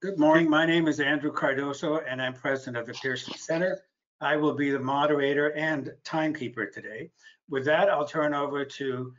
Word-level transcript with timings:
Good 0.00 0.16
morning. 0.16 0.48
My 0.48 0.64
name 0.64 0.86
is 0.86 1.00
Andrew 1.00 1.32
Cardozo, 1.32 1.98
and 2.08 2.22
I'm 2.22 2.32
president 2.32 2.76
of 2.76 2.86
the 2.86 2.92
Pearson 2.92 3.34
Center. 3.34 3.80
I 4.20 4.36
will 4.36 4.54
be 4.54 4.70
the 4.70 4.78
moderator 4.78 5.52
and 5.56 5.92
timekeeper 6.04 6.66
today. 6.66 7.10
With 7.50 7.64
that, 7.64 7.90
I'll 7.90 8.06
turn 8.06 8.32
over 8.32 8.64
to 8.64 9.12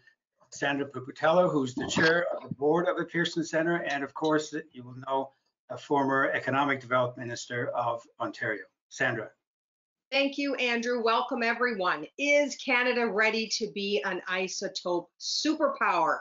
Sandra 0.52 0.88
Pupatello, 0.88 1.52
who's 1.52 1.76
the 1.76 1.86
chair 1.86 2.28
of 2.34 2.48
the 2.48 2.56
board 2.56 2.88
of 2.88 2.96
the 2.96 3.04
Pearson 3.04 3.44
Center, 3.44 3.84
and 3.84 4.06
of 4.06 4.14
course, 4.14 4.56
you 4.72 4.84
will 4.84 4.96
know 5.06 5.34
a 5.70 5.78
former 5.78 6.32
economic 6.32 6.80
development 6.80 7.28
minister 7.28 7.72
of 7.76 8.02
Ontario. 8.22 8.64
Sandra. 8.88 9.32
Thank 10.14 10.38
you, 10.38 10.56
Andrew. 10.56 11.04
Welcome, 11.04 11.44
everyone. 11.44 12.08
Is 12.18 12.56
Canada 12.56 13.06
ready 13.06 13.50
to 13.50 13.70
be 13.76 14.02
an 14.06 14.22
isotope 14.30 15.08
superpower? 15.20 16.20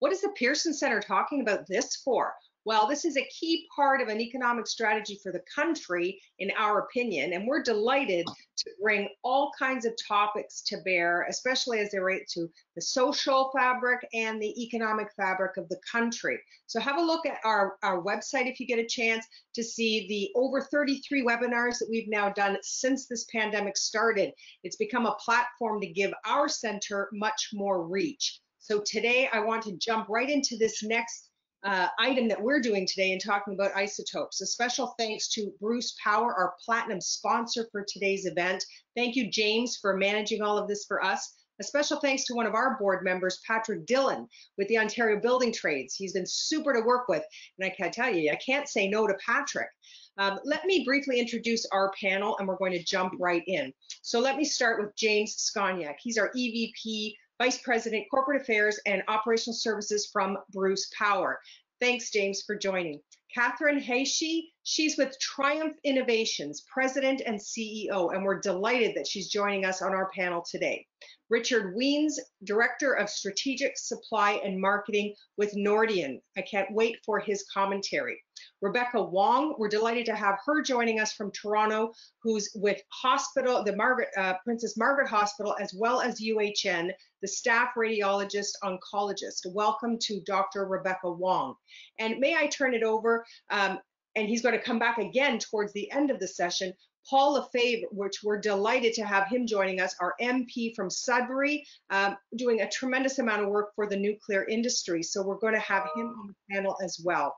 What 0.00 0.10
is 0.10 0.20
the 0.20 0.30
Pearson 0.30 0.74
Center 0.74 1.00
talking 1.00 1.42
about 1.42 1.68
this 1.68 1.94
for? 1.94 2.32
Well, 2.66 2.86
this 2.86 3.06
is 3.06 3.16
a 3.16 3.24
key 3.28 3.66
part 3.74 4.02
of 4.02 4.08
an 4.08 4.20
economic 4.20 4.66
strategy 4.66 5.18
for 5.22 5.32
the 5.32 5.42
country, 5.54 6.20
in 6.40 6.50
our 6.58 6.80
opinion, 6.80 7.32
and 7.32 7.46
we're 7.46 7.62
delighted 7.62 8.26
to 8.58 8.70
bring 8.82 9.08
all 9.24 9.50
kinds 9.58 9.86
of 9.86 9.94
topics 10.06 10.60
to 10.66 10.76
bear, 10.84 11.24
especially 11.30 11.78
as 11.78 11.90
they 11.90 11.98
relate 11.98 12.28
to 12.34 12.50
the 12.76 12.82
social 12.82 13.50
fabric 13.56 14.06
and 14.12 14.42
the 14.42 14.62
economic 14.62 15.08
fabric 15.16 15.56
of 15.56 15.70
the 15.70 15.80
country. 15.90 16.38
So 16.66 16.80
have 16.80 16.98
a 16.98 17.02
look 17.02 17.24
at 17.24 17.38
our, 17.44 17.78
our 17.82 18.02
website 18.02 18.46
if 18.46 18.60
you 18.60 18.66
get 18.66 18.78
a 18.78 18.86
chance 18.86 19.26
to 19.54 19.64
see 19.64 20.06
the 20.08 20.30
over 20.38 20.60
33 20.60 21.24
webinars 21.24 21.78
that 21.78 21.88
we've 21.90 22.10
now 22.10 22.28
done 22.28 22.58
since 22.60 23.06
this 23.06 23.24
pandemic 23.32 23.78
started. 23.78 24.32
It's 24.64 24.76
become 24.76 25.06
a 25.06 25.16
platform 25.24 25.80
to 25.80 25.86
give 25.86 26.12
our 26.26 26.46
center 26.46 27.08
much 27.14 27.50
more 27.54 27.86
reach. 27.86 28.38
So 28.58 28.82
today 28.84 29.30
I 29.32 29.40
want 29.40 29.62
to 29.62 29.78
jump 29.78 30.10
right 30.10 30.28
into 30.28 30.58
this 30.58 30.82
next 30.82 31.29
uh, 31.64 31.88
item 31.98 32.28
that 32.28 32.40
we're 32.40 32.60
doing 32.60 32.86
today 32.86 33.12
and 33.12 33.20
talking 33.22 33.54
about 33.54 33.76
isotopes. 33.76 34.40
A 34.40 34.46
special 34.46 34.94
thanks 34.98 35.28
to 35.30 35.52
Bruce 35.60 35.94
Power, 36.02 36.34
our 36.34 36.54
platinum 36.64 37.00
sponsor 37.00 37.68
for 37.70 37.84
today's 37.86 38.26
event. 38.26 38.64
Thank 38.96 39.16
you, 39.16 39.30
James, 39.30 39.76
for 39.76 39.96
managing 39.96 40.42
all 40.42 40.56
of 40.56 40.68
this 40.68 40.84
for 40.86 41.04
us. 41.04 41.34
A 41.60 41.62
special 41.62 42.00
thanks 42.00 42.24
to 42.24 42.34
one 42.34 42.46
of 42.46 42.54
our 42.54 42.78
board 42.78 43.04
members, 43.04 43.40
Patrick 43.46 43.84
Dillon, 43.84 44.26
with 44.56 44.66
the 44.68 44.78
Ontario 44.78 45.20
Building 45.20 45.52
Trades. 45.52 45.94
He's 45.94 46.14
been 46.14 46.26
super 46.26 46.72
to 46.72 46.80
work 46.80 47.06
with, 47.08 47.22
and 47.58 47.66
I 47.66 47.74
can 47.74 47.90
tell 47.90 48.14
you, 48.14 48.32
I 48.32 48.36
can't 48.36 48.66
say 48.66 48.88
no 48.88 49.06
to 49.06 49.14
Patrick. 49.26 49.68
Um, 50.16 50.38
let 50.44 50.64
me 50.64 50.84
briefly 50.84 51.20
introduce 51.20 51.66
our 51.66 51.92
panel, 52.00 52.38
and 52.38 52.48
we're 52.48 52.56
going 52.56 52.72
to 52.72 52.82
jump 52.82 53.12
right 53.18 53.42
in. 53.46 53.74
So 54.00 54.20
let 54.20 54.38
me 54.38 54.44
start 54.44 54.80
with 54.80 54.96
James 54.96 55.36
Scongack. 55.36 55.96
He's 56.00 56.16
our 56.16 56.30
EVP 56.34 57.14
Vice 57.40 57.56
President, 57.62 58.04
Corporate 58.10 58.42
Affairs 58.42 58.78
and 58.84 59.02
Operational 59.08 59.56
Services 59.56 60.10
from 60.12 60.36
Bruce 60.52 60.90
Power. 60.98 61.40
Thanks, 61.80 62.10
James, 62.10 62.42
for 62.42 62.54
joining. 62.54 63.00
Kathryn 63.34 63.80
Hayashi, 63.80 64.52
she's 64.64 64.98
with 64.98 65.16
TRIUMF 65.20 65.72
Innovations, 65.82 66.62
President 66.70 67.22
and 67.24 67.40
CEO, 67.40 68.14
and 68.14 68.22
we're 68.22 68.40
delighted 68.40 68.94
that 68.94 69.06
she's 69.06 69.30
joining 69.30 69.64
us 69.64 69.80
on 69.80 69.94
our 69.94 70.10
panel 70.14 70.44
today. 70.50 70.86
Richard 71.30 71.74
Wiens, 71.74 72.18
Director 72.44 72.92
of 72.92 73.08
Strategic 73.08 73.78
Supply 73.78 74.32
and 74.44 74.60
Marketing 74.60 75.14
with 75.38 75.54
Nordion. 75.54 76.20
I 76.36 76.42
can't 76.42 76.70
wait 76.74 76.98
for 77.06 77.20
his 77.20 77.46
commentary. 77.54 78.22
Rebecca 78.62 79.02
Wong, 79.02 79.54
we're 79.58 79.68
delighted 79.68 80.04
to 80.06 80.14
have 80.14 80.38
her 80.44 80.60
joining 80.60 81.00
us 81.00 81.14
from 81.14 81.32
Toronto, 81.32 81.94
who's 82.22 82.50
with 82.54 82.82
hospital, 82.90 83.64
the 83.64 83.74
Margaret 83.74 84.08
uh, 84.18 84.34
Princess 84.44 84.76
Margaret 84.76 85.08
Hospital, 85.08 85.56
as 85.58 85.72
well 85.72 86.02
as 86.02 86.20
UHN, 86.20 86.90
the 87.22 87.28
staff 87.28 87.70
radiologist 87.74 88.52
oncologist. 88.62 89.46
Welcome 89.46 89.98
to 90.02 90.20
Dr. 90.26 90.66
Rebecca 90.66 91.10
Wong. 91.10 91.54
And 91.98 92.18
may 92.18 92.36
I 92.36 92.48
turn 92.48 92.74
it 92.74 92.82
over, 92.82 93.24
um, 93.48 93.78
and 94.14 94.28
he's 94.28 94.42
going 94.42 94.58
to 94.58 94.62
come 94.62 94.78
back 94.78 94.98
again 94.98 95.38
towards 95.38 95.72
the 95.72 95.90
end 95.90 96.10
of 96.10 96.20
the 96.20 96.28
session, 96.28 96.74
Paul 97.08 97.32
Lefebvre, 97.32 97.88
which 97.92 98.22
we're 98.22 98.38
delighted 98.40 98.92
to 98.94 99.06
have 99.06 99.26
him 99.28 99.46
joining 99.46 99.80
us, 99.80 99.94
our 100.00 100.14
MP 100.20 100.74
from 100.76 100.90
Sudbury, 100.90 101.64
um, 101.88 102.14
doing 102.36 102.60
a 102.60 102.68
tremendous 102.68 103.18
amount 103.18 103.42
of 103.42 103.48
work 103.48 103.74
for 103.74 103.86
the 103.86 103.96
nuclear 103.96 104.44
industry. 104.44 105.02
So 105.02 105.22
we're 105.22 105.38
going 105.38 105.54
to 105.54 105.60
have 105.60 105.84
him 105.96 106.08
on 106.08 106.26
the 106.26 106.54
panel 106.54 106.76
as 106.82 107.00
well. 107.02 107.34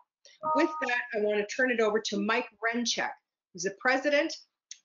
With 0.56 0.70
that, 0.82 1.00
I 1.14 1.20
want 1.20 1.38
to 1.38 1.54
turn 1.54 1.70
it 1.70 1.80
over 1.80 2.00
to 2.06 2.20
Mike 2.20 2.48
Rencheck, 2.62 3.10
who's 3.53 3.62
the 3.62 3.75
president 3.80 4.32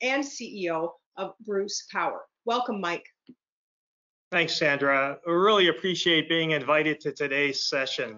and 0.01 0.23
CEO 0.23 0.89
of 1.17 1.33
Bruce 1.45 1.87
Power. 1.91 2.21
Welcome, 2.45 2.79
Mike. 2.79 3.05
Thanks, 4.31 4.55
Sandra. 4.55 5.17
We 5.25 5.33
really 5.33 5.69
appreciate 5.69 6.29
being 6.29 6.51
invited 6.51 6.99
to 7.01 7.11
today's 7.11 7.67
session. 7.67 8.17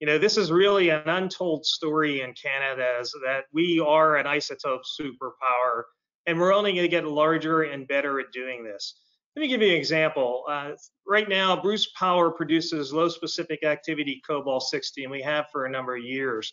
You 0.00 0.06
know, 0.06 0.18
this 0.18 0.36
is 0.36 0.50
really 0.50 0.88
an 0.88 1.08
untold 1.08 1.66
story 1.66 2.22
in 2.22 2.32
Canada 2.34 2.98
is 3.00 3.14
that 3.24 3.44
we 3.52 3.78
are 3.78 4.16
an 4.16 4.26
isotope 4.26 4.82
superpower, 5.00 5.82
and 6.26 6.40
we're 6.40 6.54
only 6.54 6.72
going 6.72 6.84
to 6.84 6.88
get 6.88 7.04
larger 7.04 7.62
and 7.62 7.86
better 7.86 8.18
at 8.18 8.32
doing 8.32 8.64
this. 8.64 9.01
Let 9.34 9.40
me 9.40 9.48
give 9.48 9.62
you 9.62 9.70
an 9.70 9.76
example. 9.76 10.44
Uh, 10.46 10.72
right 11.06 11.26
now, 11.26 11.60
Bruce 11.60 11.90
Power 11.98 12.30
produces 12.30 12.92
low 12.92 13.08
specific 13.08 13.64
activity 13.64 14.20
cobalt 14.26 14.64
60, 14.64 15.04
and 15.04 15.10
we 15.10 15.22
have 15.22 15.46
for 15.50 15.64
a 15.64 15.70
number 15.70 15.96
of 15.96 16.04
years. 16.04 16.52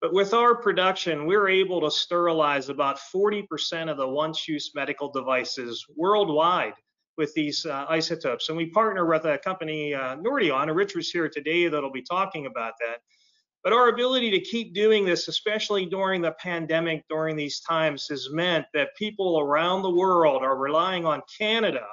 But 0.00 0.14
with 0.14 0.32
our 0.32 0.54
production, 0.54 1.26
we're 1.26 1.48
able 1.48 1.80
to 1.80 1.90
sterilize 1.90 2.68
about 2.68 3.00
40% 3.14 3.90
of 3.90 3.96
the 3.96 4.06
once 4.06 4.46
use 4.46 4.70
medical 4.76 5.10
devices 5.10 5.84
worldwide 5.96 6.74
with 7.18 7.34
these 7.34 7.66
uh, 7.66 7.86
isotopes. 7.88 8.48
And 8.48 8.56
we 8.56 8.70
partner 8.70 9.06
with 9.06 9.24
a 9.24 9.38
company, 9.38 9.92
uh, 9.92 10.16
Nordion, 10.16 10.62
and 10.62 10.76
Richard's 10.76 11.10
here 11.10 11.28
today 11.28 11.66
that'll 11.66 11.90
be 11.90 12.00
talking 12.00 12.46
about 12.46 12.74
that. 12.78 13.00
But 13.64 13.72
our 13.72 13.88
ability 13.88 14.30
to 14.30 14.40
keep 14.40 14.72
doing 14.72 15.04
this, 15.04 15.26
especially 15.26 15.84
during 15.84 16.22
the 16.22 16.32
pandemic, 16.38 17.04
during 17.10 17.34
these 17.34 17.60
times, 17.60 18.06
has 18.08 18.28
meant 18.30 18.66
that 18.72 18.96
people 18.96 19.40
around 19.40 19.82
the 19.82 19.90
world 19.90 20.44
are 20.44 20.56
relying 20.56 21.04
on 21.04 21.22
Canada 21.36 21.86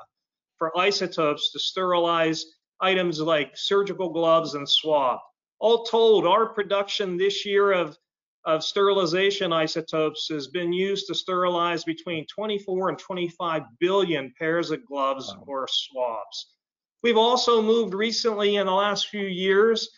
for 0.58 0.78
isotopes 0.78 1.52
to 1.52 1.60
sterilize 1.60 2.46
items 2.82 3.20
like 3.20 3.58
surgical 3.58 4.10
gloves 4.10 4.54
and 4.54 4.68
swab. 4.70 5.20
All 5.60 5.84
told, 5.84 6.26
our 6.26 6.48
production 6.48 7.18
this 7.18 7.46
year 7.46 7.72
of 7.72 7.98
of 8.48 8.64
sterilization 8.64 9.52
isotopes 9.52 10.30
has 10.30 10.48
been 10.48 10.72
used 10.72 11.06
to 11.08 11.14
sterilize 11.14 11.84
between 11.84 12.26
24 12.34 12.90
and 12.90 12.98
25 12.98 13.64
billion 13.80 14.34
pairs 14.40 14.72
of 14.72 14.86
gloves 14.86 15.34
wow. 15.36 15.44
or 15.46 15.68
swabs. 15.70 16.54
We've 17.04 17.18
also 17.18 17.62
moved 17.62 17.94
recently 17.94 18.56
in 18.56 18.66
the 18.66 18.72
last 18.72 19.10
few 19.10 19.26
years 19.26 19.90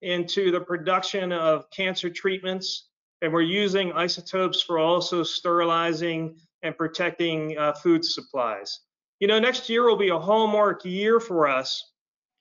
into 0.00 0.50
the 0.50 0.60
production 0.60 1.32
of 1.32 1.70
cancer 1.70 2.08
treatments, 2.08 2.88
and 3.20 3.30
we're 3.30 3.42
using 3.42 3.92
isotopes 3.92 4.62
for 4.62 4.78
also 4.78 5.22
sterilizing 5.22 6.38
and 6.62 6.76
protecting 6.78 7.58
uh, 7.58 7.74
food 7.74 8.02
supplies. 8.04 8.80
You 9.20 9.26
know, 9.26 9.38
next 9.38 9.68
year 9.68 9.84
will 9.84 9.96
be 9.96 10.10
a 10.10 10.18
hallmark 10.18 10.84
year 10.84 11.18
for 11.18 11.48
us. 11.48 11.92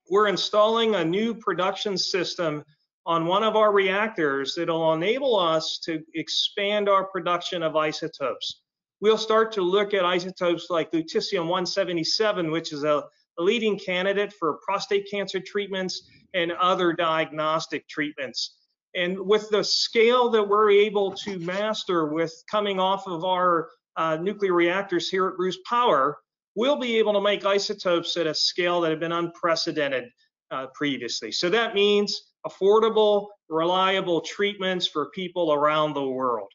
We're 0.09 0.27
installing 0.27 0.95
a 0.95 1.03
new 1.03 1.33
production 1.33 1.97
system 1.97 2.63
on 3.05 3.25
one 3.25 3.43
of 3.43 3.55
our 3.55 3.71
reactors 3.71 4.53
that'll 4.55 4.93
enable 4.93 5.39
us 5.39 5.79
to 5.85 6.03
expand 6.13 6.88
our 6.88 7.05
production 7.05 7.63
of 7.63 7.75
isotopes. 7.75 8.61
We'll 8.99 9.17
start 9.17 9.51
to 9.53 9.61
look 9.61 9.93
at 9.93 10.05
isotopes 10.05 10.67
like 10.69 10.91
lutetium-177, 10.91 12.51
which 12.51 12.73
is 12.73 12.83
a, 12.83 13.05
leading 13.39 13.77
candidate 13.77 14.33
for 14.33 14.59
prostate 14.65 15.07
cancer 15.09 15.39
treatments 15.39 16.09
and 16.33 16.51
other 16.53 16.91
diagnostic 16.91 17.88
treatments. 17.88 18.57
And 18.95 19.19
with 19.19 19.49
the 19.49 19.63
scale 19.63 20.29
that 20.31 20.47
we're 20.47 20.71
able 20.71 21.11
to 21.11 21.38
master 21.39 22.07
with 22.07 22.33
coming 22.49 22.79
off 22.79 23.05
of 23.07 23.23
our 23.23 23.69
uh, 23.95 24.17
nuclear 24.17 24.53
reactors 24.53 25.09
here 25.09 25.27
at 25.27 25.38
Bruce 25.38 25.59
Power, 25.69 26.17
we'll 26.57 26.79
be 26.79 26.97
able 26.97 27.13
to 27.13 27.22
make 27.22 27.45
isotopes 27.45 28.18
at 28.18 28.25
a 28.25 28.34
scale 28.34 28.81
that 28.81 28.90
have 28.90 29.00
been 29.00 29.12
unprecedented 29.12 30.06
uh, 30.50 30.66
previously. 30.73 31.31
So 31.31 31.50
that 31.51 31.75
means 31.75 32.31
affordable, 32.47 33.28
reliable 33.47 34.22
treatments 34.22 34.88
for 34.88 35.12
people 35.12 35.53
around 35.53 35.94
the 35.94 36.03
world. 36.03 36.50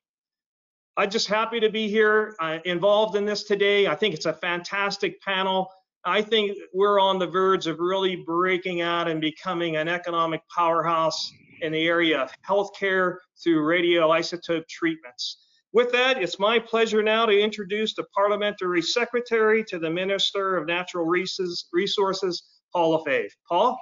I'm 0.97 1.09
just 1.09 1.29
happy 1.29 1.61
to 1.61 1.71
be 1.71 1.89
here 1.89 2.35
uh, 2.41 2.59
involved 2.65 3.17
in 3.17 3.25
this 3.25 3.45
today. 3.45 3.87
I 3.87 3.95
think 3.95 4.15
it's 4.15 4.27
a 4.27 4.33
fantastic 4.33 5.23
panel. 5.23 5.69
I 6.05 6.21
think 6.21 6.59
we're 6.75 6.99
on 6.99 7.21
the 7.21 7.29
verge 7.29 7.69
of 7.69 7.79
really 7.79 8.17
breaking 8.17 8.81
out 8.81 9.09
and 9.09 9.21
becoming 9.21 9.77
an 9.77 9.87
economic 9.87 10.43
powerhouse 10.55 11.33
in 11.61 11.71
the 11.71 11.87
area 11.87 12.19
of 12.21 12.33
healthcare 12.47 13.19
through 13.43 13.65
radioisotope 13.65 14.67
treatments. 14.69 15.47
With 15.73 15.91
that, 15.93 16.23
it's 16.23 16.39
my 16.39 16.59
pleasure 16.59 17.03
now 17.03 17.25
to 17.25 17.33
introduce 17.33 17.95
the 17.95 18.05
Parliamentary 18.15 18.83
Secretary 18.83 19.65
to 19.65 19.79
the 19.79 19.89
Minister 19.89 20.59
of 20.59 20.67
Natural 20.67 21.07
Resources, 21.07 22.43
Paul 22.75 22.91
Lefebvre. 22.91 23.31
Paul? 23.49 23.81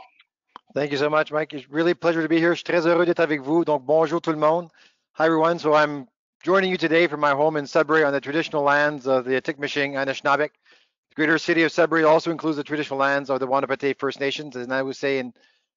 Thank 0.73 0.93
you 0.93 0.99
so 0.99 1.11
much, 1.11 1.33
Mike. 1.33 1.53
It's 1.53 1.69
really 1.69 1.91
a 1.91 1.97
pleasure 1.97 2.23
to 2.23 2.29
be 2.29 2.39
here. 2.39 2.55
Je 2.55 2.63
suis 2.65 2.73
très 2.73 2.87
heureux 2.87 3.05
d'être 3.05 3.19
avec 3.19 3.41
vous. 3.41 3.65
Donc, 3.65 3.85
bonjour 3.85 4.21
tout 4.21 4.31
le 4.31 4.39
monde. 4.39 4.71
Hi, 5.15 5.27
everyone. 5.27 5.59
So 5.59 5.75
I'm 5.75 6.07
joining 6.45 6.71
you 6.71 6.77
today 6.77 7.09
from 7.09 7.19
my 7.19 7.33
home 7.33 7.57
in 7.57 7.67
Sudbury 7.67 8.05
on 8.05 8.13
the 8.13 8.21
traditional 8.21 8.63
lands 8.63 9.09
of 9.09 9.25
the 9.25 9.33
Atikameksheng 9.33 9.95
Anishinaabe. 9.95 10.49
The 10.49 11.15
greater 11.17 11.39
city 11.39 11.65
of 11.65 11.73
Sudbury 11.73 12.05
also 12.05 12.31
includes 12.31 12.57
the 12.57 12.63
traditional 12.63 13.01
lands 13.01 13.31
of 13.31 13.41
the 13.41 13.49
Wahnapitae 13.49 13.99
First 13.99 14.21
Nations, 14.21 14.55
as 14.55 14.69
I 14.69 14.81
would 14.81 14.95
say 14.95 15.19
in 15.19 15.33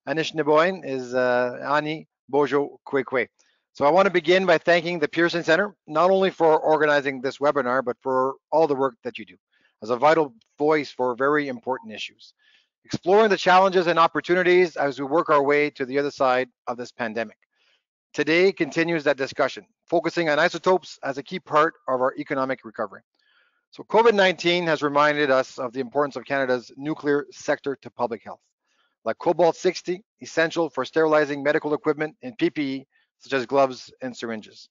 Anishinaabemowin 0.08 0.86
is 0.86 1.16
uh, 1.16 1.58
Ani 1.68 2.08
Bojo 2.30 2.80
Kwekwe. 2.88 3.30
So 3.76 3.86
I 3.86 3.90
want 3.90 4.06
to 4.06 4.12
begin 4.12 4.46
by 4.46 4.60
thanking 4.60 5.00
the 5.00 5.08
Pearson 5.08 5.44
Center, 5.44 5.76
not 5.88 6.12
only 6.12 6.30
for 6.30 6.60
organizing 6.60 7.22
this 7.22 7.40
webinar, 7.40 7.84
but 7.84 7.98
for 8.02 8.36
all 8.52 8.68
the 8.68 8.76
work 8.76 8.94
that 9.04 9.18
you 9.18 9.26
do 9.26 9.36
as 9.82 9.90
a 9.90 9.98
vital 9.98 10.36
voice 10.60 10.92
for 10.92 11.16
very 11.16 11.48
important 11.48 11.92
issues, 11.92 12.36
exploring 12.86 13.32
the 13.32 13.38
challenges 13.38 13.88
and 13.88 13.98
opportunities 13.98 14.76
as 14.76 15.00
we 15.00 15.08
work 15.08 15.32
our 15.32 15.42
way 15.42 15.72
to 15.72 15.88
the 15.88 15.98
other 15.98 16.12
side 16.12 16.50
of 16.68 16.78
this 16.78 16.92
pandemic. 16.92 17.36
Today 18.14 18.52
continues 18.52 19.04
that 19.06 19.18
discussion, 19.18 19.66
focusing 19.88 20.30
on 20.30 20.38
isotopes 20.38 21.00
as 21.04 21.18
a 21.18 21.24
key 21.24 21.40
part 21.40 21.74
of 21.88 22.00
our 22.00 22.14
economic 22.20 22.60
recovery. 22.64 23.02
So 23.72 23.84
COVID-19 23.86 24.66
has 24.66 24.84
reminded 24.84 25.32
us 25.32 25.58
of 25.58 25.74
the 25.74 25.80
importance 25.80 26.16
of 26.16 26.26
Canada's 26.26 26.72
nuclear 26.78 27.26
sector 27.32 27.76
to 27.82 27.90
public 27.90 28.24
health. 28.24 28.42
Like 29.04 29.18
cobalt-60, 29.18 30.00
essential 30.22 30.70
for 30.70 30.86
sterilizing 30.86 31.42
medical 31.42 31.74
equipment 31.74 32.16
and 32.22 32.38
PPE, 32.38 32.86
such 33.20 33.34
as 33.34 33.46
gloves 33.46 33.92
and 34.02 34.16
syringes. 34.16 34.70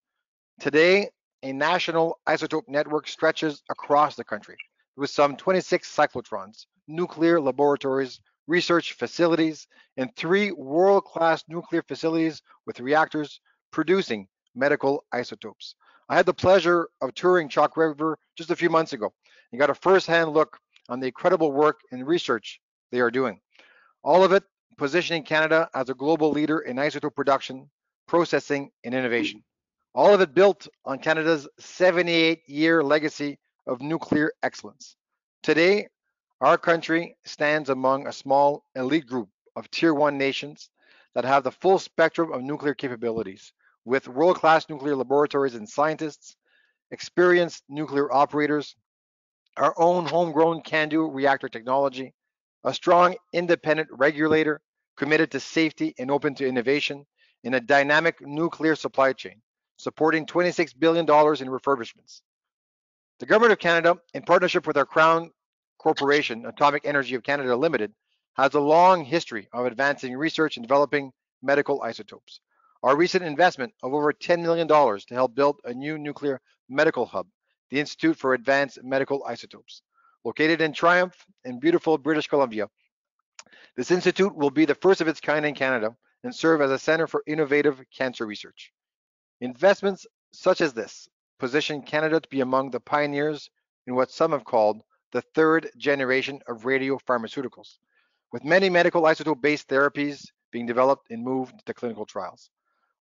Today, 0.61 1.11
a 1.43 1.53
national 1.53 2.19
isotope 2.29 2.69
network 2.69 3.09
stretches 3.09 3.63
across 3.71 4.15
the 4.15 4.25
country 4.25 4.57
with 4.97 5.11
some 5.11 5.37
26 5.37 5.95
cyclotrons, 5.95 6.67
nuclear 6.87 7.41
laboratories, 7.41 8.21
research 8.47 8.93
facilities, 8.95 9.67
and 9.97 10.15
three 10.17 10.53
world-class 10.53 11.45
nuclear 11.49 11.83
facilities 11.83 12.43
with 12.67 12.81
reactors 12.81 13.41
producing 13.71 14.29
medical 14.55 15.05
isotopes. 15.13 15.75
I 16.09 16.17
had 16.17 16.27
the 16.27 16.35
pleasure 16.35 16.89
of 17.01 17.15
touring 17.15 17.49
Chalk 17.49 17.77
River 17.77 18.19
just 18.37 18.51
a 18.51 18.57
few 18.57 18.69
months 18.69 18.93
ago 18.93 19.13
and 19.51 19.59
got 19.59 19.71
a 19.71 19.75
first-hand 19.75 20.31
look 20.31 20.59
on 20.89 21.01
the 21.01 21.07
incredible 21.07 21.53
work 21.53 21.81
and 21.91 22.07
research 22.07 22.61
they 22.91 23.01
are 23.01 23.11
doing. 23.11 23.41
All 24.05 24.25
of 24.25 24.33
it 24.33 24.45
positioning 24.77 25.23
Canada 25.23 25.71
as 25.75 25.89
a 25.89 25.95
global 25.95 26.31
leader 26.31 26.61
in 26.61 26.77
isotope 26.77 27.15
production, 27.15 27.71
processing, 28.13 28.71
and 28.85 28.95
innovation. 28.95 29.43
All 29.95 30.13
of 30.13 30.21
it 30.21 30.35
built 30.35 30.69
on 30.85 30.99
Canada's 30.99 31.49
78-year 31.59 32.85
legacy 32.85 33.39
of 33.67 33.81
nuclear 33.81 34.31
excellence. 34.43 34.97
Today, 35.43 35.89
our 36.43 36.59
country 36.59 37.17
stands 37.25 37.71
among 37.71 38.07
a 38.07 38.13
small 38.13 38.67
elite 38.77 39.07
group 39.07 39.31
of 39.57 39.71
tier 39.71 39.95
one 39.95 40.19
nations 40.19 40.69
that 41.15 41.25
have 41.25 41.43
the 41.43 41.53
full 41.53 41.79
spectrum 41.79 42.35
of 42.35 42.43
nuclear 42.43 42.75
capabilities 42.75 43.55
with 43.87 44.09
world-class 44.09 44.69
nuclear 44.69 44.95
laboratories 44.95 45.55
and 45.55 45.67
scientists, 45.67 46.37
experienced 46.91 47.65
nuclear 47.71 48.13
operators, 48.13 48.77
our 49.57 49.73
own 49.79 50.05
homegrown 50.05 50.61
CANDU 50.61 51.09
reactor 51.15 51.49
technology, 51.49 52.13
a 52.63 52.75
strong 52.75 53.17
independent 53.33 53.89
regulator 53.91 54.61
committed 54.99 55.31
to 55.31 55.41
safety 55.41 55.95
and 55.99 56.11
open 56.11 56.35
to 56.35 56.47
innovation 56.47 57.07
in 57.45 57.55
a 57.55 57.61
dynamic 57.61 58.21
nuclear 58.21 58.75
supply 58.75 59.13
chain, 59.13 59.41
supporting 59.77 60.27
$26 60.27 60.79
billion 60.79 61.05
in 61.05 61.07
refurbishments. 61.49 62.21
The 63.19 63.27
Government 63.27 63.53
of 63.53 63.59
Canada, 63.59 63.99
in 64.15 64.23
partnership 64.23 64.67
with 64.67 64.77
our 64.77 64.87
Crown 64.87 65.31
Corporation, 65.79 66.47
Atomic 66.47 66.85
Energy 66.85 67.15
of 67.15 67.23
Canada 67.23 67.57
Limited, 67.57 67.93
has 68.35 68.55
a 68.55 68.61
long 68.61 69.05
history 69.05 69.49
of 69.53 69.67
advancing 69.67 70.17
research 70.17 70.57
and 70.57 70.67
developing 70.67 71.13
medical 71.43 71.83
isotopes. 71.83 72.41
Our 72.83 72.97
recent 72.97 73.25
investment 73.25 73.73
of 73.83 73.95
over 73.95 74.13
$10 74.13 74.43
million 74.43 74.67
to 74.67 75.15
help 75.15 75.35
build 75.35 75.61
a 75.65 75.75
new 75.75 75.99
nuclear 75.99 76.41
medical 76.69 77.07
hub, 77.07 77.27
the 77.71 77.79
Institute 77.79 78.17
for 78.17 78.35
Advanced 78.35 78.83
Medical 78.83 79.25
Isotopes, 79.25 79.83
located 80.25 80.61
in 80.61 80.73
TRIUMF 80.73 81.13
in 81.45 81.61
beautiful 81.61 81.99
British 81.99 82.29
Columbia. 82.29 82.69
This 83.77 83.91
institute 83.91 84.35
will 84.35 84.51
be 84.51 84.65
the 84.65 84.75
first 84.75 85.01
of 85.01 85.09
its 85.09 85.21
kind 85.21 85.47
in 85.47 85.55
Canada 85.55 85.97
and 86.25 86.35
serve 86.35 86.61
as 86.61 86.71
a 86.71 86.79
center 86.79 87.07
for 87.07 87.23
innovative 87.27 87.83
cancer 87.97 88.27
research. 88.27 88.73
Investments 89.41 90.07
such 90.33 90.61
as 90.61 90.73
this 90.73 91.09
position 91.39 91.83
Canada 91.83 92.21
to 92.21 92.29
be 92.29 92.41
among 92.41 92.71
the 92.71 92.81
pioneers 92.81 93.51
in 93.87 93.95
what 93.95 94.11
some 94.11 94.33
have 94.33 94.45
called 94.45 94.83
the 95.13 95.23
third 95.35 95.71
generation 95.77 96.41
of 96.49 96.63
radiopharmaceuticals, 96.63 97.79
with 98.33 98.45
many 98.45 98.71
medical 98.71 99.03
isotope-based 99.03 99.69
therapies 99.69 100.27
being 100.53 100.67
developed 100.67 101.11
and 101.11 101.23
moved 101.23 101.55
to 101.67 101.75
clinical 101.75 102.07
trials. 102.07 102.51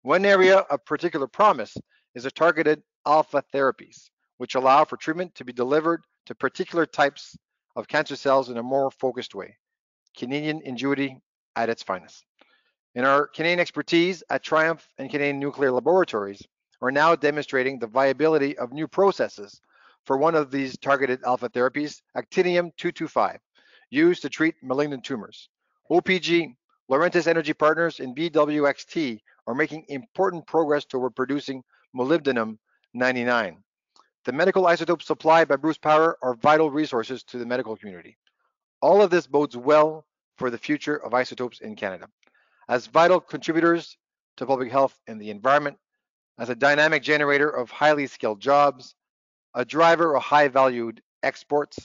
One 0.01 0.25
area 0.25 0.57
of 0.57 0.83
particular 0.85 1.27
promise 1.27 1.77
is 2.15 2.23
the 2.23 2.31
targeted 2.31 2.81
alpha 3.05 3.43
therapies, 3.53 4.09
which 4.37 4.55
allow 4.55 4.83
for 4.83 4.97
treatment 4.97 5.35
to 5.35 5.45
be 5.45 5.53
delivered 5.53 6.01
to 6.25 6.35
particular 6.35 6.85
types 6.85 7.37
of 7.75 7.87
cancer 7.87 8.15
cells 8.15 8.49
in 8.49 8.57
a 8.57 8.63
more 8.63 8.91
focused 8.91 9.35
way. 9.35 9.57
Canadian 10.17 10.61
ingenuity 10.63 11.17
at 11.55 11.69
its 11.69 11.83
finest. 11.83 12.25
In 12.93 13.05
our 13.05 13.25
Canadian 13.27 13.61
expertise 13.61 14.21
at 14.29 14.43
TRIUMF 14.43 14.81
and 14.97 15.09
Canadian 15.09 15.39
Nuclear 15.39 15.71
Laboratories, 15.71 16.45
are 16.81 16.91
now 16.91 17.15
demonstrating 17.15 17.79
the 17.79 17.87
viability 17.87 18.57
of 18.57 18.73
new 18.73 18.85
processes 18.87 19.61
for 20.03 20.17
one 20.17 20.35
of 20.35 20.51
these 20.51 20.77
targeted 20.77 21.21
alpha 21.23 21.47
therapies, 21.47 22.01
actinium-225, 22.17 23.37
used 23.91 24.21
to 24.23 24.29
treat 24.29 24.55
malignant 24.61 25.05
tumors. 25.05 25.47
OPG, 25.89 26.53
Laurentis 26.89 27.27
Energy 27.27 27.53
Partners, 27.53 28.01
and 28.01 28.13
BWXT 28.13 29.19
are 29.47 29.55
making 29.55 29.85
important 29.87 30.45
progress 30.45 30.83
toward 30.83 31.15
producing 31.15 31.63
molybdenum-99. 31.95 33.55
The 34.25 34.33
medical 34.33 34.67
isotopes 34.67 35.05
supplied 35.05 35.47
by 35.47 35.55
Bruce 35.55 35.77
Power 35.77 36.17
are 36.21 36.35
vital 36.35 36.69
resources 36.69 37.23
to 37.23 37.37
the 37.37 37.45
medical 37.45 37.77
community. 37.77 38.17
All 38.81 39.01
of 39.01 39.11
this 39.11 39.27
bodes 39.27 39.55
well 39.55 40.05
for 40.37 40.49
the 40.49 40.57
future 40.57 40.97
of 40.97 41.13
isotopes 41.13 41.61
in 41.61 41.75
Canada. 41.75 42.07
As 42.69 42.87
vital 42.87 43.19
contributors 43.19 43.97
to 44.37 44.45
public 44.45 44.71
health 44.71 44.97
and 45.07 45.19
the 45.19 45.29
environment, 45.29 45.77
as 46.39 46.49
a 46.49 46.55
dynamic 46.55 47.03
generator 47.03 47.49
of 47.49 47.69
highly 47.69 48.07
skilled 48.07 48.39
jobs, 48.39 48.95
a 49.53 49.65
driver 49.65 50.15
of 50.15 50.23
high 50.23 50.47
valued 50.47 51.01
exports, 51.23 51.77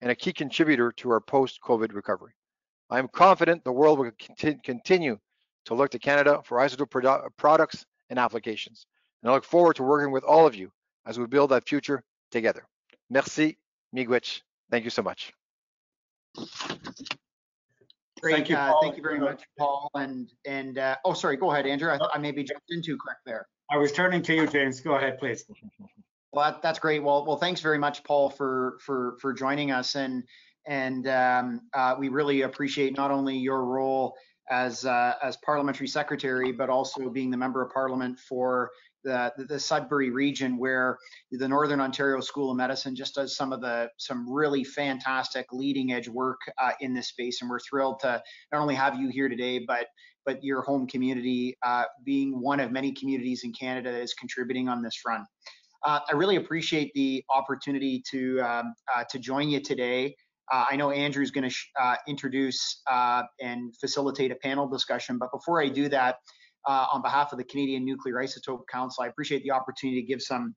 and 0.00 0.10
a 0.10 0.14
key 0.14 0.32
contributor 0.32 0.90
to 0.92 1.10
our 1.10 1.20
post 1.20 1.60
COVID 1.62 1.94
recovery. 1.94 2.32
I 2.88 2.98
am 2.98 3.08
confident 3.08 3.62
the 3.62 3.72
world 3.72 3.98
will 3.98 4.10
continue 4.64 5.18
to 5.66 5.74
look 5.74 5.90
to 5.90 5.98
Canada 5.98 6.40
for 6.44 6.58
isotope 6.58 6.90
produ 6.90 7.28
products 7.36 7.84
and 8.08 8.18
applications. 8.18 8.86
And 9.22 9.30
I 9.30 9.34
look 9.34 9.44
forward 9.44 9.76
to 9.76 9.82
working 9.82 10.10
with 10.10 10.24
all 10.24 10.46
of 10.46 10.54
you 10.54 10.72
as 11.06 11.18
we 11.18 11.26
build 11.26 11.50
that 11.50 11.68
future 11.68 12.02
together. 12.30 12.66
Merci, 13.10 13.58
Miigwech. 13.94 14.40
Thank 14.70 14.84
you 14.84 14.90
so 14.90 15.02
much. 15.02 15.32
Great. 18.20 18.34
Thank 18.34 18.48
you, 18.50 18.56
uh, 18.56 18.72
Paul. 18.72 18.82
Thank 18.82 18.96
you 18.96 19.02
very 19.02 19.18
much, 19.18 19.42
Paul. 19.58 19.90
And, 19.94 20.30
and, 20.46 20.78
uh, 20.78 20.96
oh, 21.04 21.14
sorry, 21.14 21.36
go 21.36 21.50
ahead, 21.50 21.66
Andrew. 21.66 21.90
I, 21.90 21.98
I 22.14 22.18
maybe 22.18 22.44
jumped 22.44 22.66
in 22.70 22.82
too 22.82 22.96
quick 22.96 23.16
there. 23.24 23.46
I 23.70 23.76
was 23.76 23.92
turning 23.92 24.22
to 24.22 24.34
you, 24.34 24.46
James. 24.46 24.80
Go 24.80 24.94
ahead, 24.94 25.18
please. 25.18 25.44
Well, 26.32 26.60
that's 26.62 26.78
great. 26.78 27.02
Well, 27.02 27.26
well, 27.26 27.38
thanks 27.38 27.60
very 27.60 27.78
much, 27.78 28.04
Paul, 28.04 28.30
for, 28.30 28.78
for, 28.86 29.16
for 29.20 29.32
joining 29.32 29.72
us. 29.72 29.96
And, 29.96 30.22
and, 30.64 31.08
um, 31.08 31.62
uh, 31.74 31.96
we 31.98 32.08
really 32.08 32.42
appreciate 32.42 32.96
not 32.96 33.10
only 33.10 33.36
your 33.36 33.64
role 33.64 34.14
as, 34.48 34.84
uh, 34.84 35.14
as 35.24 35.36
parliamentary 35.38 35.88
secretary, 35.88 36.52
but 36.52 36.70
also 36.70 37.10
being 37.10 37.32
the 37.32 37.36
member 37.36 37.64
of 37.64 37.72
parliament 37.72 38.16
for 38.20 38.70
the, 39.04 39.32
the, 39.48 39.58
Sudbury 39.58 40.10
region 40.10 40.58
where 40.58 40.98
the 41.30 41.48
Northern 41.48 41.80
Ontario 41.80 42.20
School 42.20 42.50
of 42.50 42.56
Medicine 42.56 42.94
just 42.94 43.14
does 43.14 43.36
some 43.36 43.52
of 43.52 43.60
the, 43.60 43.88
some 43.98 44.30
really 44.30 44.64
fantastic 44.64 45.46
leading 45.52 45.92
edge 45.92 46.08
work, 46.08 46.40
uh, 46.58 46.72
in 46.80 46.94
this 46.94 47.08
space. 47.08 47.40
And 47.40 47.50
we're 47.50 47.60
thrilled 47.60 48.00
to 48.00 48.22
not 48.52 48.60
only 48.60 48.74
have 48.74 48.96
you 48.98 49.08
here 49.08 49.28
today, 49.28 49.58
but 49.58 49.86
but 50.26 50.44
your 50.44 50.62
home 50.62 50.86
community 50.86 51.56
uh, 51.62 51.84
being 52.04 52.40
one 52.40 52.60
of 52.60 52.70
many 52.70 52.92
communities 52.92 53.42
in 53.44 53.52
Canada 53.52 53.90
that 53.90 54.02
is 54.02 54.14
contributing 54.14 54.68
on 54.68 54.82
this 54.82 54.94
front. 54.96 55.24
Uh, 55.84 56.00
I 56.10 56.14
really 56.14 56.36
appreciate 56.36 56.92
the 56.94 57.24
opportunity 57.34 58.02
to 58.10 58.40
um, 58.40 58.74
uh, 58.94 59.04
to 59.08 59.18
join 59.18 59.48
you 59.48 59.60
today. 59.60 60.14
Uh, 60.52 60.66
I 60.70 60.76
know 60.76 60.90
Andrew's 60.90 61.30
going 61.30 61.48
to 61.48 61.56
uh, 61.80 61.96
introduce 62.08 62.82
and 63.40 63.74
facilitate 63.80 64.32
a 64.32 64.34
panel 64.36 64.68
discussion, 64.68 65.16
but 65.16 65.30
before 65.32 65.62
I 65.62 65.68
do 65.68 65.88
that, 65.88 66.16
on 66.66 67.02
behalf 67.02 67.32
of 67.32 67.38
the 67.38 67.44
Canadian 67.44 67.84
Nuclear 67.84 68.16
Isotope 68.16 68.66
Council, 68.70 69.04
I 69.04 69.08
appreciate 69.08 69.42
the 69.42 69.50
opportunity 69.50 70.00
to 70.00 70.06
give 70.06 70.22
some 70.22 70.54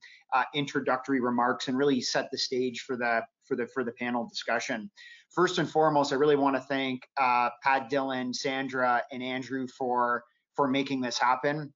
introductory 0.54 1.20
remarks 1.20 1.68
and 1.68 1.76
really 1.76 2.00
set 2.00 2.28
the 2.30 2.38
stage 2.38 2.80
for 2.80 2.96
the 2.96 3.22
for 3.46 3.56
the 3.56 3.66
for 3.66 3.84
the 3.84 3.92
panel 3.92 4.26
discussion 4.28 4.90
first 5.34 5.58
and 5.58 5.68
foremost, 5.68 6.12
I 6.12 6.16
really 6.16 6.36
want 6.36 6.56
to 6.56 6.62
thank 6.62 7.02
uh, 7.20 7.50
Pat 7.62 7.90
Dillon, 7.90 8.32
Sandra, 8.32 9.02
and 9.10 9.22
Andrew 9.22 9.66
for 9.66 10.24
for 10.54 10.68
making 10.68 11.00
this 11.00 11.18
happen. 11.18 11.72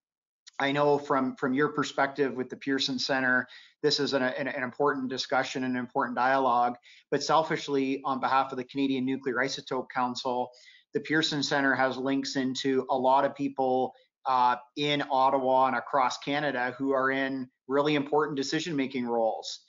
I 0.61 0.73
know 0.73 0.99
from 0.99 1.37
from 1.37 1.53
your 1.55 1.69
perspective 1.69 2.35
with 2.35 2.49
the 2.49 2.57
Pearson 2.57 2.99
Center, 2.99 3.47
this 3.83 4.01
is 4.01 4.13
an, 4.13 4.23
an, 4.23 4.49
an, 4.49 4.63
important 4.63 5.09
discussion 5.09 5.65
and 5.65 5.75
an 5.75 5.79
important 5.79 6.17
dialogue. 6.17 6.75
But 7.11 7.23
selfishly, 7.23 8.01
on 8.05 8.21
behalf 8.21 8.53
of 8.53 8.59
the 8.59 8.65
Canadian 8.65 9.05
Nuclear 9.05 9.37
Isotope 9.37 9.89
Council, 9.95 10.51
the 10.95 11.01
Pearson 11.01 11.43
Center 11.43 11.75
has 11.75 11.97
links 11.97 12.37
into 12.37 12.87
a 12.91 12.97
lot 12.97 13.25
of 13.25 13.35
people 13.35 13.93
uh, 14.29 14.57
in 14.77 15.03
Ottawa 15.11 15.67
and 15.67 15.77
across 15.77 16.19
Canada 16.19 16.75
who 16.79 16.93
are 16.93 17.11
in 17.11 17.49
really 17.67 17.97
important 17.97 18.37
decision-making 18.37 19.07
roles. 19.07 19.61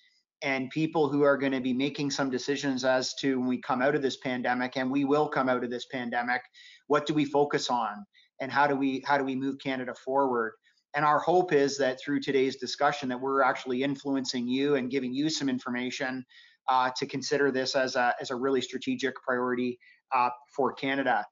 And 0.42 0.70
people 0.70 1.10
who 1.10 1.24
are 1.24 1.38
going 1.38 1.52
to 1.52 1.60
be 1.60 1.74
making 1.74 2.12
some 2.12 2.30
decisions 2.30 2.86
as 2.86 3.14
to 3.16 3.40
when 3.40 3.48
we 3.48 3.60
come 3.60 3.82
out 3.82 3.96
of 3.96 4.02
this 4.02 4.18
pandemic 4.18 4.78
and 4.78 4.90
we 4.90 5.04
will 5.04 5.28
come 5.28 5.50
out 5.50 5.64
of 5.64 5.70
this 5.70 5.86
pandemic 5.92 6.42
what 6.90 7.06
do 7.06 7.14
we 7.14 7.24
focus 7.24 7.70
on? 7.70 8.04
And 8.42 8.52
how 8.52 8.66
do 8.66 8.76
we 8.76 9.04
how 9.06 9.18
do 9.18 9.24
we 9.24 9.36
move 9.36 9.58
canada 9.64 9.94
forward? 9.94 10.54
And 10.96 11.06
our 11.06 11.20
hope 11.20 11.54
is 11.54 11.78
that 11.78 12.00
through 12.02 12.22
today's 12.22 12.56
discussion 12.56 13.10
that 13.10 13.22
we're 13.22 13.44
actually 13.44 13.84
influencing 13.84 14.48
you 14.48 14.76
and 14.76 14.90
giving 14.90 15.14
you 15.14 15.30
some 15.30 15.50
information 15.50 16.26
uh, 16.68 16.90
to 16.98 17.06
consider 17.06 17.52
this 17.52 17.76
as 17.76 17.96
a, 17.96 18.16
as 18.20 18.32
a 18.32 18.36
really 18.36 18.62
strategic 18.62 19.16
priority 19.22 19.78
uh, 20.16 20.30
for 20.56 20.74
Canada. 20.74 21.26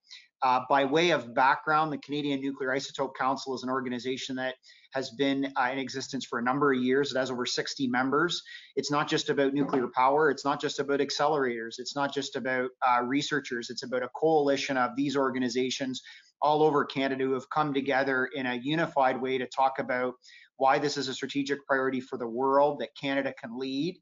Uh, 0.44 0.62
by 0.70 0.86
way 0.86 1.10
of 1.10 1.34
background, 1.34 1.92
the 1.92 1.98
Canadian 1.98 2.40
Nuclear 2.42 2.70
Isotope 2.70 3.16
Council 3.16 3.56
is 3.56 3.64
an 3.64 3.70
organization 3.70 4.36
that 4.36 4.56
has 4.94 5.10
been 5.12 5.52
uh, 5.60 5.70
in 5.72 5.80
existence 5.80 6.26
for 6.26 6.38
a 6.38 6.44
number 6.44 6.72
of 6.72 6.80
years. 6.80 7.12
It 7.12 7.18
has 7.18 7.32
over 7.32 7.46
60 7.46 7.88
members. 7.88 8.44
It's 8.76 8.92
not 8.92 9.08
just 9.08 9.30
about 9.30 9.54
nuclear 9.54 9.88
power. 9.88 10.30
It's 10.30 10.46
not 10.46 10.62
just 10.62 10.80
about 10.80 11.00
accelerators. 11.00 11.80
It's 11.80 11.96
not 11.96 12.14
just 12.14 12.36
about 12.36 12.70
uh, 12.88 13.02
researchers. 13.04 13.70
It's 13.72 13.84
about 13.84 14.04
a 14.04 14.10
coalition 14.10 14.78
of 14.78 14.92
these 14.96 15.18
organizations 15.18 16.02
all 16.42 16.62
over 16.62 16.86
Canada 16.86 17.24
who 17.24 17.34
have 17.34 17.50
come 17.50 17.74
together 17.74 18.30
in 18.36 18.46
a 18.46 18.56
unified 18.56 19.20
way 19.20 19.40
to 19.40 19.48
talk 19.48 19.80
about 19.80 20.14
why 20.58 20.78
this 20.78 20.98
is 20.98 21.08
a 21.08 21.14
strategic 21.14 21.66
priority 21.66 22.00
for 22.00 22.18
the 22.18 22.28
world 22.28 22.80
that 22.80 22.90
Canada 23.00 23.34
can 23.42 23.58
lead 23.58 23.98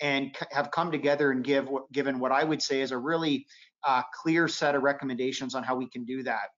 and 0.00 0.34
have 0.50 0.70
come 0.70 0.90
together 0.90 1.30
and 1.30 1.44
give 1.44 1.68
given 1.92 2.18
what 2.18 2.32
I 2.32 2.44
would 2.44 2.60
say 2.60 2.82
is 2.82 2.90
a 2.90 2.98
really 2.98 3.46
uh, 3.86 4.02
clear 4.22 4.48
set 4.48 4.74
of 4.74 4.82
recommendations 4.82 5.54
on 5.54 5.62
how 5.62 5.76
we 5.76 5.88
can 5.88 6.04
do 6.04 6.22
that. 6.24 6.50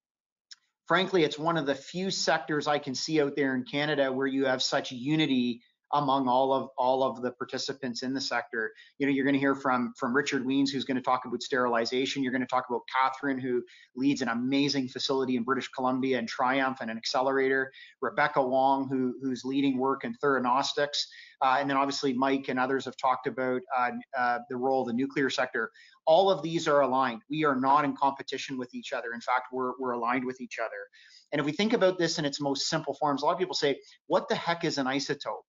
Frankly, 0.87 1.23
it's 1.23 1.39
one 1.39 1.59
of 1.59 1.67
the 1.67 1.75
few 1.75 2.11
sectors 2.11 2.67
I 2.67 2.79
can 2.79 2.95
see 2.95 3.21
out 3.21 3.37
there 3.37 3.55
in 3.55 3.65
Canada 3.65 4.11
where 4.11 4.27
you 4.27 4.47
have 4.47 4.63
such 4.63 4.91
unity 4.91 5.61
among 5.93 6.29
all 6.29 6.53
of 6.53 6.69
all 6.77 7.03
of 7.03 7.23
the 7.23 7.31
participants 7.33 8.03
in 8.03 8.13
the 8.13 8.21
sector. 8.21 8.73
You 8.99 9.07
know, 9.07 9.13
you're 9.13 9.25
going 9.25 9.35
to 9.35 9.41
hear 9.41 9.55
from 9.55 9.93
from 9.97 10.15
Richard 10.15 10.45
Wiens, 10.45 10.71
who's 10.71 10.85
going 10.85 10.97
to 10.97 11.03
talk 11.03 11.25
about 11.25 11.43
sterilization. 11.43 12.23
You're 12.23 12.33
going 12.33 12.43
to 12.43 12.49
talk 12.49 12.67
about 12.69 12.83
Kathryn, 12.95 13.41
who 13.41 13.63
leads 13.97 14.23
an 14.23 14.29
amazing 14.29 14.89
facility 14.89 15.37
in 15.37 15.43
British 15.43 15.69
Columbia 15.69 16.19
and 16.19 16.29
TRIUMF 16.29 16.81
and 16.81 16.91
an 16.91 16.97
accelerator. 16.97 17.71
Rebecca 18.03 18.43
Wong, 18.43 18.89
who 18.89 19.15
who's 19.23 19.45
leading 19.45 19.79
work 19.79 20.05
in 20.05 20.15
theranostics, 20.23 20.99
uh, 21.43 21.57
and 21.59 21.71
then 21.71 21.77
obviously 21.77 22.13
Mike 22.13 22.49
and 22.49 22.59
others 22.59 22.85
have 22.85 22.97
talked 22.97 23.27
about 23.27 23.63
uh, 23.77 23.91
uh, 24.17 24.39
the 24.51 24.57
role 24.57 24.83
of 24.83 24.89
the 24.89 24.93
nuclear 24.93 25.31
sector. 25.31 25.71
All 26.07 26.31
of 26.31 26.43
these 26.43 26.69
are 26.69 26.81
aligned. 26.81 27.23
We 27.31 27.45
are 27.45 27.57
not 27.57 27.85
in 27.85 27.95
competition 27.97 28.59
with 28.59 28.75
each 28.75 28.93
other. 28.93 29.13
In 29.15 29.21
fact, 29.21 29.49
we're 29.53 29.73
we're 29.79 29.93
aligned 29.93 30.25
with 30.25 30.41
each 30.41 30.59
other. 30.59 30.89
And 31.33 31.41
if 31.41 31.47
we 31.47 31.53
think 31.53 31.73
about 31.73 31.99
this 31.99 32.19
in 32.19 32.25
its 32.25 32.41
most 32.41 32.69
simple 32.69 32.95
forms, 32.95 33.23
a 33.23 33.27
lot 33.27 33.33
of 33.33 33.39
people 33.39 33.55
say, 33.55 33.81
"What 34.07 34.29
the 34.29 34.35
heck 34.35 34.65
is 34.65 34.79
an 34.79 34.87
isotope?" 34.87 35.45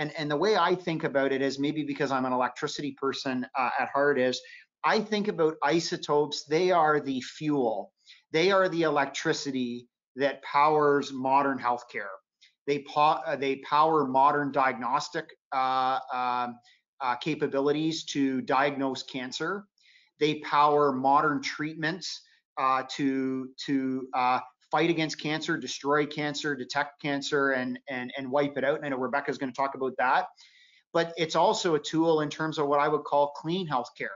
And 0.00 0.12
and 0.16 0.30
the 0.30 0.36
way 0.36 0.56
I 0.56 0.74
think 0.74 1.04
about 1.04 1.30
it 1.30 1.42
is 1.42 1.58
maybe 1.58 1.84
because 1.84 2.10
I'm 2.10 2.24
an 2.24 2.32
electricity 2.32 2.96
person 3.00 3.46
uh, 3.56 3.70
at 3.78 3.90
heart 3.90 4.18
is 4.18 4.40
I 4.82 4.98
think 5.00 5.28
about 5.28 5.56
isotopes. 5.62 6.44
They 6.44 6.70
are 6.70 7.00
the 7.00 7.20
fuel. 7.20 7.92
They 8.32 8.50
are 8.50 8.68
the 8.68 8.82
electricity 8.82 9.88
that 10.16 10.42
powers 10.42 11.12
modern 11.12 11.58
healthcare. 11.58 12.14
They 12.66 12.84
po- 12.88 13.20
uh, 13.26 13.36
they 13.36 13.56
power 13.56 14.06
modern 14.06 14.52
diagnostic 14.52 15.26
uh, 15.52 15.98
um, 16.12 16.58
uh, 17.02 17.16
capabilities 17.16 18.04
to 18.06 18.40
diagnose 18.40 19.02
cancer. 19.02 19.66
They 20.18 20.36
power 20.40 20.92
modern 20.92 21.42
treatments 21.42 22.22
uh, 22.58 22.84
to 22.96 23.50
to 23.66 24.08
uh, 24.14 24.40
fight 24.70 24.90
against 24.90 25.20
cancer, 25.20 25.56
destroy 25.56 26.06
cancer, 26.06 26.54
detect 26.54 27.00
cancer, 27.02 27.50
and 27.52 27.78
and 27.88 28.12
and 28.16 28.30
wipe 28.30 28.56
it 28.56 28.64
out. 28.64 28.76
And 28.76 28.86
I 28.86 28.88
know 28.88 28.98
Rebecca's 28.98 29.38
going 29.38 29.52
to 29.52 29.56
talk 29.56 29.74
about 29.74 29.94
that. 29.98 30.26
But 30.92 31.12
it's 31.16 31.36
also 31.36 31.76
a 31.76 31.78
tool 31.78 32.20
in 32.20 32.28
terms 32.28 32.58
of 32.58 32.66
what 32.66 32.80
I 32.80 32.88
would 32.88 33.04
call 33.04 33.30
clean 33.36 33.68
healthcare. 33.68 34.08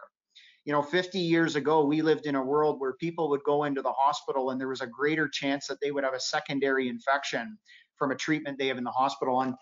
You 0.64 0.72
know, 0.72 0.82
50 0.82 1.18
years 1.18 1.56
ago, 1.56 1.84
we 1.84 2.02
lived 2.02 2.26
in 2.26 2.34
a 2.34 2.42
world 2.42 2.80
where 2.80 2.94
people 2.94 3.28
would 3.30 3.44
go 3.44 3.64
into 3.64 3.82
the 3.82 3.92
hospital 3.92 4.50
and 4.50 4.60
there 4.60 4.68
was 4.68 4.80
a 4.80 4.86
greater 4.86 5.28
chance 5.28 5.66
that 5.68 5.78
they 5.80 5.90
would 5.90 6.04
have 6.04 6.14
a 6.14 6.20
secondary 6.20 6.88
infection 6.88 7.58
from 7.96 8.10
a 8.10 8.16
treatment 8.16 8.58
they 8.58 8.68
have 8.68 8.78
in 8.78 8.84
the 8.84 8.90
hospital. 8.90 9.42
And 9.42 9.54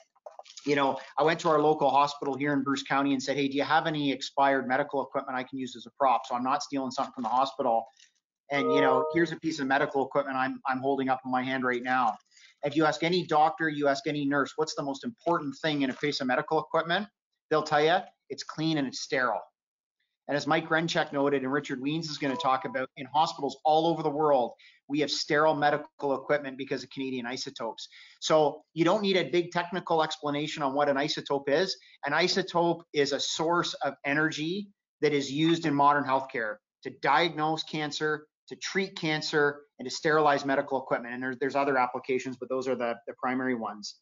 you 0.64 0.76
know, 0.76 0.98
I 1.18 1.22
went 1.22 1.40
to 1.40 1.48
our 1.48 1.60
local 1.60 1.90
hospital 1.90 2.36
here 2.36 2.52
in 2.52 2.62
Bruce 2.62 2.82
County 2.82 3.12
and 3.12 3.22
said, 3.22 3.36
hey, 3.36 3.48
do 3.48 3.56
you 3.56 3.64
have 3.64 3.86
any 3.86 4.12
expired 4.12 4.66
medical 4.68 5.02
equipment 5.02 5.36
I 5.36 5.42
can 5.42 5.58
use 5.58 5.76
as 5.76 5.86
a 5.86 5.90
prop? 5.98 6.22
So 6.26 6.34
I'm 6.34 6.44
not 6.44 6.62
stealing 6.62 6.90
something 6.90 7.12
from 7.12 7.24
the 7.24 7.28
hospital. 7.28 7.86
And 8.52 8.72
you 8.72 8.82
know, 8.82 9.06
here's 9.14 9.32
a 9.32 9.36
piece 9.36 9.58
of 9.58 9.66
medical 9.66 10.06
equipment 10.06 10.36
I'm 10.36 10.60
I'm 10.66 10.78
holding 10.78 11.08
up 11.08 11.20
in 11.24 11.30
my 11.30 11.42
hand 11.42 11.64
right 11.64 11.82
now. 11.82 12.14
If 12.62 12.76
you 12.76 12.84
ask 12.84 13.02
any 13.02 13.26
doctor, 13.26 13.68
you 13.68 13.88
ask 13.88 14.06
any 14.06 14.24
nurse, 14.24 14.52
what's 14.56 14.74
the 14.74 14.82
most 14.82 15.04
important 15.04 15.56
thing 15.56 15.82
in 15.82 15.90
a 15.90 15.94
piece 15.94 16.20
of 16.20 16.28
medical 16.28 16.60
equipment? 16.60 17.08
They'll 17.50 17.62
tell 17.62 17.82
you 17.82 17.98
it's 18.28 18.44
clean 18.44 18.78
and 18.78 18.86
it's 18.86 19.00
sterile. 19.00 19.40
And 20.28 20.36
as 20.36 20.46
Mike 20.46 20.68
Rencheck 20.68 21.12
noted, 21.12 21.42
and 21.42 21.52
Richard 21.52 21.80
Wiens 21.80 22.08
is 22.08 22.18
going 22.18 22.34
to 22.34 22.40
talk 22.40 22.64
about, 22.64 22.88
in 22.96 23.06
hospitals 23.06 23.58
all 23.64 23.88
over 23.88 24.04
the 24.04 24.10
world, 24.10 24.52
we 24.88 25.00
have 25.00 25.10
sterile 25.10 25.54
medical 25.54 26.14
equipment 26.14 26.56
because 26.56 26.84
of 26.84 26.90
Canadian 26.90 27.26
isotopes. 27.26 27.88
So 28.20 28.62
you 28.72 28.84
don't 28.84 29.02
need 29.02 29.16
a 29.16 29.30
big 29.30 29.50
technical 29.50 30.02
explanation 30.02 30.62
on 30.62 30.74
what 30.74 30.88
an 30.88 30.96
isotope 30.96 31.48
is. 31.48 31.76
An 32.06 32.12
isotope 32.12 32.82
is 32.92 33.12
a 33.12 33.18
source 33.18 33.74
of 33.82 33.94
energy 34.04 34.68
that 35.00 35.12
is 35.12 35.30
used 35.32 35.66
in 35.66 35.74
modern 35.74 36.04
healthcare 36.04 36.56
to 36.84 36.90
diagnose 37.02 37.64
cancer, 37.64 38.26
to 38.52 38.58
treat 38.58 38.94
cancer 38.96 39.62
and 39.78 39.88
to 39.88 39.94
sterilize 39.94 40.44
medical 40.44 40.78
equipment. 40.78 41.14
And 41.14 41.22
there's, 41.22 41.38
there's 41.38 41.56
other 41.56 41.78
applications, 41.78 42.36
but 42.36 42.50
those 42.50 42.68
are 42.68 42.74
the, 42.74 42.94
the 43.06 43.14
primary 43.14 43.54
ones. 43.54 43.96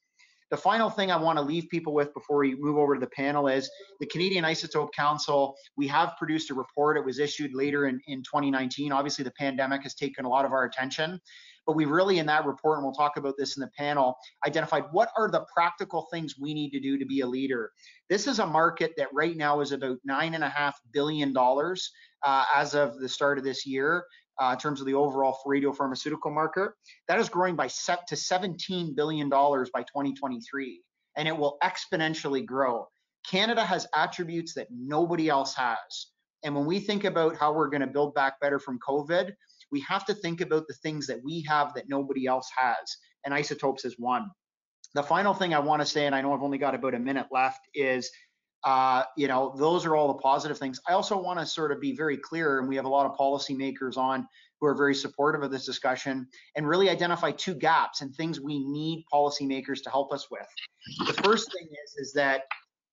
The 0.50 0.56
final 0.56 0.90
thing 0.90 1.12
I 1.12 1.16
want 1.16 1.38
to 1.38 1.42
leave 1.42 1.68
people 1.70 1.94
with 1.94 2.12
before 2.12 2.38
we 2.38 2.56
move 2.56 2.76
over 2.76 2.94
to 2.94 3.00
the 3.00 3.10
panel 3.10 3.46
is 3.46 3.70
the 4.00 4.06
Canadian 4.06 4.42
Isotope 4.42 4.92
Council. 4.92 5.54
We 5.76 5.86
have 5.86 6.14
produced 6.18 6.50
a 6.50 6.54
report. 6.54 6.96
It 6.96 7.04
was 7.04 7.20
issued 7.20 7.54
later 7.54 7.86
in, 7.86 8.00
in 8.08 8.24
2019. 8.24 8.90
Obviously, 8.90 9.22
the 9.22 9.30
pandemic 9.38 9.84
has 9.84 9.94
taken 9.94 10.24
a 10.24 10.28
lot 10.28 10.44
of 10.44 10.50
our 10.50 10.64
attention, 10.64 11.20
but 11.64 11.76
we 11.76 11.84
really, 11.84 12.18
in 12.18 12.26
that 12.26 12.46
report, 12.46 12.78
and 12.78 12.84
we'll 12.84 12.92
talk 12.92 13.16
about 13.16 13.34
this 13.38 13.56
in 13.56 13.60
the 13.60 13.70
panel, 13.78 14.16
identified 14.44 14.86
what 14.90 15.10
are 15.16 15.30
the 15.30 15.46
practical 15.54 16.08
things 16.12 16.34
we 16.40 16.52
need 16.52 16.70
to 16.70 16.80
do 16.80 16.98
to 16.98 17.06
be 17.06 17.20
a 17.20 17.26
leader. 17.26 17.70
This 18.08 18.26
is 18.26 18.40
a 18.40 18.46
market 18.46 18.94
that 18.96 19.06
right 19.14 19.36
now 19.36 19.60
is 19.60 19.70
about 19.70 19.98
$9.5 20.08 20.72
billion 20.92 21.32
uh, 21.36 22.44
as 22.52 22.74
of 22.74 22.98
the 22.98 23.08
start 23.08 23.38
of 23.38 23.44
this 23.44 23.64
year 23.64 24.04
uh, 24.40 24.52
in 24.52 24.58
terms 24.58 24.80
of 24.80 24.86
the 24.86 24.94
overall 24.94 25.38
radiopharmaceutical 25.46 26.32
market. 26.32 26.70
That 27.08 27.20
is 27.20 27.28
growing 27.28 27.56
by 27.56 27.66
set 27.66 28.06
to 28.08 28.14
$17 28.14 28.96
billion 28.96 29.28
by 29.28 29.82
2023, 29.82 30.82
and 31.16 31.28
it 31.28 31.36
will 31.36 31.58
exponentially 31.62 32.44
grow. 32.44 32.88
Canada 33.28 33.64
has 33.64 33.86
attributes 33.94 34.54
that 34.54 34.68
nobody 34.70 35.28
else 35.28 35.54
has. 35.54 36.06
And 36.42 36.54
when 36.54 36.64
we 36.64 36.80
think 36.80 37.04
about 37.04 37.36
how 37.36 37.52
we're 37.52 37.68
going 37.68 37.82
to 37.82 37.86
build 37.86 38.14
back 38.14 38.40
better 38.40 38.58
from 38.58 38.78
COVID, 38.86 39.32
we 39.70 39.80
have 39.80 40.06
to 40.06 40.14
think 40.14 40.40
about 40.40 40.66
the 40.66 40.74
things 40.74 41.06
that 41.06 41.22
we 41.22 41.44
have 41.46 41.74
that 41.74 41.88
nobody 41.88 42.26
else 42.26 42.48
has. 42.56 42.96
And 43.24 43.34
isotopes 43.34 43.84
is 43.84 43.96
one. 43.98 44.30
The 44.94 45.02
final 45.02 45.34
thing 45.34 45.54
I 45.54 45.60
want 45.60 45.82
to 45.82 45.86
say, 45.86 46.06
and 46.06 46.14
I 46.14 46.22
know 46.22 46.32
I've 46.32 46.42
only 46.42 46.58
got 46.58 46.74
about 46.74 46.94
a 46.94 46.98
minute 46.98 47.26
left, 47.30 47.60
is 47.74 48.10
uh, 48.64 49.04
you 49.16 49.28
know, 49.28 49.54
those 49.56 49.86
are 49.86 49.96
all 49.96 50.08
the 50.08 50.20
positive 50.20 50.58
things. 50.58 50.80
I 50.88 50.92
also 50.92 51.20
want 51.20 51.38
to 51.38 51.46
sort 51.46 51.72
of 51.72 51.80
be 51.80 51.96
very 51.96 52.16
clear, 52.16 52.58
and 52.58 52.68
we 52.68 52.76
have 52.76 52.84
a 52.84 52.88
lot 52.88 53.06
of 53.06 53.16
policymakers 53.16 53.96
on 53.96 54.26
who 54.60 54.66
are 54.66 54.74
very 54.74 54.94
supportive 54.94 55.42
of 55.42 55.50
this 55.50 55.64
discussion, 55.64 56.26
and 56.56 56.68
really 56.68 56.90
identify 56.90 57.30
two 57.30 57.54
gaps 57.54 58.02
and 58.02 58.14
things 58.14 58.40
we 58.40 58.62
need 58.68 59.04
policymakers 59.12 59.82
to 59.82 59.90
help 59.90 60.12
us 60.12 60.30
with. 60.30 60.46
The 61.06 61.14
first 61.22 61.50
thing 61.52 61.68
is 61.84 61.94
is 61.96 62.12
that 62.12 62.42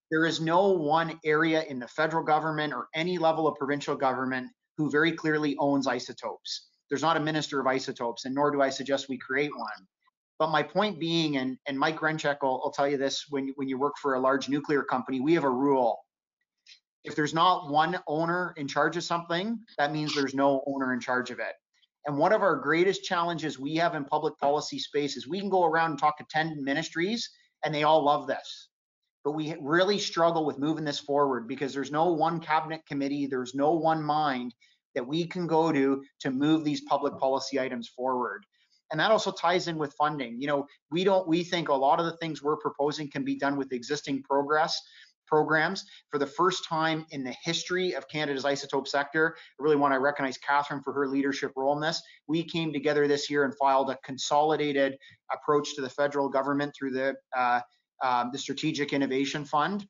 there 0.09 0.25
is 0.25 0.39
no 0.39 0.69
one 0.71 1.19
area 1.25 1.63
in 1.63 1.79
the 1.79 1.87
federal 1.87 2.23
government 2.23 2.73
or 2.73 2.87
any 2.95 3.17
level 3.17 3.47
of 3.47 3.57
provincial 3.57 3.95
government 3.95 4.49
who 4.77 4.89
very 4.89 5.11
clearly 5.11 5.57
owns 5.59 5.87
isotopes. 5.87 6.69
There's 6.89 7.01
not 7.01 7.17
a 7.17 7.19
minister 7.19 7.59
of 7.59 7.67
isotopes, 7.67 8.23
and 8.23 8.33
nor 8.33 8.51
do 8.51 8.61
I 8.61 8.69
suggest 8.69 9.09
we 9.09 9.17
create 9.17 9.51
one. 9.53 9.87
But 10.39 10.51
my 10.51 10.61
point 10.61 10.99
being, 10.99 11.37
and, 11.37 11.57
and 11.65 11.77
Mike 11.79 11.99
Rencheck 11.99 12.37
will, 12.41 12.61
will 12.63 12.71
tell 12.71 12.87
you 12.87 12.97
this 12.97 13.25
when, 13.29 13.53
when 13.55 13.67
you 13.67 13.77
work 13.77 13.95
for 14.01 14.13
a 14.13 14.19
large 14.19 14.49
nuclear 14.49 14.83
company, 14.83 15.19
we 15.19 15.33
have 15.33 15.43
a 15.43 15.49
rule. 15.49 15.99
If 17.03 17.15
there's 17.15 17.33
not 17.33 17.71
one 17.71 17.99
owner 18.07 18.53
in 18.57 18.67
charge 18.67 18.97
of 18.97 19.03
something, 19.03 19.59
that 19.77 19.91
means 19.91 20.13
there's 20.13 20.35
no 20.35 20.63
owner 20.67 20.93
in 20.93 20.99
charge 20.99 21.31
of 21.31 21.39
it. 21.39 21.53
And 22.05 22.17
one 22.17 22.33
of 22.33 22.41
our 22.41 22.55
greatest 22.55 23.03
challenges 23.03 23.57
we 23.57 23.75
have 23.75 23.95
in 23.95 24.05
public 24.05 24.37
policy 24.37 24.79
space 24.79 25.17
is 25.17 25.27
we 25.27 25.39
can 25.39 25.49
go 25.49 25.65
around 25.65 25.91
and 25.91 25.99
talk 25.99 26.17
to 26.17 26.25
10 26.29 26.63
ministries 26.63 27.29
and 27.63 27.73
they 27.73 27.83
all 27.83 28.03
love 28.03 28.27
this. 28.27 28.69
But 29.23 29.31
we 29.31 29.55
really 29.59 29.99
struggle 29.99 30.45
with 30.45 30.59
moving 30.59 30.85
this 30.85 30.99
forward 30.99 31.47
because 31.47 31.73
there's 31.73 31.91
no 31.91 32.13
one 32.13 32.39
cabinet 32.39 32.85
committee, 32.87 33.25
there's 33.25 33.55
no 33.55 33.71
one 33.71 34.01
mind 34.01 34.53
that 34.95 35.05
we 35.05 35.27
can 35.27 35.47
go 35.47 35.71
to 35.71 36.03
to 36.21 36.31
move 36.31 36.63
these 36.63 36.81
public 36.81 37.17
policy 37.17 37.59
items 37.59 37.89
forward 37.89 38.45
and 38.91 38.99
that 38.99 39.11
also 39.11 39.31
ties 39.31 39.67
in 39.67 39.77
with 39.77 39.93
funding 39.93 40.39
you 40.39 40.47
know 40.47 40.65
we 40.91 41.03
don't 41.03 41.27
we 41.27 41.43
think 41.43 41.69
a 41.69 41.73
lot 41.73 41.99
of 41.99 42.05
the 42.05 42.17
things 42.17 42.41
we're 42.41 42.57
proposing 42.57 43.09
can 43.09 43.23
be 43.23 43.37
done 43.37 43.57
with 43.57 43.71
existing 43.71 44.21
progress 44.23 44.81
programs 45.27 45.85
for 46.09 46.17
the 46.17 46.25
first 46.25 46.65
time 46.67 47.05
in 47.11 47.23
the 47.23 47.35
history 47.43 47.93
of 47.93 48.07
Canada's 48.07 48.45
isotope 48.45 48.87
sector. 48.87 49.35
I 49.37 49.63
really 49.63 49.75
want 49.75 49.93
to 49.93 49.99
recognize 49.99 50.37
Kathryn 50.37 50.83
for 50.83 50.93
her 50.93 51.07
leadership 51.07 51.51
role 51.55 51.75
in 51.75 51.81
this. 51.81 52.01
We 52.27 52.43
came 52.43 52.73
together 52.73 53.07
this 53.07 53.29
year 53.29 53.43
and 53.43 53.53
filed 53.57 53.89
a 53.89 53.97
consolidated 54.03 54.97
approach 55.31 55.75
to 55.75 55.81
the 55.81 55.89
federal 55.89 56.29
government 56.29 56.73
through 56.77 56.91
the 56.91 57.15
uh, 57.35 57.59
um, 58.03 58.29
the 58.31 58.37
Strategic 58.37 58.93
Innovation 58.93 59.43
Fund. 59.43 59.85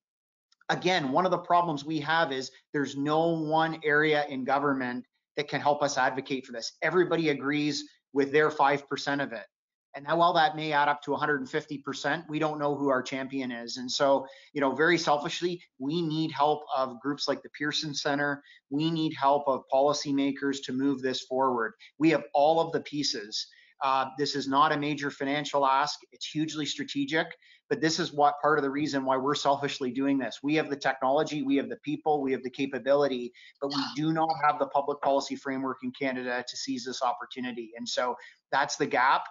Again, 0.69 1.11
one 1.11 1.25
of 1.25 1.31
the 1.31 1.37
problems 1.37 1.85
we 1.85 1.99
have 1.99 2.31
is 2.31 2.51
there's 2.73 2.95
no 2.95 3.27
one 3.27 3.79
area 3.83 4.25
in 4.29 4.43
government 4.43 5.05
that 5.35 5.47
can 5.47 5.61
help 5.61 5.83
us 5.83 5.97
advocate 5.97 6.45
for 6.45 6.51
this. 6.51 6.73
Everybody 6.81 7.29
agrees 7.29 7.83
with 8.17 8.31
their 8.31 8.49
5% 8.49 9.23
of 9.23 9.31
it. 9.31 9.45
And 9.93 10.03
now, 10.05 10.17
while 10.17 10.33
that 10.33 10.55
may 10.55 10.71
add 10.71 10.89
up 10.89 11.03
to 11.03 11.11
150%, 11.11 12.23
we 12.27 12.39
don't 12.39 12.57
know 12.57 12.75
who 12.75 12.89
our 12.89 13.03
champion 13.03 13.51
is. 13.51 13.77
And 13.77 13.89
so, 13.89 14.25
you 14.53 14.61
know, 14.61 14.73
very 14.73 14.97
selfishly, 14.97 15.61
we 15.77 16.01
need 16.01 16.31
help 16.31 16.63
of 16.75 16.99
groups 16.99 17.27
like 17.27 17.43
the 17.43 17.49
Pearson 17.49 17.93
Center. 17.93 18.43
We 18.71 18.89
need 18.89 19.13
help 19.13 19.47
of 19.47 19.65
policymakers 19.71 20.57
to 20.65 20.73
move 20.73 21.03
this 21.03 21.21
forward. 21.21 21.73
We 21.99 22.09
have 22.09 22.23
all 22.33 22.59
of 22.59 22.71
the 22.71 22.81
pieces. 22.81 23.47
Uh, 23.83 24.05
this 24.17 24.35
is 24.35 24.47
not 24.47 24.71
a 24.71 24.77
major 24.77 25.11
financial 25.11 25.63
ask. 25.63 25.99
It's 26.11 26.25
hugely 26.25 26.65
strategic, 26.65 27.27
but 27.69 27.81
this 27.81 27.99
is 27.99 28.13
what 28.13 28.35
part 28.41 28.57
of 28.57 28.63
the 28.63 28.69
reason 28.69 29.03
why 29.03 29.17
we're 29.17 29.35
selfishly 29.35 29.91
doing 29.91 30.17
this. 30.17 30.39
We 30.41 30.55
have 30.55 30.69
the 30.69 30.75
technology, 30.75 31.43
we 31.43 31.57
have 31.57 31.69
the 31.69 31.77
people, 31.77 32.21
we 32.21 32.31
have 32.31 32.43
the 32.43 32.49
capability, 32.49 33.31
but 33.61 33.69
we 33.69 33.81
do 33.95 34.13
not 34.13 34.29
have 34.43 34.59
the 34.59 34.67
public 34.67 35.01
policy 35.01 35.35
framework 35.35 35.77
in 35.83 35.91
Canada 35.91 36.43
to 36.47 36.57
seize 36.57 36.85
this 36.85 37.01
opportunity. 37.01 37.71
And 37.77 37.87
so 37.87 38.15
that's 38.51 38.77
the 38.77 38.85
gap 38.85 39.23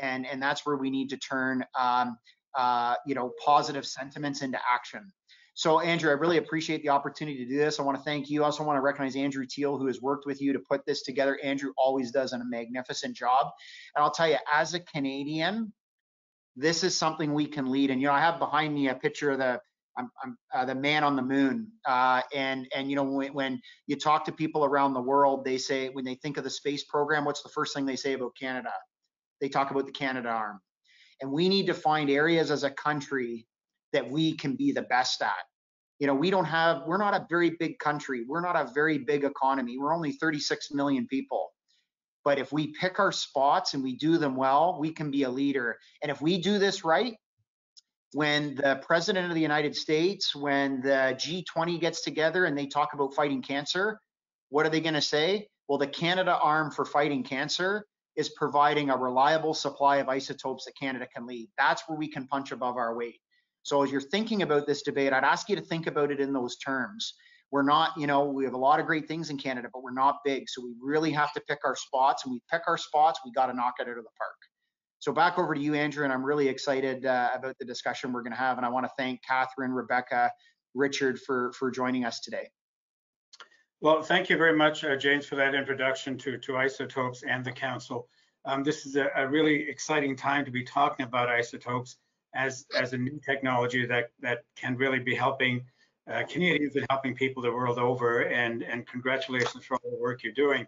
and 0.00 0.26
and 0.26 0.42
that's 0.42 0.66
where 0.66 0.76
we 0.76 0.90
need 0.90 1.08
to 1.10 1.16
turn 1.16 1.64
um, 1.78 2.16
uh, 2.56 2.94
you 3.06 3.14
know 3.14 3.32
positive 3.44 3.86
sentiments 3.86 4.42
into 4.42 4.58
action. 4.72 5.12
So 5.56 5.78
Andrew, 5.78 6.10
I 6.10 6.14
really 6.14 6.38
appreciate 6.38 6.82
the 6.82 6.88
opportunity 6.88 7.38
to 7.44 7.48
do 7.48 7.56
this. 7.56 7.78
I 7.78 7.84
want 7.84 7.96
to 7.96 8.02
thank 8.02 8.28
you. 8.28 8.42
I 8.42 8.46
also 8.46 8.64
want 8.64 8.76
to 8.76 8.80
recognize 8.80 9.14
Andrew 9.14 9.46
Teal, 9.48 9.78
who 9.78 9.86
has 9.86 10.00
worked 10.00 10.26
with 10.26 10.40
you 10.42 10.52
to 10.52 10.58
put 10.58 10.84
this 10.84 11.02
together. 11.02 11.38
Andrew 11.44 11.70
always 11.78 12.10
does 12.10 12.32
a 12.32 12.44
magnificent 12.44 13.16
job. 13.16 13.52
And 13.94 14.02
I'll 14.02 14.10
tell 14.10 14.28
you, 14.28 14.38
as 14.52 14.74
a 14.74 14.80
Canadian, 14.80 15.72
this 16.56 16.84
is 16.84 16.96
something 16.96 17.34
we 17.34 17.46
can 17.46 17.70
lead. 17.70 17.90
And 17.90 18.00
you 18.00 18.08
know, 18.08 18.14
I 18.14 18.20
have 18.20 18.38
behind 18.38 18.74
me 18.74 18.88
a 18.88 18.94
picture 18.94 19.30
of 19.30 19.38
the 19.38 19.60
I'm, 19.96 20.10
I'm 20.24 20.36
uh, 20.52 20.64
the 20.64 20.74
man 20.74 21.04
on 21.04 21.14
the 21.14 21.22
moon. 21.22 21.68
Uh, 21.86 22.22
and 22.34 22.66
and 22.74 22.90
you 22.90 22.96
know 22.96 23.04
when, 23.04 23.32
when 23.32 23.60
you 23.86 23.96
talk 23.96 24.24
to 24.24 24.32
people 24.32 24.64
around 24.64 24.94
the 24.94 25.00
world, 25.00 25.44
they 25.44 25.58
say 25.58 25.88
when 25.88 26.04
they 26.04 26.14
think 26.16 26.36
of 26.36 26.44
the 26.44 26.50
space 26.50 26.84
program, 26.84 27.24
what's 27.24 27.42
the 27.42 27.48
first 27.48 27.74
thing 27.74 27.86
they 27.86 27.96
say 27.96 28.14
about 28.14 28.32
Canada? 28.38 28.70
they 29.40 29.48
talk 29.48 29.70
about 29.70 29.86
the 29.86 29.92
Canadarm. 29.92 30.58
And 31.20 31.30
we 31.30 31.48
need 31.48 31.66
to 31.66 31.74
find 31.74 32.10
areas 32.10 32.50
as 32.50 32.64
a 32.64 32.70
country 32.70 33.46
that 33.92 34.08
we 34.08 34.36
can 34.36 34.56
be 34.56 34.72
the 34.72 34.82
best 34.82 35.22
at. 35.22 35.34
You 35.98 36.06
know, 36.06 36.14
we 36.14 36.30
don't 36.30 36.44
have, 36.44 36.82
we're 36.86 36.98
not 36.98 37.14
a 37.14 37.26
very 37.30 37.50
big 37.50 37.78
country. 37.78 38.24
We're 38.26 38.40
not 38.40 38.56
a 38.56 38.70
very 38.74 38.98
big 38.98 39.24
economy. 39.24 39.78
We're 39.78 39.94
only 39.94 40.12
36 40.12 40.72
million 40.72 41.06
people. 41.06 41.52
But 42.24 42.38
if 42.38 42.52
we 42.52 42.68
pick 42.68 42.98
our 42.98 43.12
spots 43.12 43.74
and 43.74 43.82
we 43.82 43.96
do 43.96 44.16
them 44.16 44.34
well, 44.34 44.78
we 44.80 44.90
can 44.90 45.10
be 45.10 45.24
a 45.24 45.30
leader. 45.30 45.78
And 46.02 46.10
if 46.10 46.22
we 46.22 46.38
do 46.38 46.58
this 46.58 46.84
right, 46.84 47.14
when 48.12 48.54
the 48.54 48.80
president 48.86 49.28
of 49.28 49.34
the 49.34 49.40
United 49.40 49.74
States, 49.76 50.34
when 50.34 50.80
the 50.80 51.16
G20 51.18 51.80
gets 51.80 52.02
together 52.02 52.44
and 52.44 52.56
they 52.56 52.66
talk 52.66 52.94
about 52.94 53.14
fighting 53.14 53.42
cancer, 53.42 53.98
what 54.50 54.64
are 54.64 54.70
they 54.70 54.80
going 54.80 54.94
to 54.94 55.02
say? 55.02 55.48
Well, 55.68 55.78
the 55.78 55.86
Canadarm 55.86 56.72
for 56.72 56.84
fighting 56.84 57.24
cancer 57.24 57.84
is 58.16 58.30
providing 58.30 58.90
a 58.90 58.96
reliable 58.96 59.54
supply 59.54 59.96
of 59.96 60.08
isotopes 60.08 60.64
that 60.64 60.76
Canada 60.80 61.08
can 61.12 61.26
lead. 61.26 61.48
That's 61.58 61.82
where 61.88 61.98
we 61.98 62.08
can 62.08 62.26
punch 62.26 62.52
above 62.52 62.76
our 62.76 62.96
weight. 62.96 63.18
So 63.64 63.82
as 63.82 63.90
you're 63.90 64.00
thinking 64.00 64.42
about 64.42 64.66
this 64.66 64.82
debate, 64.82 65.12
I'd 65.12 65.24
ask 65.24 65.48
you 65.48 65.56
to 65.56 65.62
think 65.62 65.86
about 65.86 66.12
it 66.12 66.20
in 66.20 66.32
those 66.32 66.56
terms. 66.56 67.14
We're 67.54 67.62
not, 67.62 67.92
you 67.96 68.08
know, 68.08 68.24
we 68.24 68.42
have 68.42 68.54
a 68.54 68.58
lot 68.58 68.80
of 68.80 68.86
great 68.86 69.06
things 69.06 69.30
in 69.30 69.38
Canada, 69.38 69.68
but 69.72 69.84
we're 69.84 69.92
not 69.92 70.16
big. 70.24 70.48
So 70.48 70.60
we 70.60 70.74
really 70.82 71.12
have 71.12 71.32
to 71.34 71.40
pick 71.46 71.60
our 71.64 71.76
spots. 71.76 72.24
And 72.24 72.32
we 72.32 72.42
pick 72.50 72.62
our 72.66 72.76
spots, 72.76 73.20
we 73.24 73.30
got 73.30 73.46
to 73.46 73.52
knock 73.52 73.74
it 73.78 73.82
out 73.82 73.96
of 73.96 74.02
the 74.02 74.10
park. 74.18 74.34
So 74.98 75.12
back 75.12 75.38
over 75.38 75.54
to 75.54 75.60
you, 75.60 75.74
Andrew, 75.74 76.02
and 76.02 76.12
I'm 76.12 76.24
really 76.24 76.48
excited 76.48 77.06
uh, 77.06 77.30
about 77.32 77.54
the 77.60 77.64
discussion 77.64 78.12
we're 78.12 78.22
going 78.22 78.32
to 78.32 78.38
have. 78.38 78.56
And 78.56 78.66
I 78.66 78.70
want 78.70 78.86
to 78.86 78.92
thank 78.98 79.20
Kathryn, 79.30 79.72
Rebecca, 79.72 80.32
Richard 80.74 81.20
for 81.20 81.52
for 81.52 81.70
joining 81.70 82.04
us 82.04 82.18
today. 82.18 82.48
Well, 83.80 84.02
thank 84.02 84.30
you 84.30 84.36
very 84.36 84.56
much, 84.56 84.82
uh, 84.82 84.96
James, 84.96 85.24
for 85.24 85.36
that 85.36 85.54
introduction 85.54 86.18
to, 86.18 86.36
to 86.38 86.56
isotopes 86.56 87.22
and 87.22 87.44
the 87.44 87.52
council. 87.52 88.08
Um, 88.46 88.64
this 88.64 88.84
is 88.84 88.96
a, 88.96 89.10
a, 89.14 89.28
really 89.28 89.68
exciting 89.68 90.16
time 90.16 90.44
to 90.44 90.50
be 90.50 90.64
talking 90.64 91.06
about 91.06 91.28
isotopes 91.28 91.98
as, 92.34 92.66
as 92.76 92.94
a 92.94 92.98
new 92.98 93.20
technology 93.24 93.86
that, 93.86 94.10
that 94.22 94.38
can 94.56 94.76
really 94.76 94.98
be 94.98 95.14
helping 95.14 95.64
uh, 96.10 96.22
Canadians 96.28 96.76
and 96.76 96.86
helping 96.90 97.14
people 97.14 97.42
the 97.42 97.52
world 97.52 97.78
over. 97.78 98.22
And, 98.22 98.62
and 98.62 98.86
congratulations 98.86 99.64
for 99.64 99.76
all 99.76 99.90
the 99.90 99.96
work 99.96 100.22
you're 100.22 100.32
doing. 100.32 100.66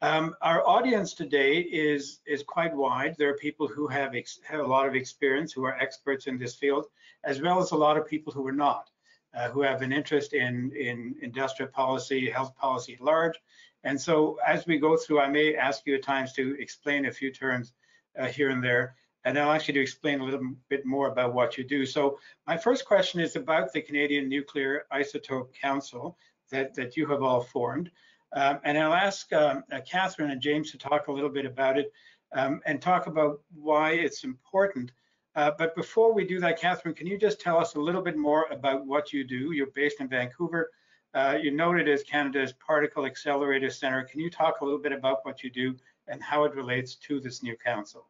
Um, 0.00 0.36
our 0.42 0.66
audience 0.66 1.12
today 1.12 1.58
is, 1.58 2.20
is 2.24 2.44
quite 2.44 2.74
wide. 2.74 3.16
There 3.18 3.30
are 3.30 3.36
people 3.36 3.66
who 3.66 3.88
have, 3.88 4.14
have 4.44 4.60
a 4.60 4.66
lot 4.66 4.86
of 4.86 4.94
experience, 4.94 5.52
who 5.52 5.64
are 5.64 5.76
experts 5.76 6.28
in 6.28 6.38
this 6.38 6.54
field, 6.54 6.86
as 7.24 7.40
well 7.40 7.60
as 7.60 7.72
a 7.72 7.76
lot 7.76 7.96
of 7.96 8.06
people 8.06 8.32
who 8.32 8.46
are 8.46 8.52
not 8.52 8.90
uh, 9.34 9.48
who 9.48 9.62
have 9.62 9.82
an 9.82 9.92
interest 9.92 10.32
in, 10.32 10.72
in 10.76 11.14
industrial 11.22 11.70
policy, 11.70 12.30
health 12.30 12.56
policy 12.56 12.94
at 12.94 13.00
large. 13.00 13.38
And 13.84 14.00
so 14.00 14.38
as 14.46 14.66
we 14.66 14.78
go 14.78 14.96
through, 14.96 15.20
I 15.20 15.28
may 15.28 15.54
ask 15.54 15.86
you 15.86 15.94
at 15.96 16.02
times 16.02 16.32
to 16.34 16.56
explain 16.60 17.06
a 17.06 17.12
few 17.12 17.32
terms 17.32 17.72
uh, 18.18 18.26
here 18.26 18.50
and 18.50 18.62
there, 18.62 18.96
and 19.28 19.38
I'll 19.38 19.52
ask 19.52 19.68
you 19.68 19.74
to 19.74 19.80
explain 19.80 20.20
a 20.20 20.24
little 20.24 20.54
bit 20.68 20.84
more 20.86 21.08
about 21.08 21.34
what 21.34 21.58
you 21.58 21.64
do. 21.64 21.84
So 21.86 22.18
my 22.46 22.56
first 22.56 22.84
question 22.84 23.20
is 23.20 23.36
about 23.36 23.72
the 23.72 23.82
Canadian 23.82 24.28
Nuclear 24.28 24.86
Isotope 24.92 25.52
Council 25.54 26.16
that, 26.50 26.74
that 26.74 26.96
you 26.96 27.06
have 27.06 27.22
all 27.22 27.42
formed. 27.42 27.90
Um, 28.32 28.60
and 28.64 28.78
I'll 28.78 28.94
ask 28.94 29.32
um, 29.32 29.64
uh, 29.72 29.80
Kathryn 29.90 30.30
and 30.30 30.40
James 30.40 30.70
to 30.72 30.78
talk 30.78 31.08
a 31.08 31.12
little 31.12 31.30
bit 31.30 31.46
about 31.46 31.78
it 31.78 31.92
um, 32.34 32.60
and 32.66 32.80
talk 32.80 33.06
about 33.06 33.40
why 33.54 33.92
it's 33.92 34.24
important 34.24 34.92
uh, 35.38 35.52
but 35.56 35.76
before 35.76 36.12
we 36.12 36.24
do 36.24 36.40
that, 36.40 36.60
Kathryn, 36.60 36.96
can 36.96 37.06
you 37.06 37.16
just 37.16 37.40
tell 37.40 37.58
us 37.58 37.76
a 37.76 37.80
little 37.80 38.02
bit 38.02 38.16
more 38.16 38.48
about 38.50 38.84
what 38.84 39.12
you 39.12 39.22
do? 39.22 39.52
You're 39.52 39.68
based 39.68 40.00
in 40.00 40.08
Vancouver. 40.08 40.72
Uh, 41.14 41.38
you're 41.40 41.54
noted 41.54 41.88
as 41.88 42.02
Canada's 42.02 42.52
Particle 42.54 43.06
Accelerator 43.06 43.70
Center. 43.70 44.02
Can 44.02 44.18
you 44.18 44.30
talk 44.30 44.60
a 44.60 44.64
little 44.64 44.80
bit 44.80 44.90
about 44.90 45.24
what 45.24 45.44
you 45.44 45.50
do 45.50 45.76
and 46.08 46.20
how 46.20 46.42
it 46.42 46.56
relates 46.56 46.96
to 46.96 47.20
this 47.20 47.40
new 47.40 47.56
council? 47.56 48.08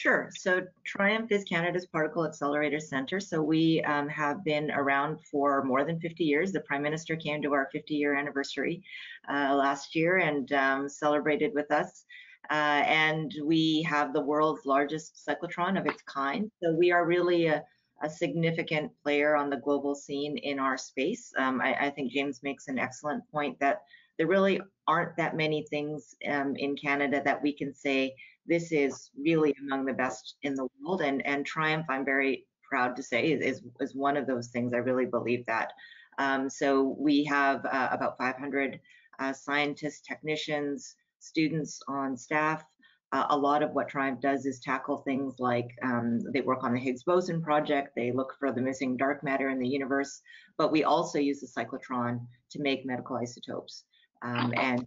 Sure. 0.00 0.30
So 0.34 0.62
TRIUMF 0.86 1.30
is 1.30 1.44
Canada's 1.44 1.84
Particle 1.84 2.24
Accelerator 2.24 2.80
Center. 2.80 3.20
So 3.20 3.42
we 3.42 3.82
um, 3.82 4.08
have 4.08 4.42
been 4.42 4.70
around 4.70 5.18
for 5.30 5.62
more 5.62 5.84
than 5.84 6.00
50 6.00 6.24
years. 6.24 6.52
The 6.52 6.60
Prime 6.60 6.80
Minister 6.80 7.16
came 7.16 7.42
to 7.42 7.52
our 7.52 7.68
50 7.70 7.96
year 7.96 8.14
anniversary 8.14 8.82
uh, 9.28 9.54
last 9.54 9.94
year 9.94 10.16
and 10.16 10.50
um, 10.54 10.88
celebrated 10.88 11.52
with 11.54 11.70
us. 11.70 12.06
Uh, 12.50 12.80
and 12.86 13.34
we 13.44 13.82
have 13.82 14.14
the 14.14 14.22
world's 14.22 14.64
largest 14.64 15.22
cyclotron 15.28 15.78
of 15.78 15.84
its 15.84 16.00
kind. 16.04 16.50
So 16.62 16.72
we 16.72 16.92
are 16.92 17.04
really 17.04 17.48
a, 17.48 17.62
a 18.02 18.10
significant 18.10 18.90
player 19.02 19.36
on 19.36 19.50
the 19.50 19.56
global 19.56 19.94
scene 19.94 20.36
in 20.38 20.58
our 20.58 20.76
space. 20.76 21.32
Um, 21.36 21.60
I, 21.60 21.86
I, 21.86 21.90
think 21.90 22.12
James 22.12 22.42
makes 22.42 22.68
an 22.68 22.78
excellent 22.78 23.22
point 23.30 23.58
that 23.60 23.82
there 24.16 24.26
really 24.26 24.60
aren't 24.86 25.16
that 25.16 25.36
many 25.36 25.66
things 25.70 26.14
um, 26.28 26.56
in 26.56 26.76
Canada 26.76 27.22
that 27.24 27.42
we 27.42 27.52
can 27.52 27.74
say 27.74 28.14
this 28.46 28.72
is 28.72 29.10
really 29.18 29.54
among 29.60 29.84
the 29.84 29.92
best 29.92 30.36
in 30.42 30.54
the 30.54 30.66
world. 30.82 31.02
And, 31.02 31.24
and 31.26 31.46
TRIUMF, 31.46 31.84
I'm 31.88 32.04
very 32.04 32.46
proud 32.68 32.96
to 32.96 33.02
say, 33.02 33.32
is, 33.32 33.62
is 33.80 33.94
one 33.94 34.16
of 34.16 34.26
those 34.26 34.48
things. 34.48 34.72
I 34.72 34.78
really 34.78 35.06
believe 35.06 35.44
that. 35.46 35.72
Um, 36.18 36.50
so 36.50 36.96
we 36.98 37.24
have 37.24 37.64
uh, 37.66 37.88
about 37.92 38.18
500 38.18 38.80
uh, 39.18 39.32
scientists, 39.32 40.02
technicians, 40.06 40.96
students 41.18 41.80
on 41.88 42.16
staff. 42.16 42.64
Uh, 43.12 43.26
a 43.30 43.36
lot 43.36 43.62
of 43.62 43.72
what 43.72 43.88
TRIUMF 43.88 44.20
does 44.20 44.46
is 44.46 44.60
tackle 44.60 44.98
things 44.98 45.34
like 45.40 45.68
um, 45.82 46.20
they 46.32 46.42
work 46.42 46.62
on 46.62 46.72
the 46.72 46.78
Higgs 46.78 47.02
boson 47.02 47.42
project, 47.42 47.90
they 47.96 48.12
look 48.12 48.36
for 48.38 48.52
the 48.52 48.60
missing 48.60 48.96
dark 48.96 49.24
matter 49.24 49.48
in 49.48 49.58
the 49.58 49.66
universe, 49.68 50.22
but 50.56 50.70
we 50.70 50.84
also 50.84 51.18
use 51.18 51.40
the 51.40 51.48
cyclotron 51.48 52.20
to 52.50 52.60
make 52.60 52.86
medical 52.86 53.16
isotopes. 53.16 53.84
Um, 54.22 54.54
and 54.56 54.86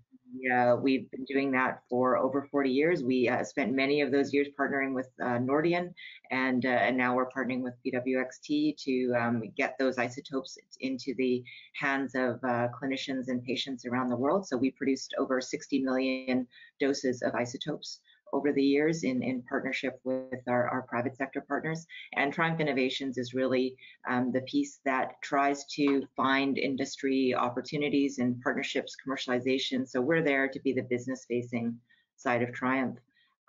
uh, 0.53 0.77
we've 0.81 1.09
been 1.11 1.25
doing 1.25 1.51
that 1.51 1.81
for 1.89 2.17
over 2.17 2.47
40 2.49 2.69
years. 2.69 3.03
We 3.03 3.27
uh, 3.27 3.43
spent 3.43 3.73
many 3.73 4.01
of 4.01 4.11
those 4.11 4.33
years 4.33 4.47
partnering 4.57 4.93
with 4.93 5.09
uh, 5.21 5.37
Nordion, 5.39 5.93
and, 6.31 6.65
uh, 6.65 6.69
and 6.69 6.97
now 6.97 7.15
we're 7.15 7.29
partnering 7.29 7.61
with 7.61 7.73
BWXT 7.85 8.77
to 8.77 9.13
um, 9.19 9.43
get 9.57 9.75
those 9.77 9.97
isotopes 9.97 10.57
into 10.79 11.13
the 11.17 11.43
hands 11.79 12.15
of 12.15 12.35
uh, 12.43 12.69
clinicians 12.69 13.27
and 13.27 13.43
patients 13.43 13.85
around 13.85 14.09
the 14.09 14.15
world. 14.15 14.47
So 14.47 14.57
we 14.57 14.71
produced 14.71 15.13
over 15.17 15.41
60 15.41 15.81
million 15.81 16.47
doses 16.79 17.21
of 17.21 17.35
isotopes 17.35 17.99
over 18.33 18.51
the 18.51 18.63
years 18.63 19.03
in, 19.03 19.23
in 19.23 19.43
partnership 19.43 19.99
with 20.03 20.41
our, 20.47 20.67
our 20.67 20.81
private 20.81 21.15
sector 21.15 21.41
partners. 21.47 21.85
And 22.15 22.33
TRIUMF 22.33 22.59
Innovations 22.59 23.17
is 23.17 23.33
really 23.33 23.75
um, 24.09 24.31
the 24.31 24.41
piece 24.41 24.79
that 24.83 25.21
tries 25.21 25.63
to 25.75 26.03
find 26.17 26.57
industry 26.57 27.33
opportunities 27.33 28.17
and 28.17 28.41
partnerships, 28.41 28.97
commercialization. 29.07 29.87
So 29.87 30.01
we're 30.01 30.23
there 30.23 30.47
to 30.49 30.59
be 30.59 30.73
the 30.73 30.81
business 30.81 31.25
facing 31.27 31.77
side 32.17 32.41
of 32.41 32.49
TRIUMF. 32.49 32.97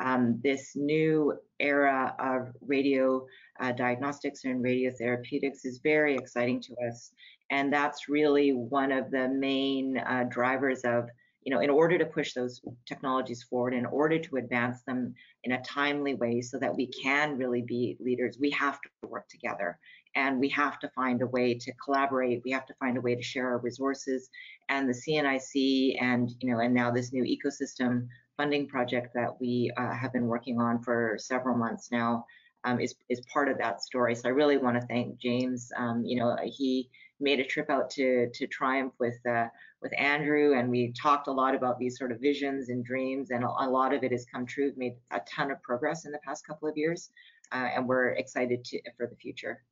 Um, 0.00 0.40
this 0.42 0.72
new 0.74 1.38
era 1.60 2.14
of 2.18 2.52
radio 2.60 3.26
uh, 3.60 3.72
diagnostics 3.72 4.44
and 4.44 4.62
radiotherapeutics 4.62 5.64
is 5.64 5.78
very 5.82 6.14
exciting 6.16 6.60
to 6.62 6.74
us. 6.88 7.12
And 7.50 7.72
that's 7.72 8.08
really 8.08 8.52
one 8.52 8.90
of 8.90 9.10
the 9.10 9.28
main 9.28 9.98
uh, 9.98 10.24
drivers 10.28 10.82
of 10.82 11.08
you 11.44 11.54
know, 11.54 11.60
in 11.60 11.70
order 11.70 11.98
to 11.98 12.06
push 12.06 12.32
those 12.32 12.60
technologies 12.86 13.42
forward, 13.42 13.74
in 13.74 13.86
order 13.86 14.18
to 14.18 14.36
advance 14.36 14.82
them 14.86 15.14
in 15.44 15.52
a 15.52 15.62
timely 15.62 16.14
way 16.14 16.40
so 16.40 16.58
that 16.58 16.74
we 16.74 16.86
can 16.86 17.36
really 17.36 17.62
be 17.62 17.96
leaders, 18.00 18.38
we 18.40 18.50
have 18.50 18.80
to 18.80 19.08
work 19.08 19.28
together 19.28 19.78
and 20.16 20.40
we 20.40 20.48
have 20.48 20.78
to 20.78 20.88
find 20.90 21.20
a 21.22 21.26
way 21.26 21.54
to 21.54 21.72
collaborate. 21.84 22.42
We 22.44 22.52
have 22.52 22.66
to 22.66 22.74
find 22.74 22.96
a 22.96 23.00
way 23.00 23.14
to 23.14 23.22
share 23.22 23.48
our 23.48 23.58
resources 23.58 24.30
and 24.68 24.88
the 24.88 24.94
CNIC 24.94 26.00
and, 26.00 26.30
you 26.40 26.50
know, 26.50 26.60
and 26.60 26.72
now 26.72 26.90
this 26.90 27.12
new 27.12 27.24
ecosystem 27.24 28.08
funding 28.36 28.66
project 28.66 29.12
that 29.14 29.38
we 29.40 29.70
uh, 29.76 29.92
have 29.92 30.12
been 30.12 30.26
working 30.26 30.60
on 30.60 30.82
for 30.82 31.16
several 31.18 31.56
months 31.56 31.90
now 31.92 32.24
um, 32.64 32.80
is, 32.80 32.94
is 33.10 33.20
part 33.32 33.48
of 33.48 33.58
that 33.58 33.82
story. 33.82 34.14
So 34.14 34.28
I 34.28 34.32
really 34.32 34.56
want 34.56 34.80
to 34.80 34.86
thank 34.86 35.18
James. 35.18 35.70
Um, 35.76 36.04
you 36.04 36.16
know, 36.18 36.36
he 36.44 36.88
made 37.20 37.40
a 37.40 37.44
trip 37.44 37.68
out 37.68 37.90
to, 37.90 38.30
to 38.32 38.46
TRIUMF 38.46 38.92
with, 38.98 39.18
uh, 39.28 39.48
with 39.84 39.92
Andrew, 40.00 40.58
and 40.58 40.68
we 40.68 40.92
talked 41.00 41.28
a 41.28 41.32
lot 41.32 41.54
about 41.54 41.78
these 41.78 41.96
sort 41.96 42.10
of 42.10 42.18
visions 42.18 42.70
and 42.70 42.84
dreams, 42.84 43.30
and 43.30 43.44
a, 43.44 43.46
a 43.46 43.68
lot 43.68 43.92
of 43.92 44.02
it 44.02 44.10
has 44.10 44.24
come 44.24 44.46
true. 44.46 44.64
We've 44.64 44.76
made 44.78 44.94
a 45.12 45.20
ton 45.32 45.52
of 45.52 45.62
progress 45.62 46.06
in 46.06 46.10
the 46.10 46.18
past 46.26 46.44
couple 46.44 46.66
of 46.68 46.76
years, 46.76 47.10
uh, 47.52 47.68
and 47.76 47.86
we're 47.86 48.12
excited 48.12 48.64
to, 48.64 48.80
for 48.96 49.06
the 49.06 49.14
future. 49.14 49.62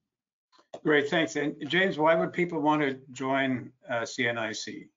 Great, 0.85 1.09
thanks. 1.09 1.37
And 1.37 1.57
James, 1.67 1.99
why 1.99 2.15
would 2.15 2.33
people 2.33 2.61
want 2.61 2.83
to 2.83 2.99
join 3.11 3.73
uh, 3.89 4.03
CNIC? 4.03 4.89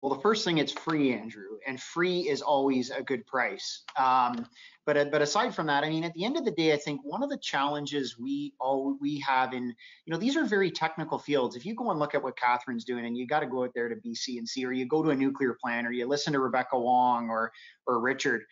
Well, 0.00 0.14
the 0.14 0.20
first 0.20 0.44
thing, 0.44 0.58
it's 0.58 0.72
free, 0.72 1.12
Andrew, 1.12 1.58
and 1.66 1.80
free 1.80 2.28
is 2.28 2.40
always 2.40 2.90
a 2.90 3.02
good 3.02 3.26
price. 3.26 3.82
Um, 3.96 4.46
but 4.86 4.96
uh, 4.96 5.04
but 5.06 5.22
aside 5.22 5.54
from 5.54 5.66
that, 5.66 5.82
I 5.82 5.88
mean, 5.88 6.04
at 6.04 6.14
the 6.14 6.24
end 6.24 6.36
of 6.36 6.44
the 6.44 6.52
day, 6.52 6.72
I 6.72 6.76
think 6.76 7.00
one 7.02 7.22
of 7.22 7.30
the 7.30 7.36
challenges 7.36 8.16
we 8.16 8.54
all 8.60 8.96
we 9.00 9.18
have 9.26 9.52
in 9.52 9.64
you 10.04 10.12
know 10.12 10.16
these 10.16 10.36
are 10.36 10.44
very 10.44 10.70
technical 10.70 11.18
fields. 11.18 11.56
If 11.56 11.66
you 11.66 11.74
go 11.74 11.90
and 11.90 11.98
look 11.98 12.14
at 12.14 12.22
what 12.22 12.38
Kathryn's 12.38 12.84
doing, 12.84 13.06
and 13.06 13.16
you 13.16 13.26
got 13.26 13.40
to 13.40 13.46
go 13.46 13.64
out 13.64 13.72
there 13.74 13.88
to 13.88 13.96
BC 13.96 14.38
and 14.38 14.48
see, 14.48 14.64
or 14.64 14.72
you 14.72 14.86
go 14.86 15.02
to 15.02 15.10
a 15.10 15.16
nuclear 15.16 15.56
plant, 15.60 15.86
or 15.86 15.92
you 15.92 16.06
listen 16.06 16.32
to 16.32 16.40
Rebecca 16.40 16.78
Wong 16.78 17.28
or 17.28 17.50
or 17.86 18.00
Richard, 18.00 18.44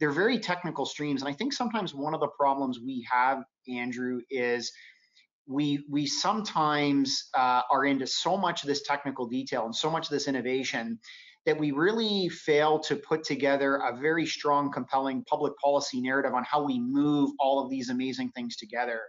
they're 0.00 0.10
very 0.10 0.38
technical 0.38 0.86
streams. 0.86 1.22
And 1.22 1.28
I 1.28 1.34
think 1.34 1.52
sometimes 1.52 1.94
one 1.94 2.14
of 2.14 2.20
the 2.20 2.28
problems 2.28 2.80
we 2.80 3.06
have, 3.10 3.44
Andrew, 3.68 4.20
is 4.30 4.72
we 5.46 5.84
we 5.90 6.06
sometimes 6.06 7.28
uh, 7.34 7.62
are 7.70 7.84
into 7.84 8.06
so 8.06 8.36
much 8.36 8.62
of 8.62 8.68
this 8.68 8.82
technical 8.82 9.26
detail 9.26 9.64
and 9.64 9.74
so 9.74 9.90
much 9.90 10.06
of 10.06 10.10
this 10.10 10.28
innovation 10.28 10.98
that 11.46 11.58
we 11.58 11.72
really 11.72 12.28
fail 12.30 12.78
to 12.78 12.96
put 12.96 13.22
together 13.22 13.76
a 13.76 13.96
very 14.00 14.24
strong, 14.24 14.72
compelling 14.72 15.22
public 15.24 15.52
policy 15.62 16.00
narrative 16.00 16.32
on 16.32 16.42
how 16.44 16.64
we 16.64 16.80
move 16.80 17.30
all 17.38 17.62
of 17.62 17.70
these 17.70 17.90
amazing 17.90 18.30
things 18.30 18.56
together. 18.56 19.02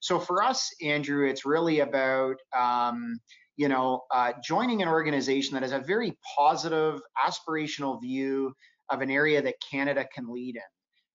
So 0.00 0.18
for 0.18 0.42
us, 0.42 0.68
Andrew, 0.82 1.26
it's 1.26 1.46
really 1.46 1.80
about 1.80 2.36
um, 2.56 3.18
you 3.56 3.68
know 3.68 4.02
uh, 4.12 4.32
joining 4.44 4.82
an 4.82 4.88
organization 4.88 5.54
that 5.54 5.62
has 5.62 5.72
a 5.72 5.80
very 5.80 6.16
positive, 6.36 7.00
aspirational 7.26 8.00
view 8.00 8.52
of 8.90 9.00
an 9.00 9.10
area 9.10 9.40
that 9.42 9.54
Canada 9.70 10.06
can 10.14 10.26
lead 10.28 10.56
in 10.56 10.62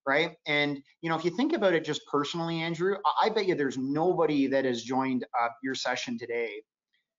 right? 0.05 0.35
And 0.47 0.81
you 1.01 1.09
know, 1.09 1.15
if 1.15 1.25
you 1.25 1.31
think 1.31 1.53
about 1.53 1.73
it 1.73 1.85
just 1.85 2.01
personally, 2.07 2.61
Andrew, 2.61 2.95
I 3.21 3.29
bet 3.29 3.47
you 3.47 3.55
there's 3.55 3.77
nobody 3.77 4.47
that 4.47 4.65
has 4.65 4.83
joined 4.83 5.25
uh, 5.41 5.47
your 5.63 5.75
session 5.75 6.17
today 6.17 6.61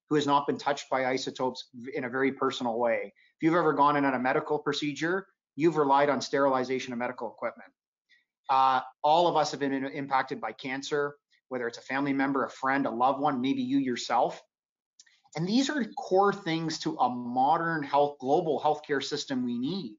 who 0.08 0.16
has 0.16 0.26
not 0.26 0.46
been 0.46 0.58
touched 0.58 0.90
by 0.90 1.06
isotopes 1.06 1.68
in 1.94 2.04
a 2.04 2.08
very 2.08 2.32
personal 2.32 2.78
way. 2.78 3.12
If 3.36 3.42
you've 3.42 3.54
ever 3.54 3.72
gone 3.72 3.96
in 3.96 4.04
on 4.04 4.14
a 4.14 4.18
medical 4.18 4.58
procedure, 4.58 5.26
you've 5.56 5.76
relied 5.76 6.10
on 6.10 6.20
sterilization 6.20 6.92
of 6.92 6.98
medical 6.98 7.28
equipment. 7.28 7.70
Uh, 8.50 8.80
all 9.02 9.26
of 9.26 9.36
us 9.36 9.50
have 9.50 9.60
been 9.60 9.72
impacted 9.72 10.40
by 10.40 10.52
cancer, 10.52 11.16
whether 11.48 11.66
it's 11.66 11.78
a 11.78 11.82
family 11.82 12.12
member, 12.12 12.44
a 12.44 12.50
friend, 12.50 12.86
a 12.86 12.90
loved 12.90 13.20
one, 13.20 13.40
maybe 13.40 13.62
you 13.62 13.78
yourself. 13.78 14.42
And 15.36 15.48
these 15.48 15.70
are 15.70 15.84
core 15.96 16.32
things 16.32 16.78
to 16.80 16.96
a 16.98 17.08
modern 17.08 17.82
health, 17.82 18.18
global 18.20 18.60
healthcare 18.62 19.02
system 19.02 19.44
we 19.44 19.58
need. 19.58 19.96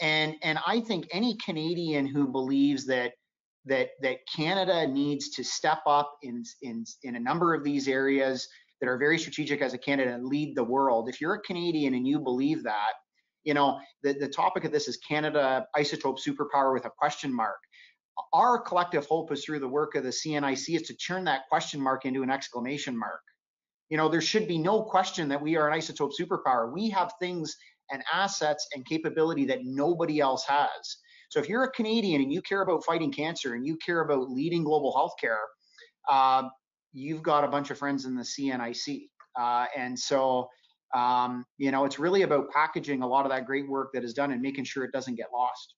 And 0.00 0.34
and 0.42 0.58
I 0.66 0.80
think 0.80 1.06
any 1.12 1.36
Canadian 1.44 2.06
who 2.06 2.26
believes 2.26 2.86
that 2.86 3.12
that 3.66 3.90
that 4.02 4.18
Canada 4.34 4.86
needs 4.86 5.30
to 5.30 5.44
step 5.44 5.80
up 5.86 6.16
in 6.22 6.42
in 6.62 6.84
in 7.02 7.16
a 7.16 7.20
number 7.20 7.54
of 7.54 7.64
these 7.64 7.88
areas 7.88 8.48
that 8.80 8.88
are 8.88 8.98
very 8.98 9.18
strategic 9.18 9.62
as 9.62 9.72
a 9.72 9.78
Canada 9.78 10.12
and 10.12 10.26
lead 10.26 10.54
the 10.56 10.64
world. 10.64 11.08
If 11.08 11.20
you're 11.20 11.34
a 11.34 11.40
Canadian 11.40 11.94
and 11.94 12.06
you 12.06 12.18
believe 12.18 12.62
that, 12.64 12.92
you 13.44 13.54
know, 13.54 13.78
the, 14.02 14.12
the 14.12 14.28
topic 14.28 14.64
of 14.64 14.72
this 14.72 14.88
is 14.88 14.98
Canada 14.98 15.66
isotope 15.76 16.18
superpower 16.18 16.72
with 16.72 16.84
a 16.84 16.90
question 16.90 17.32
mark. 17.32 17.56
Our 18.32 18.58
collective 18.60 19.06
hope 19.06 19.32
is 19.32 19.44
through 19.44 19.60
the 19.60 19.68
work 19.68 19.94
of 19.94 20.04
the 20.04 20.10
CNIC 20.10 20.76
is 20.76 20.82
to 20.82 20.96
turn 20.96 21.24
that 21.24 21.48
question 21.48 21.80
mark 21.80 22.04
into 22.04 22.22
an 22.22 22.30
exclamation 22.30 22.96
mark. 22.96 23.20
You 23.88 23.96
know, 23.96 24.08
there 24.08 24.20
should 24.20 24.48
be 24.48 24.58
no 24.58 24.82
question 24.82 25.28
that 25.28 25.40
we 25.40 25.56
are 25.56 25.68
an 25.68 25.78
isotope 25.78 26.12
superpower. 26.18 26.72
We 26.72 26.90
have 26.90 27.12
things 27.20 27.56
and 27.90 28.02
assets 28.12 28.66
and 28.74 28.84
capability 28.86 29.44
that 29.46 29.60
nobody 29.64 30.20
else 30.20 30.44
has. 30.46 30.98
So 31.28 31.40
if 31.40 31.48
you're 31.48 31.64
a 31.64 31.70
Canadian 31.70 32.22
and 32.22 32.32
you 32.32 32.42
care 32.42 32.62
about 32.62 32.84
fighting 32.84 33.12
cancer 33.12 33.54
and 33.54 33.66
you 33.66 33.76
care 33.84 34.00
about 34.00 34.30
leading 34.30 34.64
global 34.64 34.92
healthcare, 34.92 35.38
uh, 36.08 36.48
you've 36.92 37.22
got 37.22 37.44
a 37.44 37.48
bunch 37.48 37.70
of 37.70 37.78
friends 37.78 38.04
in 38.04 38.14
the 38.14 38.22
CNIC. 38.22 39.08
Uh, 39.38 39.66
and 39.76 39.98
so, 39.98 40.48
um, 40.94 41.44
you 41.58 41.72
know, 41.72 41.84
it's 41.84 41.98
really 41.98 42.22
about 42.22 42.50
packaging 42.50 43.02
a 43.02 43.06
lot 43.06 43.26
of 43.26 43.32
that 43.32 43.46
great 43.46 43.68
work 43.68 43.90
that 43.94 44.04
is 44.04 44.14
done 44.14 44.30
and 44.30 44.40
making 44.40 44.64
sure 44.64 44.84
it 44.84 44.92
doesn't 44.92 45.16
get 45.16 45.26
lost. 45.32 45.74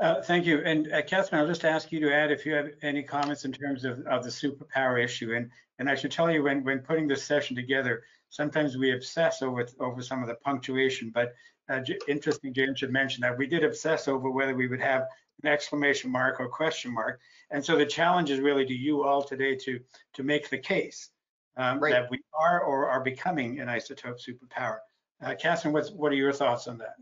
Uh, 0.00 0.20
thank 0.22 0.44
you. 0.44 0.58
And 0.64 0.90
uh, 0.92 1.02
Kathryn, 1.02 1.34
I'll 1.34 1.46
just 1.46 1.64
ask 1.64 1.92
you 1.92 2.00
to 2.00 2.12
add 2.12 2.32
if 2.32 2.44
you 2.44 2.52
have 2.54 2.70
any 2.82 3.04
comments 3.04 3.44
in 3.44 3.52
terms 3.52 3.84
of, 3.84 4.00
of 4.06 4.24
the 4.24 4.30
superpower 4.30 5.02
issue. 5.02 5.34
And 5.34 5.48
and 5.78 5.88
I 5.88 5.94
should 5.94 6.10
tell 6.10 6.30
you, 6.30 6.42
when 6.42 6.64
when 6.64 6.80
putting 6.80 7.06
this 7.06 7.22
session 7.24 7.54
together, 7.54 8.02
sometimes 8.32 8.78
we 8.78 8.92
obsess 8.92 9.42
over 9.42 9.66
over 9.78 10.02
some 10.02 10.22
of 10.22 10.28
the 10.28 10.34
punctuation. 10.34 11.12
But 11.14 11.34
uh, 11.68 11.80
interesting, 12.08 12.52
James 12.52 12.80
should 12.80 12.90
mention 12.90 13.20
that 13.20 13.38
we 13.38 13.46
did 13.46 13.62
obsess 13.62 14.08
over 14.08 14.30
whether 14.30 14.54
we 14.54 14.66
would 14.66 14.80
have 14.80 15.06
an 15.42 15.48
exclamation 15.48 16.10
mark 16.10 16.40
or 16.40 16.48
question 16.48 16.92
mark. 16.92 17.20
And 17.50 17.64
so 17.64 17.76
the 17.76 17.86
challenge 17.86 18.30
is 18.30 18.40
really 18.40 18.66
to 18.66 18.74
you 18.74 19.04
all 19.04 19.22
today 19.22 19.54
to 19.56 19.78
to 20.14 20.22
make 20.22 20.50
the 20.50 20.58
case 20.58 21.10
um, 21.56 21.78
right. 21.78 21.92
that 21.92 22.10
we 22.10 22.18
are 22.38 22.62
or 22.62 22.88
are 22.88 23.02
becoming 23.02 23.60
an 23.60 23.68
isotope 23.68 24.18
superpower. 24.18 24.78
Uh, 25.22 25.34
Kathryn, 25.40 25.72
what's, 25.72 25.90
what 25.90 26.10
are 26.10 26.16
your 26.16 26.32
thoughts 26.32 26.66
on 26.66 26.78
that? 26.78 26.94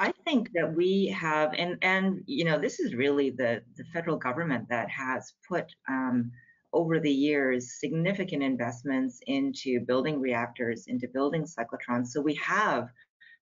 I 0.00 0.12
think 0.24 0.50
that 0.54 0.74
we 0.74 1.08
have, 1.08 1.54
and 1.54 1.76
and 1.82 2.22
you 2.26 2.44
know, 2.44 2.58
this 2.58 2.80
is 2.80 2.94
really 2.94 3.30
the 3.30 3.62
the 3.76 3.84
federal 3.92 4.16
government 4.16 4.68
that 4.70 4.88
has 4.88 5.34
put 5.46 5.66
um, 5.88 6.32
over 6.72 7.00
the 7.00 7.10
years 7.10 7.78
significant 7.78 8.42
investments 8.42 9.20
into 9.26 9.80
building 9.80 10.20
reactors, 10.20 10.86
into 10.86 11.08
building 11.08 11.44
cyclotrons. 11.44 12.08
So 12.08 12.20
we 12.20 12.34
have 12.34 12.88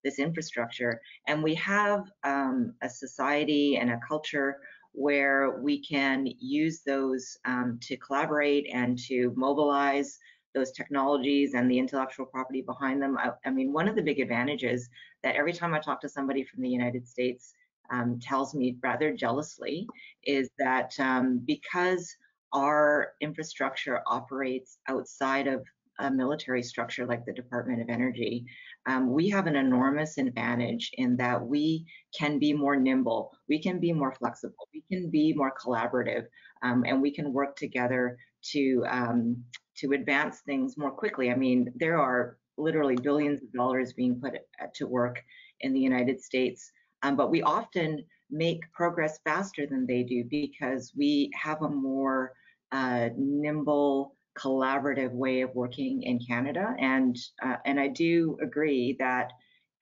this 0.04 0.18
infrastructure, 0.18 1.00
and 1.26 1.42
we 1.42 1.54
have 1.56 2.04
um, 2.22 2.74
a 2.82 2.88
society 2.88 3.76
and 3.76 3.90
a 3.90 4.00
culture 4.06 4.58
where 4.92 5.58
we 5.60 5.82
can 5.84 6.26
use 6.38 6.82
those 6.86 7.36
um, 7.44 7.78
to 7.82 7.96
collaborate 7.96 8.66
and 8.72 8.98
to 8.98 9.32
mobilize 9.36 10.18
those 10.54 10.72
technologies 10.72 11.52
and 11.54 11.70
the 11.70 11.78
intellectual 11.78 12.24
property 12.24 12.62
behind 12.62 13.02
them. 13.02 13.18
I, 13.18 13.32
I, 13.44 13.50
mean, 13.50 13.72
one 13.72 13.88
of 13.88 13.94
the 13.94 14.02
big 14.02 14.20
advantages 14.20 14.88
that 15.22 15.36
every 15.36 15.52
time 15.52 15.74
I 15.74 15.80
talk 15.80 16.00
to 16.00 16.08
somebody 16.08 16.44
from 16.44 16.62
the 16.62 16.68
United 16.68 17.06
States 17.06 17.52
um, 17.90 18.18
tells 18.20 18.54
me 18.54 18.76
rather 18.82 19.12
jealously 19.14 19.86
is 20.24 20.48
that 20.58 20.98
um, 20.98 21.42
because 21.44 22.16
our 22.56 23.12
infrastructure 23.20 24.00
operates 24.06 24.78
outside 24.88 25.46
of 25.46 25.62
a 25.98 26.10
military 26.10 26.62
structure 26.62 27.06
like 27.06 27.24
the 27.24 27.32
Department 27.32 27.80
of 27.82 27.88
Energy, 27.90 28.46
um, 28.86 29.12
we 29.12 29.28
have 29.28 29.46
an 29.46 29.56
enormous 29.56 30.18
advantage 30.18 30.90
in 30.94 31.16
that 31.16 31.40
we 31.40 31.84
can 32.18 32.38
be 32.38 32.52
more 32.52 32.76
nimble, 32.76 33.30
we 33.48 33.60
can 33.62 33.78
be 33.78 33.92
more 33.92 34.12
flexible, 34.12 34.68
we 34.74 34.82
can 34.90 35.10
be 35.10 35.32
more 35.34 35.52
collaborative, 35.62 36.26
um, 36.62 36.84
and 36.86 37.00
we 37.00 37.10
can 37.10 37.32
work 37.32 37.56
together 37.56 38.18
to 38.52 38.84
um, 38.88 39.36
to 39.76 39.92
advance 39.92 40.40
things 40.40 40.78
more 40.78 40.90
quickly. 40.90 41.30
I 41.30 41.34
mean, 41.36 41.70
there 41.76 41.98
are 41.98 42.38
literally 42.56 42.96
billions 42.96 43.42
of 43.42 43.52
dollars 43.52 43.92
being 43.92 44.18
put 44.18 44.32
to 44.74 44.86
work 44.86 45.22
in 45.60 45.74
the 45.74 45.80
United 45.80 46.22
States, 46.22 46.70
um, 47.02 47.16
but 47.16 47.30
we 47.30 47.42
often 47.42 48.02
make 48.30 48.60
progress 48.72 49.18
faster 49.24 49.66
than 49.66 49.86
they 49.86 50.02
do 50.02 50.24
because 50.30 50.92
we 50.96 51.30
have 51.34 51.62
a 51.62 51.68
more 51.68 52.32
uh, 52.72 53.08
nimble, 53.16 54.16
collaborative 54.38 55.12
way 55.12 55.40
of 55.40 55.54
working 55.54 56.02
in 56.02 56.18
Canada. 56.18 56.74
And 56.78 57.16
uh, 57.42 57.56
and 57.64 57.80
I 57.80 57.88
do 57.88 58.36
agree 58.42 58.96
that 58.98 59.32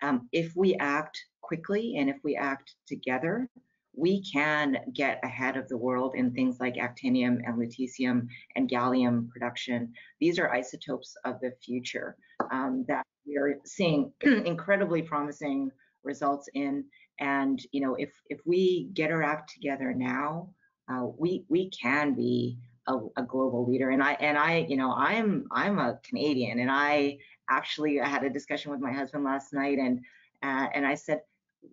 um, 0.03 0.29
if 0.33 0.55
we 0.57 0.75
act 0.77 1.19
quickly 1.41 1.97
and 1.99 2.09
if 2.09 2.17
we 2.25 2.37
act 2.37 2.75
together, 2.87 3.49
we 3.97 4.23
can 4.23 4.79
get 4.93 5.21
ahead 5.23 5.57
of 5.57 5.69
the 5.69 5.77
world 5.77 6.15
in 6.15 6.33
things 6.33 6.59
like 6.61 6.75
actinium 6.75 7.41
and 7.47 7.57
lutetium 7.57 8.27
and 8.57 8.69
gallium 8.69 9.29
production. 9.29 9.93
These 10.21 10.39
are 10.39 10.53
isotopes 10.53 11.17
of 11.25 11.41
the 11.41 11.53
future 11.63 12.17
um, 12.51 12.85
that 12.89 13.05
we 13.27 13.37
are 13.37 13.59
seeing 13.65 14.13
incredibly 14.23 15.03
promising 15.03 15.71
results 16.03 16.49
in. 16.55 16.85
And 17.21 17.61
you 17.73 17.81
know, 17.81 17.95
if 17.95 18.13
if 18.29 18.41
we 18.45 18.91
get 18.95 19.13
our 19.13 19.23
act 19.23 19.53
together 19.55 19.95
now, 19.95 20.51
uh, 20.91 21.07
we 21.17 21.45
we 21.49 21.71
can 21.71 22.15
be 22.15 22.59
a, 22.87 22.99
a, 23.17 23.23
global 23.23 23.67
leader. 23.67 23.91
And 23.91 24.03
I 24.03 24.13
and 24.15 24.37
I, 24.37 24.67
you 24.69 24.77
know, 24.77 24.93
I'm 24.93 25.47
I'm 25.51 25.79
a 25.79 25.99
Canadian, 26.03 26.59
and 26.59 26.71
I 26.71 27.19
actually 27.51 28.01
I 28.01 28.09
had 28.09 28.25
a 28.25 28.31
discussion 28.31 28.71
with 28.71 28.81
my 28.81 28.93
husband 28.93 29.25
last 29.25 29.53
night, 29.53 29.79
and 29.79 30.01
uh, 30.43 30.67
and 30.75 30.87
I 30.87 30.95
said 30.95 31.21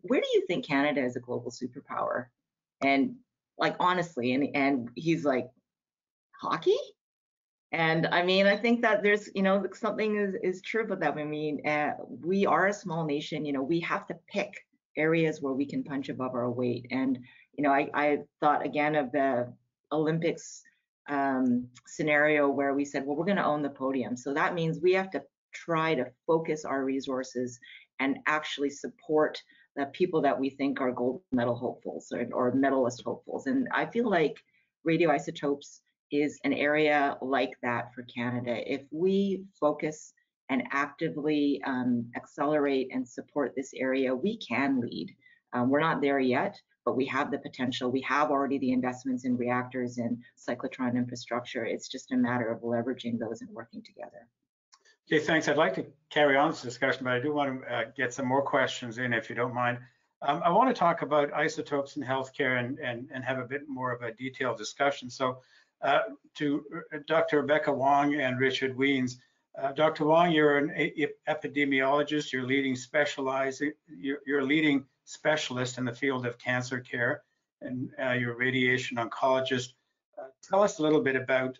where 0.02 0.22
do 0.22 0.28
you 0.34 0.46
think 0.48 0.66
Canada 0.66 1.04
is 1.04 1.16
a 1.16 1.20
global 1.20 1.52
superpower? 1.52 2.28
And 2.82 3.16
like 3.58 3.76
honestly, 3.80 4.34
and 4.34 4.56
and 4.56 4.90
he's 4.96 5.26
like, 5.26 5.50
hockey? 6.42 6.78
And 7.72 8.08
I 8.08 8.24
mean, 8.24 8.48
I 8.48 8.58
think 8.58 8.82
that 8.82 9.02
there's, 9.02 9.30
you 9.34 9.44
know, 9.44 9.66
something 9.74 10.18
is, 10.18 10.36
is 10.44 10.62
true 10.62 10.84
about 10.84 11.00
that. 11.00 11.18
I 11.18 11.24
mean, 11.24 11.66
uh, 11.66 11.94
we 12.22 12.46
are 12.46 12.68
a 12.68 12.74
small 12.74 13.06
nation, 13.06 13.46
you 13.46 13.54
know, 13.54 13.62
we 13.62 13.80
have 13.80 14.06
to 14.08 14.16
pick 14.28 14.54
areas 14.98 15.42
where 15.42 15.54
we 15.54 15.66
can 15.66 15.84
punch 15.84 16.10
above 16.10 16.34
our 16.34 16.52
weight. 16.52 16.88
And, 16.92 17.18
you 17.58 17.64
know, 17.64 17.72
I, 17.72 17.90
I 17.94 18.20
thought 18.42 18.66
again 18.66 18.96
of 18.96 19.14
the 19.14 19.54
Olympics 19.94 20.64
um, 21.10 21.68
scenario 21.88 22.50
where 22.50 22.74
we 22.74 22.86
said, 22.86 23.06
well, 23.06 23.16
we're 23.16 23.26
going 23.26 23.38
to 23.38 23.46
own 23.46 23.62
the 23.62 23.70
podium. 23.70 24.16
So 24.16 24.34
that 24.34 24.54
means 24.54 24.80
we 24.80 24.94
have 24.94 25.12
to 25.12 25.22
try 25.54 25.96
to 25.96 26.06
focus 26.28 26.66
our 26.66 26.84
resources 26.84 27.60
and 28.00 28.18
actually 28.28 28.70
support 28.70 29.42
the 29.76 29.86
people 29.88 30.22
that 30.22 30.38
we 30.40 30.50
think 30.50 30.82
are 30.82 30.92
gold 30.92 31.22
medal 31.32 31.56
hopefuls 31.56 32.12
or, 32.12 32.28
or 32.34 32.54
medalist 32.54 33.02
hopefuls. 33.06 33.48
And 33.48 33.68
I 33.74 33.86
feel 33.86 34.10
like 34.10 34.36
radioisotopes 34.88 35.80
is 36.12 36.40
an 36.44 36.54
area 36.54 37.18
like 37.22 37.52
that 37.64 37.94
for 37.94 38.04
Canada. 38.04 38.60
If 38.72 38.82
we 38.92 39.44
focus 39.60 40.14
and 40.50 40.64
actively 40.72 41.62
um, 41.66 42.12
accelerate 42.16 42.90
and 42.92 43.08
support 43.08 43.54
this 43.56 43.72
area, 43.76 44.14
we 44.14 44.38
can 44.38 44.82
lead. 44.82 45.16
Um, 45.54 45.70
we're 45.70 45.80
not 45.80 46.02
there 46.02 46.20
yet, 46.20 46.60
but 46.86 46.96
we 46.96 47.06
have 47.06 47.32
the 47.32 47.38
potential. 47.38 47.92
We 47.92 48.02
have 48.02 48.32
already 48.32 48.58
the 48.58 48.72
investments 48.72 49.26
in 49.26 49.38
reactors 49.38 49.98
and 49.98 50.18
cyclotron 50.38 50.96
infrastructure. 50.96 51.66
It's 51.66 51.88
just 51.88 52.12
a 52.12 52.18
matter 52.18 52.52
of 52.52 52.62
leveraging 52.62 53.20
those 53.20 53.42
and 53.42 53.50
working 53.52 53.84
together. 53.84 54.28
Okay, 55.08 55.24
thanks. 55.24 55.48
I'd 55.48 55.58
like 55.58 55.76
to 55.76 55.86
carry 56.10 56.38
on 56.38 56.52
this 56.52 56.62
discussion, 56.62 57.04
but 57.04 57.14
I 57.14 57.20
do 57.20 57.34
want 57.34 57.62
to 57.62 57.74
uh, 57.74 57.84
get 57.96 58.14
some 58.14 58.26
more 58.26 58.42
questions 58.42 58.98
in, 58.98 59.14
if 59.14 59.30
you 59.30 59.36
don't 59.36 59.54
mind. 59.54 59.78
Um, 60.22 60.42
I 60.46 60.50
want 60.50 60.70
to 60.70 60.80
talk 60.80 61.02
about 61.02 61.34
isotopes 61.34 61.98
in 61.98 62.04
healthcare 62.04 62.60
and, 62.60 62.78
and, 62.80 63.10
and 63.14 63.24
have 63.24 63.40
a 63.40 63.46
bit 63.46 63.64
more 63.68 63.92
of 63.92 64.04
a 64.04 64.12
detailed 64.14 64.58
discussion. 64.58 65.10
So 65.10 65.40
uh, 65.82 66.02
to 66.36 66.64
uh, 66.94 67.00
Dr. 67.08 67.42
Rebecca 67.42 67.74
Wong 67.74 68.14
and 68.16 68.40
Richard 68.40 68.78
Wiens, 68.78 69.18
uh, 69.62 69.72
Dr. 69.74 70.06
Wong, 70.06 70.32
you're 70.32 70.58
an 70.58 70.72
epidemiologist. 71.28 72.32
You're 72.32 72.46
leading 72.46 72.76
specializing. 72.76 73.74
You're, 73.88 74.20
you're 74.26 74.44
leading 74.44 74.86
specialist 75.12 75.78
in 75.78 75.86
the 75.86 75.94
field 75.94 76.26
of 76.26 76.38
cancer 76.38 76.80
care, 76.80 77.24
and 77.62 77.90
uh, 78.02 78.14
you're 78.14 78.34
a 78.34 78.38
radiation 78.38 78.98
oncologist. 78.98 79.74
Uh, 80.18 80.28
tell 80.48 80.64
us 80.64 80.80
a 80.80 80.82
little 80.82 81.02
bit 81.02 81.16
about 81.16 81.58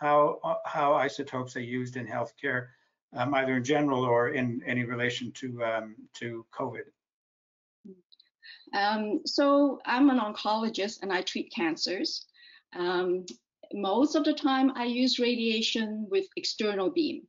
how 0.00 0.38
uh, 0.44 0.54
how 0.66 0.94
isotopes 0.94 1.56
are 1.56 1.62
used 1.78 1.96
in 1.96 2.06
healthcare, 2.06 2.68
um, 3.16 3.34
either 3.34 3.56
in 3.56 3.64
general 3.64 4.04
or 4.04 4.30
in 4.30 4.62
any 4.66 4.84
relation 4.84 5.32
to 5.32 5.64
um, 5.64 5.96
to 6.14 6.44
COVID. 6.58 6.86
Um, 8.72 9.20
so 9.26 9.80
I'm 9.84 10.10
an 10.10 10.20
oncologist 10.20 11.02
and 11.02 11.12
I 11.12 11.22
treat 11.22 11.52
cancers. 11.52 12.26
Um, 12.76 13.24
most 13.72 14.14
of 14.14 14.24
the 14.24 14.34
time 14.34 14.72
I 14.76 14.84
use 14.84 15.18
radiation 15.18 16.06
with 16.10 16.26
external 16.36 16.90
beam. 16.90 17.22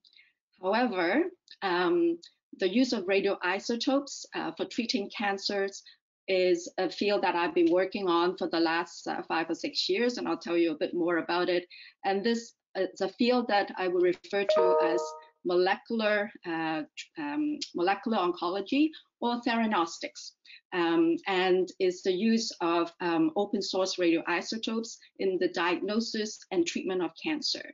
However, 0.62 1.24
um, 1.62 2.20
the 2.60 2.70
use 2.70 2.94
of 2.94 3.06
radioisotopes 3.06 4.26
uh, 4.36 4.52
for 4.58 4.66
treating 4.66 5.10
cancers 5.16 5.84
is 6.28 6.72
a 6.78 6.90
field 6.90 7.24
that 7.24 7.36
I've 7.36 7.56
been 7.56 7.72
working 7.72 8.08
on 8.08 8.38
for 8.38 8.48
the 8.48 8.60
last 8.60 9.08
uh, 9.08 9.22
five 9.28 9.50
or 9.50 9.56
six 9.56 9.90
years, 9.90 10.18
and 10.18 10.28
I'll 10.28 10.38
tell 10.38 10.58
you 10.58 10.72
a 10.72 10.78
bit 10.78 10.94
more 10.94 11.18
about 11.18 11.50
it. 11.50 11.66
And 12.06 12.24
this 12.24 12.54
is 12.76 13.02
a 13.02 13.10
field 13.10 13.48
that 13.50 13.72
I 13.78 13.88
will 13.88 14.02
refer 14.02 14.46
to 14.46 14.78
as 14.84 15.02
molecular 15.46 16.32
uh, 16.48 16.84
um, 17.18 17.58
molecular 17.76 18.18
oncology 18.18 18.90
or 19.20 19.42
theranostics, 19.42 20.32
um, 20.74 21.16
and 21.28 21.70
is 21.80 22.02
the 22.04 22.14
use 22.14 22.52
of 22.62 22.92
um, 23.02 23.32
open 23.36 23.62
source 23.62 23.96
radioisotopes 23.98 24.98
in 25.20 25.38
the 25.40 25.50
diagnosis 25.50 26.40
and 26.52 26.66
treatment 26.66 27.04
of 27.04 27.12
cancer. 27.22 27.74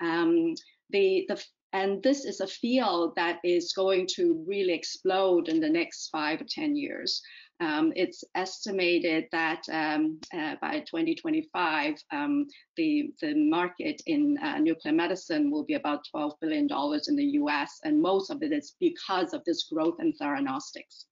Um, 0.00 0.54
the, 0.90 1.26
the 1.28 1.42
and 1.72 2.02
this 2.02 2.24
is 2.24 2.40
a 2.40 2.46
field 2.46 3.14
that 3.16 3.38
is 3.44 3.72
going 3.74 4.06
to 4.14 4.42
really 4.46 4.72
explode 4.72 5.48
in 5.48 5.60
the 5.60 5.68
next 5.68 6.08
five 6.08 6.40
or 6.40 6.46
10 6.48 6.76
years. 6.76 7.22
Um, 7.60 7.92
it's 7.96 8.22
estimated 8.34 9.24
that 9.32 9.62
um, 9.70 10.20
uh, 10.32 10.54
by 10.60 10.80
2025, 10.80 11.94
um, 12.12 12.46
the, 12.76 13.10
the 13.20 13.34
market 13.34 14.00
in 14.06 14.38
uh, 14.38 14.58
nuclear 14.58 14.94
medicine 14.94 15.50
will 15.50 15.64
be 15.64 15.74
about 15.74 16.06
$12 16.14 16.32
billion 16.40 16.68
in 17.08 17.16
the 17.16 17.38
US, 17.42 17.80
and 17.82 18.00
most 18.00 18.30
of 18.30 18.42
it 18.42 18.52
is 18.52 18.76
because 18.78 19.34
of 19.34 19.42
this 19.44 19.64
growth 19.64 19.96
in 19.98 20.12
theranostics. 20.22 21.06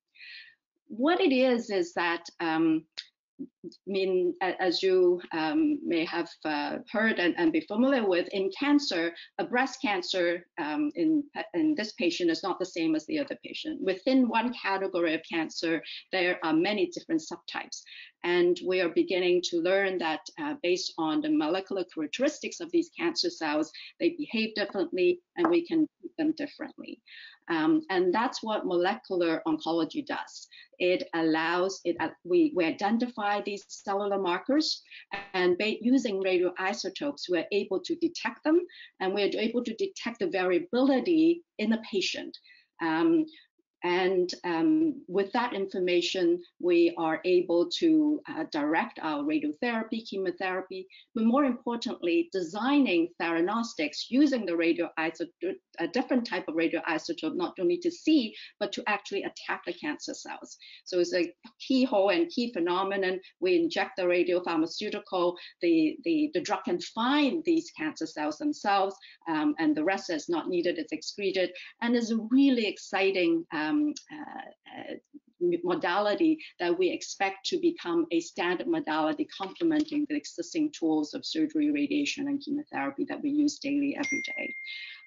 What 0.87 1.21
it 1.21 1.33
is, 1.33 1.69
is 1.71 1.93
that 1.95 2.23
um, 2.39 2.85
mean, 3.87 4.35
as 4.41 4.83
you 4.83 5.21
um, 5.33 5.79
may 5.85 6.05
have 6.05 6.29
uh, 6.45 6.79
heard 6.91 7.19
and, 7.19 7.35
and, 7.37 7.53
be 7.53 7.61
familiar 7.61 8.07
with, 8.07 8.29
in 8.33 8.51
cancer, 8.59 9.13
a 9.39 9.45
breast 9.45 9.81
cancer 9.83 10.47
um, 10.59 10.91
in, 10.95 11.23
in 11.55 11.75
this 11.75 11.93
patient 11.93 12.31
is 12.31 12.43
not 12.43 12.59
the 12.59 12.67
same 12.67 12.95
as 12.95 13.07
the 13.07 13.19
other 13.19 13.37
patient. 13.45 13.81
Within 13.83 14.29
one 14.29 14.55
category 14.55 15.15
of 15.15 15.21
cancer, 15.31 15.83
there 16.13 16.39
are 16.45 16.53
many 16.53 16.91
different 16.95 17.23
subtypes. 17.23 17.83
And 18.25 18.59
we 18.67 18.81
are 18.81 18.89
beginning 18.89 19.43
to 19.51 19.59
learn 19.59 19.99
that 19.99 20.21
uh, 20.41 20.55
based 20.63 20.93
on 20.99 21.21
the 21.21 21.31
molecular 21.31 21.85
characteristics 21.95 22.61
of 22.61 22.71
these 22.73 22.91
cancer 22.99 23.31
cells, 23.31 23.71
they 24.01 24.17
behave 24.19 24.55
differently 24.55 25.21
and 25.37 25.49
we 25.49 25.67
can 25.67 25.89
them 26.17 26.33
differently. 26.37 27.01
Um, 27.49 27.83
and 27.91 28.13
that's 28.13 28.43
what 28.43 28.67
molecular 28.67 29.43
oncology 29.47 30.05
does. 30.05 30.49
It 30.79 31.09
allows 31.15 31.81
it. 31.85 31.97
Uh, 32.01 32.09
we, 32.25 32.53
we 32.57 32.65
identify 32.65 33.41
these 33.41 33.65
cellular 33.69 34.21
markers, 34.21 34.83
and 35.35 35.57
using 35.81 36.23
radioisotopes, 36.23 37.23
we're 37.29 37.47
able 37.53 37.81
to 37.81 37.95
detect 37.97 38.43
them, 38.45 38.61
and 39.01 39.15
we're 39.15 39.31
able 39.39 39.63
to 39.65 39.75
detect 39.75 40.19
the 40.21 40.29
variability 40.29 41.43
in 41.59 41.71
the 41.71 41.83
patient. 41.91 42.37
Um, 42.83 43.25
and 43.87 44.35
um, 44.43 45.01
with 45.07 45.31
that 45.31 45.53
information, 45.53 46.43
we 46.61 46.93
are 46.99 47.21
able 47.25 47.71
to 47.79 48.21
uh, 48.29 48.45
direct 48.51 48.99
our 49.01 49.23
radiotherapy, 49.23 50.05
chemotherapy, 50.11 50.89
but 51.15 51.23
more 51.23 51.45
importantly, 51.45 52.29
designing 52.33 53.11
theranostics 53.23 54.07
using 54.09 54.45
the 54.45 54.55
radioisotope, 54.65 55.55
a 55.79 55.87
different 55.87 56.27
type 56.27 56.49
of 56.49 56.57
radioisotope, 56.57 57.37
not 57.37 57.55
only 57.61 57.79
to 57.79 57.91
see, 57.93 58.35
but 58.59 58.73
to 58.73 58.83
actually 58.89 59.23
attack 59.23 59.63
the 59.67 59.73
cancer 59.75 60.15
cells. 60.15 60.57
So 60.85 60.99
it's 60.99 61.15
a 61.15 61.33
keyhole 61.61 62.09
and 62.09 62.29
key 62.29 62.53
phenomenon. 62.53 63.21
We 63.39 63.55
inject 63.55 63.93
the 63.99 64.03
radiopharmaceutical, 64.03 65.37
the, 65.63 65.97
the, 66.03 66.31
the 66.35 66.41
drug 66.41 66.65
can 66.65 66.81
find 66.81 67.45
these 67.45 67.71
cancer 67.79 68.07
cells 68.07 68.39
themselves, 68.39 68.97
um, 69.29 69.55
and 69.61 69.77
the 69.77 69.85
rest 69.85 70.11
is 70.11 70.29
not 70.29 70.49
needed, 70.49 70.77
it's 70.79 70.93
excreted, 70.93 71.51
and 71.83 71.95
is 71.95 72.11
a 72.11 72.19
really 72.33 72.67
exciting 72.67 73.47
um, 73.53 73.76
um, 73.77 73.95
modality 75.65 76.39
that 76.61 76.77
we 76.77 76.91
expect 76.91 77.47
to 77.47 77.59
become 77.59 78.07
a 78.11 78.21
standard 78.21 78.67
modality 78.67 79.27
complementing 79.37 80.07
the 80.09 80.17
existing 80.17 80.73
tools 80.73 81.15
of 81.15 81.25
surgery, 81.25 81.71
radiation, 81.71 82.29
and 82.29 82.43
chemotherapy 82.43 83.05
that 83.09 83.23
we 83.23 83.31
use 83.31 83.59
daily 83.59 83.97
every 83.99 84.23
day. 84.23 84.55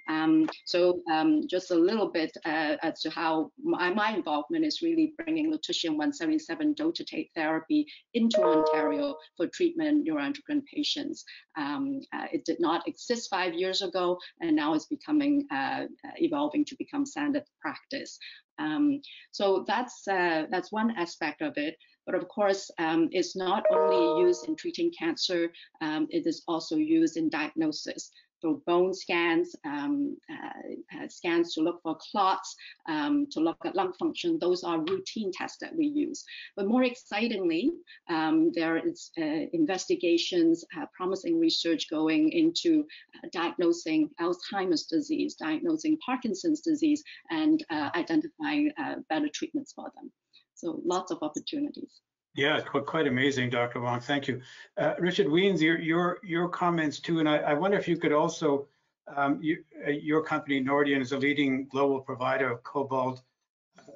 Um, 0.10 0.48
so 0.66 1.02
um, 1.12 1.44
just 1.48 1.70
a 1.70 1.76
little 1.76 2.10
bit 2.10 2.36
uh, 2.44 2.78
as 2.82 3.00
to 3.02 3.12
how 3.12 3.52
my, 3.64 3.94
my, 3.94 4.12
involvement 4.12 4.66
is 4.66 4.82
really 4.82 5.14
bringing 5.18 5.54
lutetium-177 5.54 6.76
dotatate 6.76 7.30
therapy 7.36 7.86
into 8.16 8.42
Ontario 8.42 9.16
for 9.38 9.48
treatment 9.48 10.08
neuroendocrine 10.08 10.64
patients. 10.74 11.24
Um, 11.58 12.02
uh, 12.12 12.26
it 12.34 12.44
did 12.44 12.60
not 12.60 12.88
exist 12.88 13.30
five 13.30 13.54
years 13.54 13.84
ago, 13.84 14.18
and 14.42 14.56
now 14.56 14.74
is 14.74 14.88
becoming 14.88 15.46
uh, 15.52 15.84
evolving 16.18 16.66
to 16.66 16.76
become 16.80 17.06
standard 17.06 17.44
practice. 17.62 18.18
Um, 18.58 19.02
so 19.32 19.64
that's 19.68 20.08
uh, 20.08 20.46
that's 20.50 20.72
one 20.72 20.92
aspect 20.98 21.42
of 21.42 21.54
it. 21.58 21.76
But 22.06 22.16
of 22.16 22.28
course, 22.28 22.72
um, 22.80 23.10
it's 23.12 23.36
not 23.36 23.64
only 23.72 24.24
used 24.28 24.48
in 24.48 24.56
treating 24.56 24.92
cancer, 24.98 25.52
um, 25.82 26.08
it 26.10 26.26
is 26.26 26.42
also 26.48 26.76
used 26.76 27.18
in 27.18 27.30
diagnosis 27.30 28.12
for 28.42 28.56
bone 28.66 28.94
scans, 28.94 29.56
um, 29.66 30.18
uh, 30.32 30.98
uh, 30.98 31.08
scans 31.08 31.54
to 31.54 31.62
look 31.62 31.82
for 31.84 31.98
clots, 32.12 32.56
um, 32.88 33.28
to 33.32 33.40
look 33.40 33.58
at 33.66 33.76
lung 33.76 33.94
function. 33.94 34.38
Those 34.40 34.64
are 34.64 34.80
routine 34.80 35.32
tests 35.32 35.58
that 35.62 35.76
we 35.76 35.86
use. 35.86 36.24
But 36.56 36.68
more 36.68 36.84
excitingly, 36.84 37.72
um, 38.10 38.52
there 38.54 38.78
is 38.78 39.12
uh, 39.18 39.48
investigations, 39.54 40.66
uh, 40.78 40.86
promising 40.94 41.40
research 41.40 41.90
going 41.90 42.32
into 42.32 42.86
uh, 43.16 43.28
diagnosing 43.32 44.10
Alzheimer's 44.20 44.86
disease, 44.86 45.36
diagnosing 45.36 45.98
Parkinson's 46.06 46.62
disease, 46.62 47.04
and 47.30 47.64
uh, 47.70 47.90
identifying 47.96 48.72
better 49.10 49.30
treatments 49.34 49.74
for 49.74 49.92
them. 49.96 50.12
So 50.56 50.82
lots 50.84 51.12
of 51.12 51.20
opportunities. 51.22 52.02
Yeah, 52.40 52.62
quite, 52.62 52.86
quite 52.86 53.06
amazing, 53.06 53.50
Dr. 53.50 53.82
Wong. 53.82 54.00
Thank 54.00 54.30
you. 54.30 54.42
Uh, 54.78 54.94
Richard 54.98 55.28
Wiens, 55.28 55.62
your, 55.62 55.78
your, 55.78 56.20
your 56.24 56.48
comments 56.48 57.02
too, 57.02 57.20
and 57.20 57.28
I, 57.28 57.40
I 57.40 57.54
wonder 57.54 57.78
if 57.78 57.86
you 57.86 57.98
could 57.98 58.14
also, 58.14 58.66
um, 59.14 59.40
you, 59.42 59.58
uh, 59.86 59.92
your 59.92 60.24
company 60.24 60.64
Nordion 60.64 61.02
is 61.02 61.12
a 61.12 61.18
leading 61.18 61.68
global 61.68 62.00
provider 62.00 62.50
of 62.50 62.64
cobalt 62.64 63.22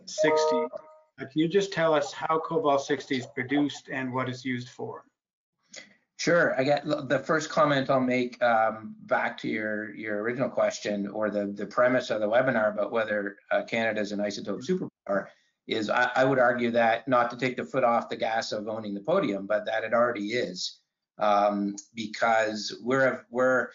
60. 0.05 0.35
Uh, 0.55 0.67
can 1.19 1.29
you 1.35 1.47
just 1.47 1.71
tell 1.71 1.93
us 1.93 2.11
how 2.11 2.37
cobalt 2.37 2.81
60 2.81 3.15
is 3.15 3.25
produced 3.27 3.87
and 3.89 4.13
what 4.13 4.27
it's 4.27 4.43
used 4.43 4.67
for? 4.67 5.05
Sure. 6.17 6.59
I 6.59 6.65
get 6.65 6.85
the 6.85 7.23
first 7.25 7.49
comment 7.49 7.89
I'll 7.89 8.01
make 8.01 8.41
um, 8.43 8.95
back 9.03 9.37
to 9.39 9.47
your 9.47 9.93
your 9.93 10.21
original 10.21 10.47
question 10.47 11.07
or 11.07 11.29
the 11.29 11.47
the 11.47 11.65
premise 11.65 12.11
of 12.11 12.21
the 12.21 12.27
webinar 12.27 12.71
about 12.71 12.93
whether 12.93 13.37
uh, 13.51 13.63
Canada 13.63 13.99
is 13.99 14.13
an 14.13 14.19
isotope 14.19 14.65
superpower 14.65 15.27
is 15.67 15.89
I, 15.89 16.11
I, 16.15 16.25
would 16.25 16.39
argue 16.39 16.71
that 16.71 17.07
not 17.07 17.29
to 17.31 17.37
take 17.37 17.55
the 17.55 17.63
foot 17.63 17.83
off 17.83 18.09
the 18.09 18.17
gas 18.17 18.51
of 18.51 18.67
owning 18.67 18.93
the 18.93 18.99
podium, 18.99 19.47
but 19.47 19.65
that 19.65 19.83
it 19.83 19.93
already 19.93 20.33
is 20.33 20.79
um, 21.19 21.75
because 21.93 22.77
we're 22.81 23.25
we're 23.29 23.69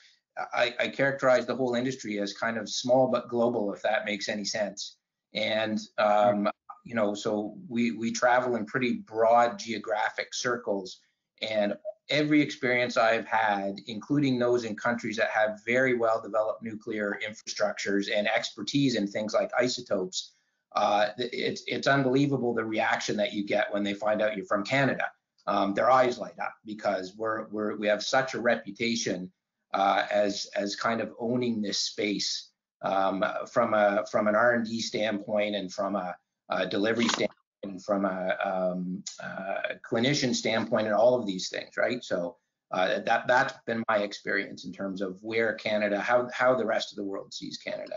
I, 0.54 0.74
I, 0.78 0.88
characterize 0.88 1.46
the 1.46 1.56
whole 1.56 1.74
industry 1.74 2.20
as 2.20 2.32
kind 2.32 2.58
of 2.58 2.68
small 2.68 3.08
but 3.08 3.28
global, 3.28 3.72
if 3.72 3.82
that 3.82 4.04
makes 4.04 4.28
any 4.28 4.44
sense. 4.44 4.96
And 5.34 5.80
um, 5.98 6.48
you 6.84 6.94
know, 6.94 7.14
so 7.14 7.56
we 7.68 7.92
we 7.92 8.12
travel 8.12 8.56
in 8.56 8.66
pretty 8.66 8.98
broad 9.06 9.58
geographic 9.58 10.34
circles, 10.34 11.00
and 11.42 11.74
every 12.10 12.40
experience 12.40 12.96
I've 12.96 13.26
had, 13.26 13.80
including 13.86 14.38
those 14.38 14.64
in 14.64 14.76
countries 14.76 15.16
that 15.16 15.30
have 15.30 15.60
very 15.66 15.94
well 15.94 16.20
developed 16.22 16.62
nuclear 16.62 17.18
infrastructures 17.26 18.06
and 18.14 18.26
expertise 18.28 18.94
in 18.94 19.06
things 19.06 19.34
like 19.34 19.50
isotopes, 19.58 20.34
uh, 20.78 21.08
it's 21.18 21.64
it's 21.66 21.88
unbelievable 21.88 22.54
the 22.54 22.64
reaction 22.64 23.16
that 23.16 23.32
you 23.32 23.44
get 23.44 23.72
when 23.72 23.82
they 23.82 23.94
find 23.94 24.22
out 24.22 24.36
you're 24.36 24.46
from 24.46 24.64
Canada. 24.64 25.04
Um, 25.48 25.74
their 25.74 25.90
eyes 25.90 26.18
light 26.18 26.38
up 26.40 26.54
because 26.64 27.16
we're 27.16 27.48
we're 27.48 27.76
we 27.76 27.88
have 27.88 28.02
such 28.02 28.34
a 28.34 28.40
reputation 28.40 29.32
uh, 29.74 30.04
as 30.08 30.46
as 30.54 30.76
kind 30.76 31.00
of 31.00 31.12
owning 31.18 31.60
this 31.60 31.80
space 31.80 32.50
um, 32.82 33.24
from 33.52 33.74
a 33.74 34.04
from 34.10 34.28
an 34.28 34.36
R&D 34.36 34.80
standpoint 34.80 35.56
and 35.56 35.72
from 35.72 35.96
a, 35.96 36.14
a 36.48 36.66
delivery 36.66 37.08
standpoint 37.08 37.32
and 37.64 37.84
from 37.84 38.04
a, 38.04 38.36
um, 38.44 39.02
a, 39.20 39.74
clinician 39.84 40.32
standpoint 40.32 40.86
and 40.86 40.94
all 40.94 41.18
of 41.18 41.26
these 41.26 41.48
things, 41.48 41.76
right? 41.76 42.04
So 42.04 42.36
uh, 42.70 43.00
that 43.00 43.26
that's 43.26 43.54
been 43.66 43.82
my 43.88 43.98
experience 43.98 44.64
in 44.64 44.72
terms 44.72 45.02
of 45.02 45.16
where 45.22 45.54
Canada, 45.54 46.00
how 46.00 46.28
how 46.32 46.54
the 46.54 46.66
rest 46.66 46.92
of 46.92 46.96
the 46.96 47.04
world 47.04 47.34
sees 47.34 47.58
Canada. 47.58 47.96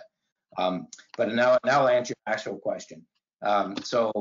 Um, 0.57 0.87
but 1.17 1.33
now, 1.33 1.57
now 1.65 1.81
I'll 1.81 1.87
answer 1.87 2.13
your 2.25 2.33
actual 2.33 2.57
question. 2.57 3.05
Um, 3.43 3.75
so 3.83 4.11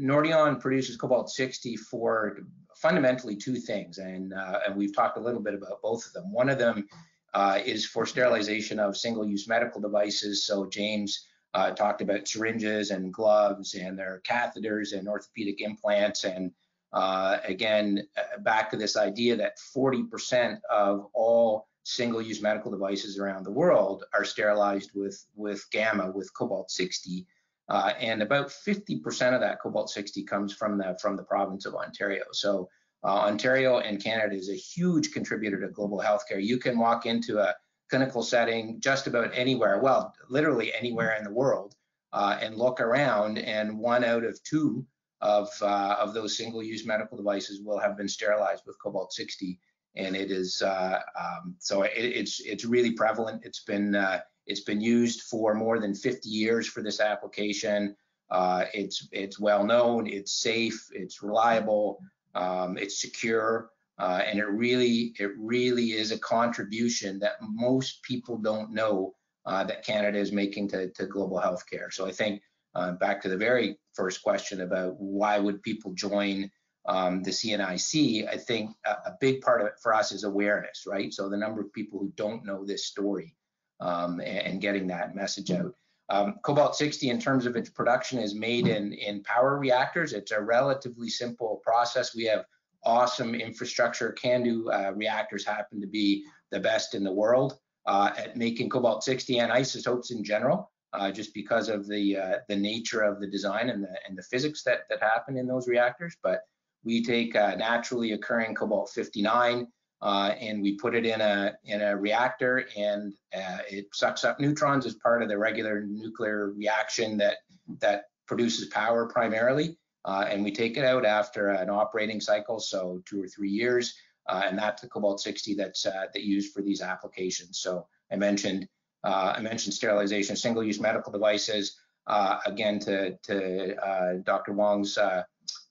Nordion 0.00 0.60
produces 0.60 0.96
cobalt 0.96 1.30
60 1.30 1.76
for 1.76 2.38
fundamentally 2.76 3.36
two 3.36 3.56
things, 3.56 3.98
and, 3.98 4.32
uh, 4.32 4.60
and 4.66 4.76
we've 4.76 4.94
talked 4.94 5.16
a 5.16 5.20
little 5.20 5.40
bit 5.40 5.54
about 5.54 5.80
both 5.82 6.06
of 6.06 6.12
them. 6.12 6.32
One 6.32 6.48
of 6.48 6.58
them 6.58 6.88
uh, 7.34 7.60
is 7.64 7.86
for 7.86 8.06
sterilization 8.06 8.78
of 8.78 8.96
single-use 8.96 9.48
medical 9.48 9.80
devices. 9.80 10.46
So 10.46 10.66
James 10.66 11.26
uh, 11.54 11.70
talked 11.70 12.00
about 12.00 12.26
syringes 12.26 12.90
and 12.90 13.12
gloves 13.12 13.74
and 13.74 13.98
their 13.98 14.22
catheters 14.28 14.96
and 14.96 15.08
orthopedic 15.08 15.60
implants. 15.60 16.24
And 16.24 16.50
uh, 16.92 17.38
again, 17.44 18.06
uh, 18.16 18.40
back 18.40 18.70
to 18.70 18.76
this 18.76 18.96
idea 18.96 19.36
that 19.36 19.58
40% 19.76 20.58
of 20.70 21.08
all 21.12 21.68
single-use 21.84 22.40
medical 22.40 22.70
devices 22.70 23.18
around 23.18 23.44
the 23.44 23.50
world 23.50 24.04
are 24.14 24.24
sterilized 24.24 24.90
with 24.94 25.24
with 25.36 25.64
gamma 25.70 26.10
with 26.10 26.32
cobalt 26.34 26.70
60 26.70 27.26
uh, 27.68 27.92
and 27.98 28.22
about 28.22 28.48
50% 28.48 29.34
of 29.34 29.40
that 29.40 29.58
cobalt 29.60 29.88
60 29.90 30.24
comes 30.24 30.52
from 30.52 30.76
the 30.78 30.98
from 31.00 31.16
the 31.16 31.22
province 31.22 31.64
of 31.64 31.74
ontario. 31.74 32.24
So 32.32 32.68
uh, 33.04 33.20
ontario 33.20 33.78
and 33.78 34.02
canada 34.02 34.34
is 34.34 34.48
a 34.48 34.54
huge 34.54 35.12
contributor 35.12 35.60
to 35.60 35.68
global 35.68 36.00
healthcare. 36.00 36.42
You 36.42 36.58
can 36.58 36.78
walk 36.78 37.06
into 37.06 37.38
a 37.38 37.54
clinical 37.90 38.22
setting 38.22 38.80
just 38.80 39.06
about 39.06 39.30
anywhere 39.34 39.78
well 39.80 40.14
literally 40.30 40.72
anywhere 40.74 41.14
in 41.16 41.24
the 41.24 41.30
world 41.30 41.74
uh, 42.14 42.38
and 42.40 42.56
look 42.56 42.80
around 42.80 43.38
and 43.38 43.78
one 43.78 44.04
out 44.04 44.24
of 44.24 44.42
two 44.42 44.86
of 45.20 45.50
uh, 45.60 45.96
of 46.00 46.14
those 46.14 46.36
single-use 46.36 46.86
medical 46.86 47.18
devices 47.18 47.60
will 47.62 47.78
have 47.78 47.96
been 47.96 48.08
sterilized 48.08 48.62
with 48.66 48.80
cobalt 48.82 49.12
60 49.12 49.58
and 49.96 50.16
it 50.16 50.30
is 50.30 50.62
uh, 50.62 51.00
um, 51.18 51.54
so 51.58 51.82
it, 51.82 51.92
it's 51.94 52.40
it's 52.40 52.64
really 52.64 52.92
prevalent. 52.92 53.42
It's 53.44 53.64
been 53.64 53.94
uh, 53.94 54.20
it's 54.46 54.62
been 54.62 54.80
used 54.80 55.22
for 55.22 55.54
more 55.54 55.78
than 55.78 55.94
50 55.94 56.28
years 56.28 56.66
for 56.66 56.82
this 56.82 57.00
application. 57.00 57.96
Uh, 58.30 58.64
it's 58.72 59.08
it's 59.12 59.38
well 59.38 59.64
known. 59.64 60.06
It's 60.06 60.32
safe. 60.40 60.88
It's 60.92 61.22
reliable. 61.22 62.00
Um, 62.34 62.76
it's 62.76 63.00
secure, 63.00 63.70
uh, 63.98 64.22
and 64.26 64.38
it 64.38 64.46
really 64.46 65.14
it 65.18 65.30
really 65.38 65.92
is 65.92 66.10
a 66.10 66.18
contribution 66.18 67.18
that 67.20 67.36
most 67.40 68.02
people 68.02 68.36
don't 68.36 68.72
know 68.72 69.14
uh, 69.46 69.62
that 69.64 69.84
Canada 69.84 70.18
is 70.18 70.32
making 70.32 70.68
to, 70.68 70.90
to 70.90 71.06
global 71.06 71.38
healthcare. 71.38 71.92
So 71.92 72.06
I 72.06 72.12
think 72.12 72.42
uh, 72.74 72.92
back 72.92 73.22
to 73.22 73.28
the 73.28 73.36
very 73.36 73.78
first 73.92 74.22
question 74.22 74.62
about 74.62 74.96
why 74.98 75.38
would 75.38 75.62
people 75.62 75.92
join 75.92 76.50
um, 76.86 77.22
the 77.22 77.30
CNIC, 77.30 78.28
I 78.28 78.36
think 78.36 78.70
a, 78.84 78.90
a, 78.90 79.16
big 79.20 79.40
part 79.40 79.62
of 79.62 79.66
it 79.66 79.74
for 79.82 79.94
us 79.94 80.12
is 80.12 80.24
awareness, 80.24 80.84
right? 80.86 81.12
So 81.12 81.28
the 81.28 81.36
number 81.36 81.62
of 81.62 81.72
people 81.72 81.98
who 81.98 82.12
don't 82.16 82.44
know 82.44 82.64
this 82.64 82.86
story 82.86 83.34
um, 83.80 84.20
and, 84.20 84.46
and, 84.46 84.60
getting 84.60 84.86
that 84.88 85.14
message 85.14 85.50
out. 85.50 85.74
Um, 86.10 86.36
Cobalt 86.44 86.76
60, 86.76 87.08
in 87.08 87.18
terms 87.18 87.46
of 87.46 87.56
its 87.56 87.70
production, 87.70 88.18
is 88.18 88.34
made 88.34 88.66
in, 88.66 88.92
in 88.92 89.22
power 89.22 89.58
reactors. 89.58 90.12
It's 90.12 90.32
a 90.32 90.40
relatively 90.40 91.08
simple 91.08 91.62
process. 91.64 92.14
We 92.14 92.24
have 92.24 92.44
awesome 92.84 93.34
infrastructure. 93.34 94.14
CANDU 94.22 94.70
uh, 94.70 94.92
reactors 94.92 95.46
happen 95.46 95.80
to 95.80 95.86
be 95.86 96.24
the 96.50 96.60
best 96.60 96.94
in 96.94 97.02
the 97.02 97.12
world 97.12 97.58
uh, 97.86 98.10
at 98.16 98.36
making 98.36 98.68
Cobalt 98.68 99.02
60 99.02 99.38
and 99.38 99.50
isotopes 99.50 100.10
in 100.10 100.22
general. 100.22 100.70
Uh, 100.92 101.10
just 101.10 101.34
because 101.34 101.68
of 101.68 101.88
the 101.88 102.16
uh, 102.16 102.36
the 102.48 102.54
nature 102.54 103.00
of 103.00 103.18
the 103.18 103.26
design 103.26 103.68
and 103.68 103.82
the 103.82 103.88
and 104.06 104.16
the 104.16 104.22
physics 104.22 104.62
that 104.62 104.82
that 104.88 105.02
happen 105.02 105.36
in 105.36 105.44
those 105.44 105.66
reactors. 105.66 106.16
But 106.22 106.42
we 106.84 107.02
take 107.02 107.34
uh, 107.34 107.54
naturally 107.56 108.12
occurring 108.12 108.54
cobalt 108.54 108.90
59 108.90 109.66
uh, 110.02 110.34
and 110.38 110.62
we 110.62 110.76
put 110.76 110.94
it 110.94 111.06
in 111.06 111.20
a 111.20 111.54
in 111.64 111.80
a 111.80 111.96
reactor 111.96 112.66
and 112.76 113.14
uh, 113.34 113.58
it 113.70 113.86
sucks 113.94 114.22
up 114.22 114.38
neutrons 114.38 114.86
as 114.86 114.94
part 114.96 115.22
of 115.22 115.28
the 115.28 115.36
regular 115.36 115.82
nuclear 115.86 116.50
reaction 116.50 117.16
that 117.16 117.38
that 117.80 118.04
produces 118.26 118.68
power 118.68 119.06
primarily. 119.06 119.76
Uh, 120.04 120.26
and 120.28 120.44
we 120.44 120.52
take 120.52 120.76
it 120.76 120.84
out 120.84 121.06
after 121.06 121.48
an 121.48 121.70
operating 121.70 122.20
cycle, 122.20 122.60
so 122.60 123.02
two 123.06 123.22
or 123.22 123.26
three 123.26 123.48
years, 123.48 123.94
uh, 124.28 124.42
and 124.44 124.58
that's 124.58 124.82
the 124.82 124.88
cobalt 124.88 125.18
60 125.18 125.54
that's 125.54 125.86
uh, 125.86 126.04
that 126.12 126.22
used 126.22 126.52
for 126.52 126.60
these 126.60 126.82
applications. 126.82 127.58
So 127.58 127.86
I 128.12 128.16
mentioned 128.16 128.68
I 129.02 129.40
mentioned 129.40 129.74
sterilization, 129.74 130.36
single-use 130.36 130.80
medical 130.80 131.12
devices. 131.12 131.78
again, 132.06 132.78
to 132.80 133.16
to 133.22 134.22
Dr. 134.24 134.52
Wong's 134.52 134.98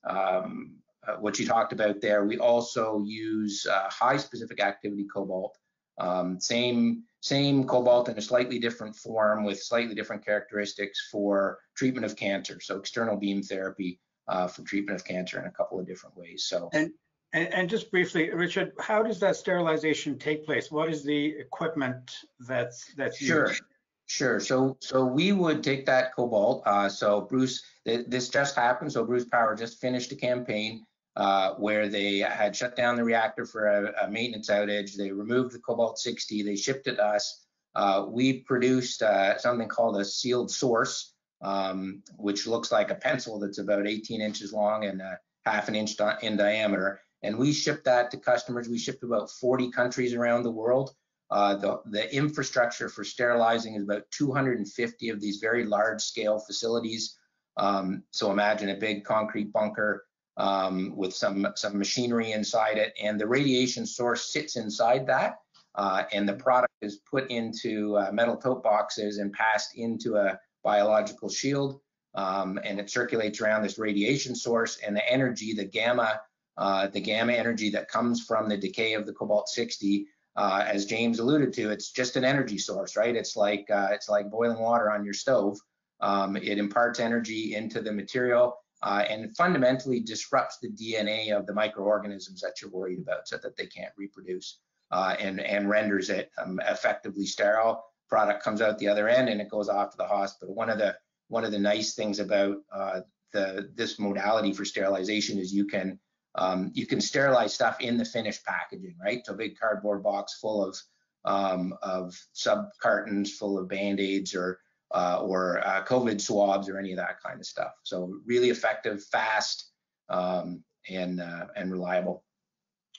um, 0.06 0.76
uh, 1.08 1.16
what 1.16 1.40
you 1.40 1.46
talked 1.46 1.74
about 1.74 2.02
there. 2.02 2.26
We 2.26 2.38
also 2.38 3.04
use 3.06 3.66
uh, 3.66 3.90
high 3.90 4.18
specific 4.18 4.62
activity 4.62 5.06
cobalt, 5.06 5.58
um, 6.00 6.40
same 6.40 7.04
same 7.20 7.66
cobalt 7.66 8.10
in 8.10 8.18
a 8.18 8.22
slightly 8.22 8.60
different 8.60 8.96
form 8.96 9.44
with 9.44 9.62
slightly 9.62 9.96
different 9.96 10.26
characteristics 10.26 11.08
for 11.12 11.60
treatment 11.76 12.06
of 12.06 12.16
cancer. 12.16 12.60
So 12.60 12.78
external 12.78 13.16
beam 13.16 13.42
therapy 13.42 14.00
uh, 14.28 14.48
for 14.48 14.64
treatment 14.64 15.00
of 15.00 15.06
cancer 15.06 15.40
in 15.40 15.46
a 15.46 15.52
couple 15.52 15.80
of 15.80 15.88
different 15.88 16.18
ways. 16.18 16.46
So. 16.46 16.70
And, 16.74 16.92
and, 17.34 17.54
and 17.54 17.70
just 17.70 17.92
briefly, 17.92 18.30
Richard, 18.32 18.74
how 18.80 19.04
does 19.04 19.20
that 19.22 19.36
sterilization 19.36 20.20
take 20.20 20.46
place? 20.46 20.72
What 20.72 20.90
is 20.90 21.04
the 21.04 21.26
equipment 21.26 22.18
that's 22.40 22.94
that's 22.96 23.18
sure. 23.18 23.48
used? 23.48 23.64
Sure. 24.06 24.40
So 24.40 24.78
so 24.80 25.06
we 25.06 25.32
would 25.32 25.64
take 25.64 25.86
that 25.86 26.14
cobalt. 26.14 26.62
Uh, 26.66 26.90
so 26.90 27.22
Bruce, 27.22 27.64
th 27.86 28.06
this 28.08 28.30
just 28.30 28.56
happened. 28.56 28.92
So 28.92 29.06
Bruce 29.06 29.26
Power 29.26 29.56
just 29.56 29.80
finished 29.80 30.12
a 30.12 30.16
campaign 30.16 30.86
uh, 31.16 31.54
where 31.56 31.88
they 31.88 32.20
had 32.20 32.56
shut 32.56 32.76
down 32.76 32.96
the 32.96 33.04
reactor 33.04 33.46
for 33.46 33.68
a, 33.68 34.06
a, 34.06 34.10
maintenance 34.10 34.50
outage. 34.50 34.96
They 34.96 35.12
removed 35.12 35.54
the 35.54 35.60
cobalt 35.60 36.00
60. 36.00 36.42
They 36.42 36.56
shipped 36.56 36.88
it 36.88 36.96
to 36.96 37.06
us. 37.06 37.46
Uh, 37.76 38.06
we 38.10 38.40
produced 38.42 39.04
uh, 39.04 39.38
something 39.38 39.68
called 39.68 39.98
a 39.98 40.06
sealed 40.06 40.50
source, 40.50 41.14
um, 41.42 42.02
which 42.18 42.48
looks 42.48 42.72
like 42.72 42.90
a 42.90 42.96
pencil 42.96 43.40
that's 43.40 43.60
about 43.60 43.88
18 43.88 44.22
inches 44.22 44.54
long 44.54 44.86
and 44.86 45.02
half 45.46 45.68
an 45.68 45.76
inch 45.76 45.96
in 46.22 46.38
diameter. 46.38 47.00
And 47.22 47.38
we 47.38 47.54
shipped 47.54 47.86
that 47.86 48.12
to 48.12 48.18
customers. 48.18 48.68
We 48.68 48.78
shipped 48.78 49.04
about 49.04 49.30
40 49.30 49.72
countries 49.72 50.14
around 50.14 50.44
the 50.44 50.52
world. 50.52 50.96
Uh, 51.30 51.56
the, 51.56 51.82
the 51.86 52.14
infrastructure 52.16 52.90
for 52.90 53.04
sterilizing 53.04 53.76
is 53.76 53.84
about 53.84 54.04
250 54.12 55.10
of 55.10 55.22
these 55.22 55.38
very 55.38 55.66
large 55.66 56.02
scale 56.02 56.40
facilities. 56.40 57.18
Um, 57.58 58.04
so 58.12 58.32
imagine 58.32 58.70
a 58.70 58.76
big 58.76 59.04
concrete 59.04 59.54
bunker 59.54 60.06
um, 60.38 60.96
with 60.96 61.14
some, 61.14 61.48
some 61.56 61.78
machinery 61.78 62.32
inside 62.32 62.78
it. 62.78 62.94
And 63.02 63.20
the 63.20 63.28
radiation 63.28 63.86
source 63.86 64.32
sits 64.32 64.56
inside 64.56 65.06
that. 65.08 65.40
Uh, 65.76 66.04
and 66.12 66.28
the 66.28 66.34
product 66.34 66.74
is 66.82 67.00
put 67.10 67.30
into 67.32 67.98
uh, 67.98 68.12
metal 68.12 68.38
tote 68.38 68.64
boxes 68.64 69.18
and 69.18 69.34
passed 69.34 69.76
into 69.76 70.18
a 70.18 70.40
biological 70.64 71.30
shield. 71.30 71.80
Um, 72.16 72.60
and 72.64 72.80
it 72.80 72.92
circulates 72.92 73.42
around 73.42 73.64
this 73.64 73.80
radiation 73.80 74.36
source 74.36 74.78
and 74.86 74.96
the 74.96 75.12
energy, 75.12 75.54
the 75.54 75.66
gamma, 75.66 76.22
uh, 76.58 76.88
the 76.88 77.02
gamma 77.02 77.34
energy 77.34 77.72
that 77.72 77.90
comes 77.90 78.24
from 78.24 78.48
the 78.48 78.58
decay 78.58 78.94
of 78.94 79.08
the 79.08 79.14
cobalt 79.14 79.50
60, 79.50 80.08
uh, 80.36 80.64
as 80.68 80.86
James 80.86 81.20
alluded 81.20 81.54
to, 81.54 81.70
it's 81.70 81.92
just 81.92 82.16
an 82.16 82.26
energy 82.26 82.58
source, 82.58 82.96
right? 82.96 83.16
It's 83.16 83.36
like 83.36 83.70
uh, 83.70 83.90
it's 83.92 84.10
like 84.10 84.32
boiling 84.32 84.60
water 84.60 84.92
on 84.92 85.06
your 85.06 85.14
stove. 85.14 85.60
Um, 86.02 86.36
it 86.36 86.58
imparts 86.58 87.00
energy 87.00 87.56
into 87.56 87.82
the 87.82 87.92
material 87.92 88.58
uh, 88.84 89.06
and 89.10 89.36
fundamentally 89.36 90.02
disrupts 90.02 90.60
the 90.60 90.70
DNA 90.70 91.36
of 91.36 91.48
the 91.48 91.54
microorganisms 91.54 92.42
that 92.42 92.62
you're 92.62 92.70
worried 92.70 93.00
about 93.00 93.28
so 93.28 93.38
that 93.38 93.56
they 93.56 93.66
can't 93.66 93.94
reproduce 93.98 94.60
uh, 94.92 95.16
and, 95.20 95.40
and 95.40 95.70
renders 95.70 96.10
it 96.10 96.32
um, 96.38 96.60
effectively 96.68 97.26
sterile. 97.26 97.84
Product 98.10 98.44
comes 98.44 98.62
out 98.62 98.78
the 98.78 98.88
other 98.88 99.08
end 99.08 99.30
and 99.30 99.40
it 99.40 99.50
goes 99.50 99.70
off 99.70 99.92
to 99.92 99.98
the 99.98 100.06
hospital. 100.06 100.54
One 100.54 100.70
of 100.70 100.78
the 100.78 100.96
one 101.30 101.46
of 101.46 101.52
the 101.52 101.60
nice 101.60 101.96
things 101.96 102.20
about 102.20 102.58
uh, 102.72 103.00
the 103.32 103.72
this 103.74 103.98
modality 103.98 104.54
for 104.54 104.66
sterilization 104.66 105.40
is 105.40 105.54
you 105.54 105.66
can 105.66 105.98
um, 106.36 106.72
you 106.74 106.86
can 106.86 107.00
sterilize 107.00 107.54
stuff 107.54 107.80
in 107.80 107.98
the 107.98 108.06
finished 108.06 108.44
packaging, 108.46 108.96
right? 109.04 109.26
So 109.26 109.34
a 109.34 109.38
big 109.38 109.58
cardboard 109.58 110.04
box 110.04 110.38
full 110.40 110.64
of 110.64 110.78
um, 111.26 111.74
of 111.82 112.14
sub 112.34 112.68
cartons 112.82 113.34
full 113.36 113.58
of 113.58 113.70
band-aids 113.70 114.36
or 114.36 114.60
uh, 114.94 115.20
or 115.22 115.66
uh, 115.66 115.84
COVID 115.86 116.22
swabs 116.22 116.70
or 116.70 116.78
any 116.78 116.92
of 116.92 116.98
that 116.98 117.22
kind 117.22 117.40
of 117.40 117.46
stuff. 117.46 117.72
So 117.84 118.20
really 118.26 118.50
effective, 118.50 119.04
fast, 119.04 119.72
um, 120.10 120.64
and 120.90 121.20
uh, 121.20 121.48
and 121.56 121.72
reliable. 121.72 122.24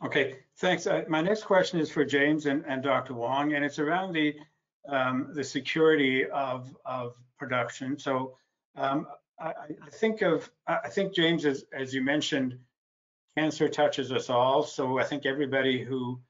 Okay, 0.04 0.38
thanks. 0.58 0.86
Uh, 0.86 1.04
my 1.08 1.20
next 1.20 1.44
question 1.44 1.78
is 1.78 1.90
for 1.90 2.04
James 2.04 2.46
and, 2.46 2.64
and 2.66 2.82
Dr. 2.82 3.14
Wong, 3.14 3.54
and 3.54 3.64
it's 3.64 3.78
around 3.78 4.12
the 4.12 4.34
um, 4.88 5.30
the 5.34 5.44
security 5.44 6.26
of 6.26 6.74
of 6.84 7.14
production. 7.38 7.98
So 7.98 8.36
um, 8.76 9.06
I, 9.40 9.52
I, 9.82 9.90
think 9.90 10.22
of 10.22 10.50
I 10.66 10.88
think 10.88 11.14
James, 11.14 11.44
as, 11.44 11.64
as 11.72 11.94
you 11.94 12.02
mentioned, 12.02 12.58
cancer 13.36 13.68
touches 13.68 14.12
us 14.12 14.30
all. 14.30 14.62
So 14.64 14.98
I 14.98 15.04
think 15.04 15.26
everybody 15.26 15.82
who 15.82 16.20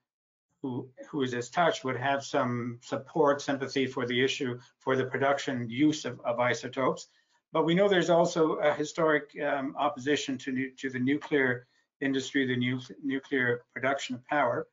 who 0.64 0.88
who 1.10 1.20
is 1.20 1.34
as 1.34 1.50
touched 1.50 1.84
would 1.84 1.98
have 1.98 2.24
some 2.24 2.78
support, 2.82 3.42
sympathy 3.42 3.86
for 3.86 4.06
the 4.06 4.24
issue 4.24 4.58
for 4.78 4.96
the 4.96 5.04
production 5.04 5.68
use 5.68 6.06
of, 6.06 6.18
of 6.24 6.40
isotopes. 6.40 7.08
But 7.52 7.66
we 7.66 7.74
know 7.74 7.86
there's 7.86 8.08
also 8.08 8.54
a 8.54 8.72
historic 8.72 9.24
um, 9.46 9.76
opposition 9.78 10.38
to 10.38 10.70
to 10.70 10.88
the 10.88 10.98
nuclear 10.98 11.66
industry, 12.00 12.46
the 12.46 12.56
nu 12.56 12.80
nuclear 13.02 13.62
production 13.74 14.16
of 14.16 14.24
power. 14.26 14.66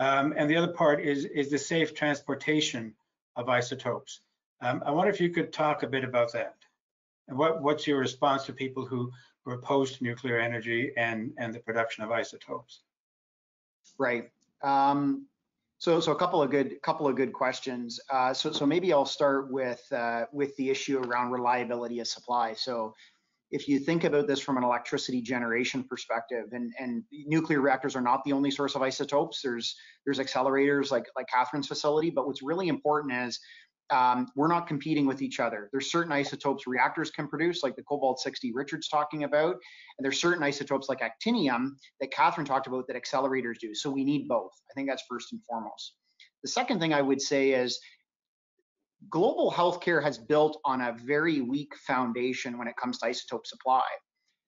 Um, 0.00 0.32
and 0.36 0.48
the 0.48 0.56
other 0.56 0.72
part 0.72 1.00
is, 1.00 1.24
is 1.24 1.50
the 1.50 1.58
safe 1.58 1.94
transportation 1.94 2.94
of 3.34 3.48
isotopes. 3.48 4.20
Um, 4.62 4.82
I 4.86 4.90
wonder 4.90 5.10
if 5.10 5.20
you 5.20 5.30
could 5.30 5.52
talk 5.52 5.82
a 5.82 5.86
bit 5.86 6.04
about 6.04 6.32
that. 6.32 6.54
And 7.28 7.36
what, 7.38 7.62
what's 7.62 7.86
your 7.86 7.98
response 7.98 8.44
to 8.44 8.52
people 8.52 8.84
who 8.86 9.10
are 9.46 9.54
opposed 9.54 9.96
to 9.96 10.04
nuclear 10.04 10.38
energy 10.38 10.92
and, 10.96 11.32
and 11.38 11.54
the 11.54 11.60
production 11.60 12.04
of 12.04 12.10
isotopes? 12.10 12.82
Right. 13.98 14.30
Um, 14.66 15.26
so, 15.78 16.00
so 16.00 16.12
a 16.12 16.16
couple 16.16 16.42
of 16.42 16.50
good, 16.50 16.80
couple 16.82 17.06
of 17.06 17.16
good 17.16 17.32
questions. 17.32 18.00
Uh, 18.10 18.32
so, 18.34 18.50
so 18.50 18.66
maybe 18.66 18.92
I'll 18.92 19.04
start 19.06 19.52
with 19.52 19.82
uh, 19.92 20.24
with 20.32 20.56
the 20.56 20.70
issue 20.70 20.98
around 20.98 21.30
reliability 21.30 22.00
of 22.00 22.08
supply. 22.08 22.54
So, 22.54 22.94
if 23.50 23.68
you 23.68 23.78
think 23.78 24.04
about 24.04 24.26
this 24.26 24.40
from 24.40 24.56
an 24.56 24.64
electricity 24.64 25.22
generation 25.22 25.84
perspective, 25.84 26.46
and, 26.52 26.72
and 26.80 27.04
nuclear 27.12 27.60
reactors 27.60 27.94
are 27.94 28.00
not 28.00 28.24
the 28.24 28.32
only 28.32 28.50
source 28.50 28.74
of 28.74 28.82
isotopes. 28.82 29.40
There's 29.42 29.76
there's 30.04 30.18
accelerators 30.18 30.90
like 30.90 31.04
like 31.14 31.26
Kathryn's 31.32 31.68
facility, 31.68 32.10
but 32.10 32.26
what's 32.26 32.42
really 32.42 32.68
important 32.68 33.14
is 33.14 33.38
um, 33.90 34.28
we're 34.34 34.48
not 34.48 34.66
competing 34.66 35.06
with 35.06 35.22
each 35.22 35.40
other. 35.40 35.68
There's 35.72 35.90
certain 35.90 36.12
isotopes 36.12 36.66
reactors 36.66 37.10
can 37.10 37.28
produce, 37.28 37.62
like 37.62 37.76
the 37.76 37.82
cobalt 37.82 38.20
60 38.20 38.52
Richard's 38.52 38.88
talking 38.88 39.24
about, 39.24 39.54
and 39.54 40.04
there's 40.04 40.20
certain 40.20 40.42
isotopes 40.42 40.88
like 40.88 41.00
actinium 41.00 41.70
that 42.00 42.12
Kathryn 42.12 42.44
talked 42.46 42.66
about 42.66 42.86
that 42.88 42.96
accelerators 42.96 43.58
do. 43.60 43.74
So 43.74 43.90
we 43.90 44.04
need 44.04 44.28
both. 44.28 44.52
I 44.70 44.74
think 44.74 44.88
that's 44.88 45.04
first 45.08 45.32
and 45.32 45.40
foremost. 45.44 45.94
The 46.42 46.48
second 46.48 46.80
thing 46.80 46.92
I 46.92 47.02
would 47.02 47.20
say 47.20 47.50
is 47.50 47.78
global 49.10 49.52
healthcare 49.52 50.02
has 50.02 50.18
built 50.18 50.60
on 50.64 50.80
a 50.80 50.96
very 51.04 51.40
weak 51.40 51.72
foundation 51.86 52.58
when 52.58 52.68
it 52.68 52.76
comes 52.76 52.98
to 52.98 53.06
isotope 53.06 53.46
supply. 53.46 53.84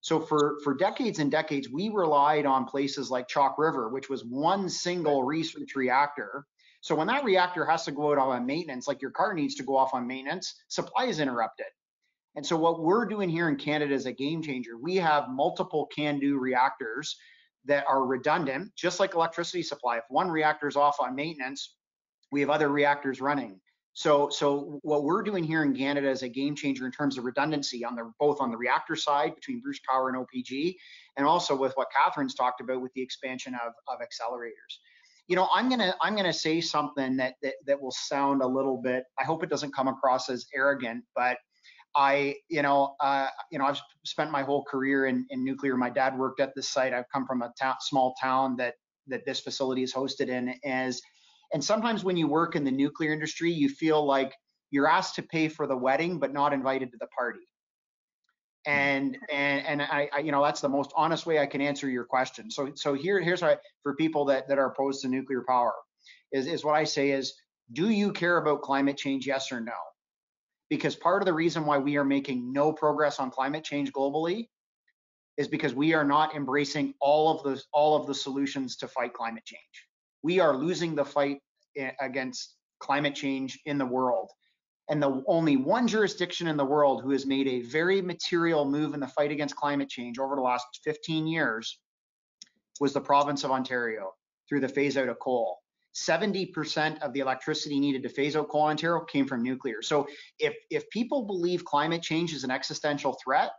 So 0.01 0.21
for, 0.21 0.59
for 0.63 0.75
decades 0.75 1.19
and 1.19 1.31
decades, 1.31 1.69
we 1.69 1.89
relied 1.89 2.47
on 2.47 2.65
places 2.65 3.11
like 3.11 3.29
Chalk 3.29 3.59
River, 3.59 3.89
which 3.89 4.09
was 4.09 4.25
one 4.25 4.69
single 4.69 5.25
research 5.25 5.75
reactor. 5.75 6.47
So 6.81 6.95
when 6.95 7.09
that 7.09 7.25
reactor 7.25 7.65
has 7.67 7.85
to 7.85 7.93
go 7.93 8.13
out 8.13 8.19
on 8.19 8.47
maintenance, 8.47 8.87
like 8.87 9.03
your 9.03 9.11
car 9.11 9.35
needs 9.35 9.57
to 9.57 9.63
go 9.63 9.77
off 9.77 9.95
on 9.95 10.07
maintenance, 10.07 10.55
supply 10.69 11.05
is 11.05 11.21
interrupted. 11.21 11.67
And 12.37 12.47
so 12.47 12.57
what 12.57 12.81
we're 12.81 13.07
doing 13.07 13.29
here 13.29 13.49
in 13.49 13.57
Canada 13.57 13.93
is 13.93 14.07
a 14.07 14.13
game 14.13 14.43
changer. 14.43 14.79
We 14.79 14.97
have 14.97 15.29
multiple 15.29 15.89
CANDU 15.97 16.39
reactors 16.39 17.17
that 17.65 17.85
are 17.89 18.05
redundant, 18.05 18.71
just 18.77 19.01
like 19.01 19.15
electricity 19.15 19.63
supply. 19.63 19.99
If 19.99 20.05
one 20.09 20.31
reactor 20.31 20.69
is 20.69 20.77
off 20.77 21.01
on 21.01 21.17
maintenance, 21.17 21.75
we 22.31 22.41
have 22.41 22.51
other 22.51 22.69
reactors 22.69 23.21
running. 23.21 23.61
So, 23.95 24.29
so 24.31 24.79
what 24.83 25.03
we're 25.03 25.23
doing 25.23 25.43
here 25.43 25.65
in 25.65 25.75
Canada 25.75 26.09
is 26.09 26.23
a 26.23 26.29
game 26.29 26.55
changer 26.55 26.87
in 26.87 26.93
terms 26.93 27.19
of 27.19 27.25
redundancy 27.25 27.85
on 27.85 27.97
the 27.97 28.13
both 28.21 28.41
on 28.41 28.53
the 28.53 28.57
reactor 28.57 28.95
side 28.95 29.35
between 29.35 29.61
Bruce 29.61 29.81
Power 29.89 30.09
and 30.09 30.25
OPG, 30.25 30.77
and 31.17 31.27
also 31.27 31.57
with 31.57 31.73
what 31.75 31.89
Kathryn's 31.91 32.35
talked 32.35 32.61
about 32.61 32.81
with 32.81 32.93
the 32.93 33.03
expansion 33.03 33.55
of, 33.55 33.73
of 33.89 33.99
accelerators. 33.99 34.79
You 35.29 35.37
know, 35.37 35.49
I'm 35.55 35.69
gonna 35.69 35.95
I'm 36.01 36.17
gonna 36.17 36.33
say 36.33 36.61
something 36.61 37.17
that, 37.19 37.35
that 37.43 37.55
that 37.67 37.81
will 37.81 37.93
sound 37.93 38.43
a 38.43 38.47
little 38.47 38.79
bit. 38.79 39.05
I 39.19 39.25
hope 39.25 39.43
it 39.45 39.51
doesn't 39.51 39.75
come 39.75 39.87
across 39.89 40.29
as 40.31 40.47
arrogant, 40.55 41.05
but 41.15 41.37
I, 41.97 42.37
you 42.49 42.63
know, 42.63 42.95
uh, 43.01 43.29
you 43.51 43.59
know, 43.59 43.67
I've 43.67 43.81
spent 44.05 44.31
my 44.31 44.43
whole 44.43 44.65
career 44.65 45.07
in, 45.07 45.27
in 45.31 45.45
nuclear. 45.45 45.77
My 45.77 45.91
dad 45.91 46.17
worked 46.17 46.41
at 46.41 46.55
this 46.55 46.69
site. 46.69 46.93
I've 46.93 47.09
come 47.13 47.27
from 47.27 47.43
a 47.43 47.53
ta- 47.61 47.77
small 47.81 48.15
town 48.21 48.57
that 48.57 48.75
that 49.09 49.25
this 49.27 49.41
facility 49.41 49.83
is 49.83 49.93
hosted 49.93 50.29
in. 50.29 50.55
As 50.65 51.01
and 51.53 51.63
sometimes 51.63 52.05
when 52.05 52.17
you 52.17 52.29
work 52.29 52.57
in 52.57 52.65
the 52.65 52.71
nuclear 52.71 53.13
industry, 53.13 53.51
you 53.51 53.69
feel 53.69 54.05
like 54.05 54.35
you're 54.71 54.89
asked 54.89 55.15
to 55.17 55.23
pay 55.23 55.49
for 55.49 55.67
the 55.67 55.77
wedding, 55.77 56.19
but 56.19 56.33
not 56.33 56.53
invited 56.53 56.91
to 56.93 56.99
the 57.01 57.07
party. 57.09 57.41
And 58.67 59.17
and 59.31 59.67
and 59.67 59.83
I, 59.83 60.09
I 60.13 60.19
you 60.19 60.33
know 60.33 60.43
that's 60.43 60.61
the 60.61 60.69
most 60.69 60.93
honest 60.97 61.27
way 61.27 61.39
I 61.39 61.47
can 61.47 61.61
answer 61.61 61.89
your 61.89 62.05
question. 62.05 62.51
So 62.51 62.73
so 62.75 62.95
here 62.95 63.21
here's 63.21 63.43
what 63.43 63.53
I, 63.53 63.57
for 63.83 63.95
people 63.95 64.25
that 64.27 64.49
that 64.49 64.59
are 64.59 64.67
opposed 64.67 65.03
to 65.03 65.09
nuclear 65.09 65.45
power 65.47 65.73
is 66.33 66.47
is 66.47 66.65
what 66.65 66.75
I 66.75 66.85
say 66.85 67.11
is 67.11 67.35
do 67.73 67.91
you 67.91 68.13
care 68.13 68.39
about 68.39 68.63
climate 68.63 68.97
change? 68.97 69.27
Yes 69.27 69.53
or 69.53 69.61
no? 69.61 69.73
Because 70.69 70.97
part 70.97 71.23
of 71.23 71.27
the 71.27 71.33
reason 71.33 71.65
why 71.65 71.79
we 71.79 71.97
are 71.97 72.05
making 72.05 72.53
no 72.53 72.73
progress 72.73 73.19
on 73.19 73.31
climate 73.31 73.65
change 73.65 73.93
globally 73.93 74.49
is 75.39 75.49
because 75.49 75.73
we 75.73 75.95
are 75.95 76.05
not 76.05 76.35
embracing 76.35 76.95
all 77.01 77.31
of 77.31 77.43
the 77.45 77.63
all 77.73 77.97
of 77.97 78.07
the 78.07 78.15
solutions 78.15 78.77
to 78.77 78.89
fight 78.89 79.15
climate 79.15 79.45
change 79.45 79.89
we 80.23 80.41
are 80.41 80.57
losing 80.57 80.95
the 80.95 81.05
fight 81.05 81.39
eh, 81.77 81.91
against 82.01 82.57
climate 82.81 83.15
change 83.15 83.59
in 83.67 83.79
the 83.79 83.87
world. 83.87 84.31
And 84.91 85.03
the 85.03 85.23
only 85.27 85.57
one 85.57 85.87
jurisdiction 85.87 86.49
in 86.49 86.57
the 86.57 86.65
world 86.65 87.03
who 87.03 87.11
has 87.11 87.27
made 87.27 87.47
a 87.47 87.61
very 87.63 88.01
material 88.01 88.65
move 88.65 88.95
in 88.95 89.01
the 89.01 89.07
fight 89.07 89.31
against 89.31 89.57
climate 89.57 89.89
change 89.89 90.19
over 90.19 90.35
the 90.35 90.43
last 90.43 90.67
15 90.85 91.27
years 91.27 91.79
was 92.81 92.93
the 92.93 93.01
province 93.01 93.45
of 93.45 93.51
Ontario 93.51 94.13
through 94.49 94.61
the 94.61 94.69
phase 94.69 94.97
out 94.97 95.09
of 95.09 95.19
coal. 95.19 95.59
70% 95.95 97.01
of 97.01 97.13
the 97.13 97.21
electricity 97.21 97.81
needed 97.81 98.03
to 98.03 98.09
phase 98.09 98.37
out 98.37 98.49
coal 98.49 98.67
in 98.67 98.71
Ontario 98.71 99.05
came 99.05 99.27
from 99.27 99.43
nuclear. 99.43 99.83
So 99.83 100.07
if, 100.39 100.55
if 100.71 100.89
people 100.91 101.27
believe 101.27 101.65
climate 101.65 102.03
change 102.03 102.33
is 102.33 102.45
an 102.45 102.51
existential 102.51 103.19
threat, 103.23 103.51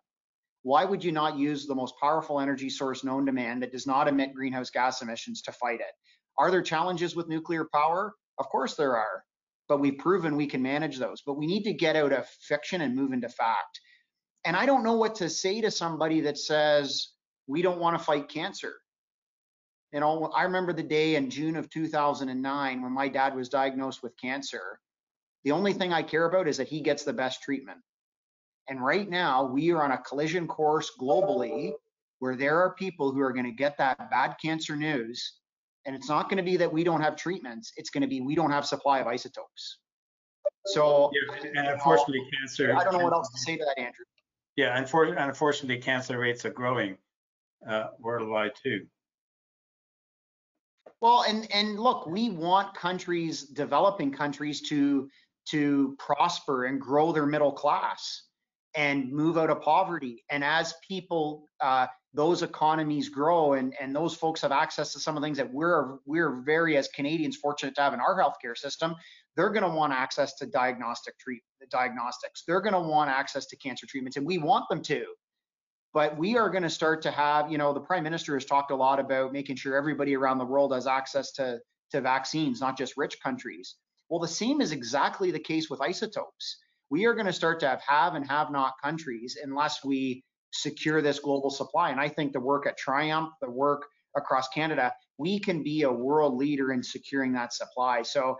why 0.63 0.85
would 0.85 1.03
you 1.03 1.11
not 1.11 1.37
use 1.37 1.65
the 1.65 1.75
most 1.75 1.93
powerful 2.01 2.39
energy 2.39 2.69
source 2.69 3.03
known 3.03 3.25
to 3.25 3.31
man 3.31 3.59
that 3.59 3.71
does 3.71 3.85
not 3.85 4.07
emit 4.07 4.33
greenhouse 4.33 4.69
gas 4.69 5.01
emissions 5.01 5.41
to 5.43 5.51
fight 5.51 5.79
it? 5.79 5.93
Are 6.37 6.49
there 6.49 6.61
challenges 6.61 7.15
with 7.15 7.27
nuclear 7.27 7.67
power? 7.73 8.13
Of 8.37 8.47
course 8.47 8.75
there 8.75 8.95
are, 8.95 9.23
but 9.69 9.79
we've 9.79 9.99
proven 9.99 10.35
we 10.35 10.47
can 10.47 10.63
manage 10.63 10.97
those. 10.97 11.21
But 11.21 11.37
we 11.37 11.47
need 11.47 11.63
to 11.63 11.73
get 11.73 11.95
out 11.95 12.11
of 12.11 12.27
fiction 12.27 12.81
and 12.81 12.95
move 12.95 13.13
into 13.13 13.29
fact. 13.29 13.79
And 14.43 14.57
I 14.57 14.65
don't 14.65 14.83
know 14.83 14.95
what 14.95 15.15
to 15.15 15.29
say 15.29 15.61
to 15.61 15.71
somebody 15.71 16.21
that 16.21 16.37
says, 16.37 17.09
we 17.47 17.61
don't 17.61 17.79
want 17.79 17.97
to 17.97 18.03
fight 18.03 18.27
cancer. 18.27 18.73
You 19.93 19.99
know, 19.99 20.31
I 20.35 20.43
remember 20.43 20.73
the 20.73 20.83
day 20.83 21.15
in 21.15 21.29
June 21.29 21.55
of 21.55 21.69
2009 21.69 22.81
when 22.81 22.91
my 22.91 23.07
dad 23.07 23.35
was 23.35 23.49
diagnosed 23.49 24.03
with 24.03 24.19
cancer. 24.19 24.79
The 25.43 25.51
only 25.51 25.73
thing 25.73 25.93
I 25.93 26.03
care 26.03 26.25
about 26.25 26.47
is 26.47 26.57
that 26.57 26.67
he 26.67 26.81
gets 26.81 27.03
the 27.03 27.13
best 27.13 27.41
treatment. 27.43 27.79
And 28.67 28.83
right 28.83 29.09
now, 29.09 29.45
we 29.45 29.71
are 29.71 29.83
on 29.83 29.91
a 29.91 29.97
collision 29.97 30.47
course 30.47 30.91
globally 30.99 31.71
where 32.19 32.35
there 32.35 32.61
are 32.61 32.75
people 32.75 33.11
who 33.11 33.21
are 33.21 33.33
going 33.33 33.45
to 33.45 33.51
get 33.51 33.77
that 33.77 34.11
bad 34.11 34.35
cancer 34.43 34.75
news 34.75 35.39
and 35.85 35.95
it's 35.95 36.09
not 36.09 36.29
going 36.29 36.37
to 36.37 36.43
be 36.43 36.57
that 36.57 36.71
we 36.71 36.83
don't 36.83 37.01
have 37.01 37.15
treatments. 37.15 37.71
It's 37.77 37.89
going 37.89 38.01
to 38.01 38.07
be 38.07 38.21
we 38.21 38.35
don't 38.35 38.51
have 38.51 38.65
supply 38.65 38.99
of 38.99 39.07
isotopes. 39.07 39.79
So, 40.65 41.11
yeah, 41.13 41.49
and 41.55 41.67
unfortunately, 41.67 42.21
cancer. 42.37 42.75
I 42.75 42.83
don't 42.83 42.93
know 42.93 43.03
what 43.03 43.13
else 43.13 43.29
to 43.31 43.39
say 43.39 43.57
to 43.57 43.65
that, 43.65 43.79
Andrew. 43.79 44.05
Yeah, 44.55 44.77
unfortunately, 44.77 45.77
cancer 45.77 46.19
rates 46.19 46.45
are 46.45 46.51
growing 46.51 46.97
uh, 47.67 47.87
worldwide 47.99 48.51
too. 48.61 48.85
Well, 51.01 51.23
and 51.27 51.47
and 51.53 51.79
look, 51.79 52.07
we 52.07 52.29
want 52.29 52.73
countries, 52.73 53.43
developing 53.43 54.11
countries, 54.11 54.61
to 54.69 55.09
to 55.49 55.95
prosper 55.97 56.65
and 56.65 56.79
grow 56.79 57.11
their 57.11 57.25
middle 57.25 57.53
class 57.53 58.23
and 58.75 59.11
move 59.11 59.37
out 59.37 59.49
of 59.49 59.61
poverty. 59.61 60.23
And 60.29 60.43
as 60.43 60.73
people 60.87 61.45
uh, 61.61 61.87
those 62.13 62.41
economies 62.41 63.09
grow 63.09 63.53
and, 63.53 63.73
and 63.79 63.95
those 63.95 64.15
folks 64.15 64.41
have 64.41 64.51
access 64.51 64.93
to 64.93 64.99
some 64.99 65.15
of 65.15 65.21
the 65.21 65.25
things 65.27 65.37
that 65.37 65.51
we're 65.53 65.97
we're 66.05 66.41
very 66.41 66.75
as 66.77 66.87
Canadians 66.87 67.35
fortunate 67.37 67.75
to 67.75 67.81
have 67.81 67.93
in 67.93 67.99
our 67.99 68.17
healthcare 68.17 68.57
system, 68.57 68.95
they're 69.35 69.51
going 69.51 69.63
to 69.63 69.69
want 69.69 69.93
access 69.93 70.35
to 70.35 70.45
diagnostic 70.45 71.17
treat 71.19 71.43
diagnostics. 71.69 72.43
They're 72.47 72.61
going 72.61 72.73
to 72.73 72.79
want 72.79 73.09
access 73.09 73.45
to 73.47 73.57
cancer 73.57 73.85
treatments, 73.87 74.17
and 74.17 74.25
we 74.25 74.37
want 74.37 74.67
them 74.69 74.81
to. 74.83 75.05
But 75.93 76.17
we 76.17 76.37
are 76.37 76.49
going 76.49 76.63
to 76.63 76.69
start 76.69 77.01
to 77.03 77.11
have, 77.11 77.51
you 77.51 77.57
know, 77.57 77.73
the 77.73 77.79
prime 77.79 78.03
minister 78.03 78.35
has 78.35 78.45
talked 78.45 78.71
a 78.71 78.75
lot 78.75 78.99
about 78.99 79.33
making 79.33 79.55
sure 79.55 79.75
everybody 79.75 80.15
around 80.15 80.37
the 80.37 80.45
world 80.45 80.73
has 80.73 80.87
access 80.87 81.31
to 81.33 81.59
to 81.91 82.01
vaccines, 82.01 82.61
not 82.61 82.77
just 82.77 82.97
rich 82.97 83.17
countries. 83.21 83.75
Well, 84.09 84.19
the 84.19 84.27
same 84.27 84.61
is 84.61 84.71
exactly 84.71 85.31
the 85.31 85.39
case 85.39 85.69
with 85.69 85.81
isotopes. 85.81 86.57
We 86.89 87.05
are 87.05 87.13
going 87.13 87.27
to 87.27 87.33
start 87.33 87.59
to 87.61 87.67
have 87.67 87.81
have 87.87 88.15
and 88.15 88.27
have 88.27 88.51
not 88.51 88.73
countries 88.83 89.37
unless 89.41 89.83
we 89.83 90.23
secure 90.51 91.01
this 91.01 91.19
global 91.19 91.49
supply. 91.49 91.91
And 91.91 91.99
I 91.99 92.09
think 92.09 92.33
the 92.33 92.39
work 92.39 92.65
at 92.65 92.77
TRIUMF, 92.79 93.29
the 93.41 93.49
work 93.49 93.85
across 94.15 94.47
Canada, 94.49 94.93
we 95.17 95.39
can 95.39 95.63
be 95.63 95.83
a 95.83 95.91
world 95.91 96.35
leader 96.35 96.71
in 96.71 96.81
securing 96.81 97.33
that 97.33 97.53
supply. 97.53 98.01
So 98.01 98.37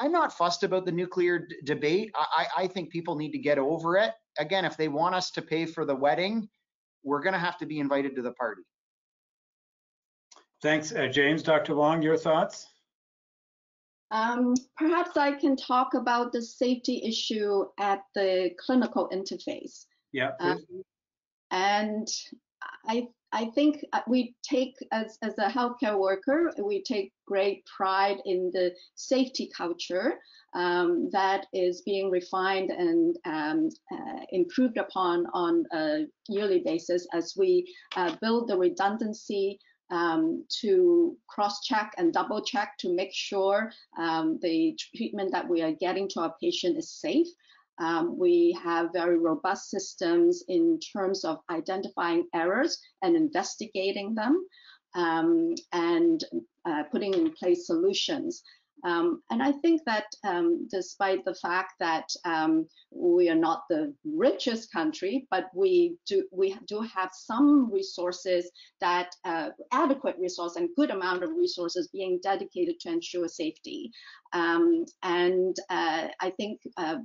I'm 0.00 0.12
not 0.12 0.32
fussed 0.32 0.62
about 0.62 0.86
the 0.86 0.92
nuclear 0.92 1.46
debate. 1.64 2.10
I, 2.14 2.46
I 2.56 2.66
think 2.66 2.90
people 2.90 3.16
need 3.16 3.32
to 3.32 3.38
get 3.38 3.58
over 3.58 3.96
it. 3.96 4.12
Again, 4.38 4.64
if 4.64 4.76
they 4.76 4.88
want 4.88 5.14
us 5.14 5.30
to 5.32 5.42
pay 5.42 5.66
for 5.66 5.84
the 5.84 5.94
wedding, 5.94 6.48
we're 7.04 7.20
going 7.20 7.34
to 7.34 7.38
have 7.38 7.58
to 7.58 7.66
be 7.66 7.78
invited 7.78 8.16
to 8.16 8.22
the 8.22 8.32
party. 8.32 8.62
Thanks, 10.62 10.92
uh, 10.92 11.06
James. 11.08 11.42
Dr. 11.42 11.74
Wong, 11.74 12.00
your 12.00 12.16
thoughts? 12.16 12.73
Um, 14.14 14.54
perhaps 14.76 15.16
I 15.16 15.32
can 15.32 15.56
talk 15.56 15.94
about 15.94 16.32
the 16.32 16.40
safety 16.40 17.02
issue 17.04 17.64
at 17.80 18.04
the 18.14 18.52
clinical 18.64 19.10
interface. 19.12 19.86
Yeah. 20.12 20.30
Um, 20.38 20.64
and 21.50 22.06
I 22.86 23.08
I 23.32 23.46
think 23.46 23.84
uh, 23.92 24.02
we 24.06 24.36
take 24.48 24.76
as 24.92 25.18
as 25.22 25.36
a 25.38 25.48
healthcare 25.48 25.98
worker, 25.98 26.52
we 26.62 26.84
take 26.84 27.12
great 27.26 27.66
pride 27.66 28.18
in 28.24 28.52
the 28.52 28.72
safety 28.94 29.50
culture 29.56 30.14
um, 30.54 31.10
that 31.10 31.46
is 31.52 31.82
being 31.82 32.08
refined 32.08 32.70
and 32.70 33.16
um, 33.24 33.68
uh, 33.92 34.20
improved 34.30 34.76
upon 34.76 35.26
on 35.34 35.64
a 35.72 36.04
yearly 36.28 36.62
basis 36.64 37.08
as 37.12 37.34
we 37.36 37.66
uh, 37.96 38.14
build 38.20 38.46
the 38.46 38.56
redundancy 38.56 39.58
um, 39.94 40.44
to 40.60 41.16
cross-check 41.28 41.94
and 41.98 42.12
double-check 42.12 42.76
to 42.78 42.94
make 42.94 43.12
sure 43.12 43.72
um, 43.96 44.38
the 44.42 44.76
treatment 44.96 45.30
that 45.32 45.48
we 45.48 45.62
are 45.62 45.72
getting 45.72 46.08
to 46.08 46.20
our 46.20 46.34
patient 46.40 46.76
is 46.76 46.90
safe. 46.90 47.28
Um, 47.78 48.18
we 48.18 48.56
have 48.62 48.92
very 48.92 49.18
robust 49.18 49.70
systems 49.70 50.44
in 50.48 50.78
terms 50.80 51.24
of 51.24 51.38
identifying 51.50 52.26
errors 52.34 52.72
and 53.02 53.16
investigating 53.16 54.14
them 54.14 54.34
um, 54.94 55.54
and 55.72 56.24
uh, 56.64 56.82
putting 56.90 57.14
in 57.14 57.32
place 57.32 57.66
solutions. 57.66 58.42
Um, 58.84 59.22
and 59.30 59.42
I 59.42 59.52
think 59.52 59.80
that 59.86 60.04
um, 60.24 60.68
despite 60.70 61.24
the 61.24 61.34
fact 61.34 61.72
that 61.80 62.08
um, 62.24 62.66
we 62.90 63.30
are 63.30 63.34
not 63.34 63.62
the 63.68 63.94
richest 64.04 64.70
country, 64.72 65.26
but 65.30 65.46
we 65.54 65.96
do 66.06 66.24
we 66.30 66.56
do 66.66 66.80
have 66.80 67.10
some 67.12 67.72
resources 67.72 68.50
that 68.80 69.10
uh, 69.24 69.50
adequate 69.72 70.16
resource 70.18 70.56
and 70.56 70.68
good 70.76 70.90
amount 70.90 71.24
of 71.24 71.30
resources 71.30 71.88
being 71.92 72.20
dedicated 72.22 72.78
to 72.80 72.90
ensure 72.90 73.28
safety. 73.28 73.90
Um, 74.32 74.84
and 75.02 75.56
uh, 75.70 76.08
I 76.20 76.30
think 76.30 76.60
uh, 76.76 76.96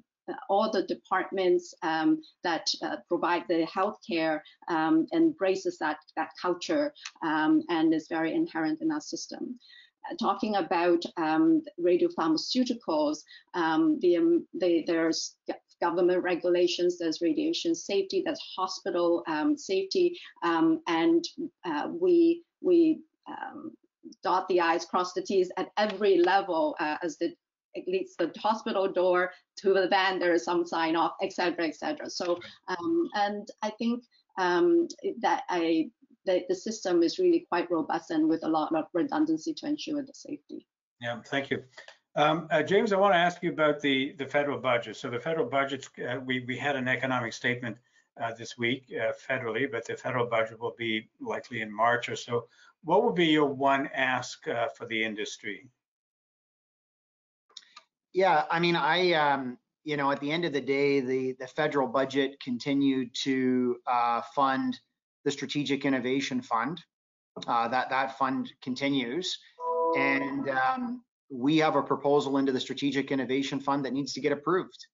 all 0.50 0.70
the 0.72 0.84
departments 0.84 1.74
um, 1.82 2.22
that 2.44 2.68
uh, 2.84 2.98
provide 3.08 3.44
the 3.48 3.66
healthcare 3.66 4.42
um, 4.68 5.08
embraces 5.14 5.78
that 5.80 5.98
that 6.18 6.30
culture 6.42 6.94
um, 7.24 7.64
and 7.70 7.94
is 7.94 8.08
very 8.10 8.34
inherent 8.34 8.82
in 8.82 8.92
our 8.92 9.02
system 9.02 9.58
talking 10.20 10.56
about 10.56 11.04
um, 11.18 11.62
radiopharmaceuticals, 11.80 13.20
um, 13.54 14.00
the, 14.02 14.18
um, 14.18 14.48
the, 14.54 14.84
there's 14.88 15.36
government 15.82 16.24
regulations, 16.24 16.98
there's 16.98 17.22
radiation 17.22 17.74
safety, 17.76 18.22
there's 18.26 18.42
hospital 18.58 19.24
um, 19.28 19.58
safety, 19.58 20.18
um, 20.44 20.82
and 20.88 21.24
uh, 21.66 21.88
we 21.90 22.44
we 22.62 23.00
um, 23.28 23.72
dot 24.24 24.48
the 24.48 24.60
i's, 24.60 24.86
cross 24.86 25.14
the 25.14 25.22
t's 25.22 25.52
at 25.58 25.70
every 25.78 26.18
level 26.18 26.76
uh, 26.80 26.98
as 27.04 27.18
the 27.18 27.34
it 27.76 27.88
leads 27.88 28.16
the 28.16 28.32
hospital 28.40 28.92
door 28.92 29.32
to 29.58 29.74
the 29.74 29.88
van. 29.88 30.18
There 30.18 30.34
is 30.34 30.44
some 30.44 30.66
sign 30.66 30.96
off, 30.96 31.14
etc., 31.22 31.68
etc. 31.68 32.10
So, 32.10 32.40
and 33.14 33.48
I 33.62 33.70
think 33.80 34.04
that 34.38 35.44
I 35.50 35.92
the, 36.30 36.46
the 36.48 36.56
system 36.56 37.02
is 37.02 37.18
really 37.18 37.46
quite 37.50 37.70
robust 37.72 38.12
and 38.12 38.30
with 38.30 38.44
a 38.44 38.48
lot 38.48 38.74
of 38.76 38.86
redundancy 38.94 39.54
to 39.56 39.66
ensure 39.66 40.04
the 40.04 40.14
safety. 40.14 40.68
Yeah, 41.02 41.22
thank 41.26 41.50
you. 41.50 41.64
Um, 42.16 42.48
uh, 42.52 42.62
James, 42.62 42.94
I 42.94 42.98
want 42.98 43.14
to 43.14 43.18
ask 43.18 43.42
you 43.42 43.52
about 43.52 43.80
the, 43.82 44.14
the 44.18 44.28
federal 44.28 44.60
budget. 44.60 44.96
So 44.98 45.10
the 45.10 45.20
federal 45.20 45.48
budget, 45.48 45.88
uh, 46.08 46.20
we, 46.20 46.42
we 46.42 46.56
had 46.58 46.76
an 46.76 46.88
economic 46.88 47.34
statement 47.34 47.78
uh, 48.22 48.34
this 48.38 48.58
week 48.58 48.84
uh, 48.92 49.12
federally, 49.28 49.72
but 49.72 49.86
the 49.86 49.96
federal 49.96 50.28
budget 50.28 50.60
will 50.60 50.76
be 50.78 51.10
likely 51.20 51.62
in 51.62 51.76
March 51.76 52.10
or 52.10 52.16
so. 52.16 52.48
What 52.84 53.04
would 53.04 53.16
be 53.16 53.28
your 53.28 53.46
one 53.46 53.90
ask 53.96 54.48
uh, 54.48 54.68
for 54.76 54.86
the 54.86 55.04
industry? 55.04 55.68
Yeah, 58.14 58.44
I 58.52 58.60
mean, 58.60 58.76
I, 58.76 59.14
um, 59.14 59.58
you 59.84 59.98
know, 59.98 60.12
at 60.12 60.20
the 60.20 60.32
end 60.32 60.46
of 60.46 60.54
the 60.54 60.62
day, 60.62 61.00
the, 61.00 61.36
the 61.40 61.48
federal 61.48 61.88
budget 61.88 62.40
continued 62.40 63.16
to 63.24 63.78
uh, 63.88 64.22
fund 64.36 64.80
the 65.26 65.32
Strategic 65.32 65.86
Innovation 65.86 66.42
Fund. 66.42 66.82
Uh, 67.48 67.68
that 67.68 67.90
that 67.90 68.18
fund 68.18 68.52
continues, 68.62 69.38
and 69.98 70.50
um, 70.50 71.02
we 71.30 71.58
have 71.58 71.76
a 71.76 71.82
proposal 71.82 72.38
into 72.38 72.52
the 72.52 72.60
Strategic 72.60 73.12
Innovation 73.12 73.60
Fund 73.60 73.86
that 73.86 73.94
needs 73.94 74.14
to 74.14 74.22
get 74.22 74.32
approved. 74.32 74.88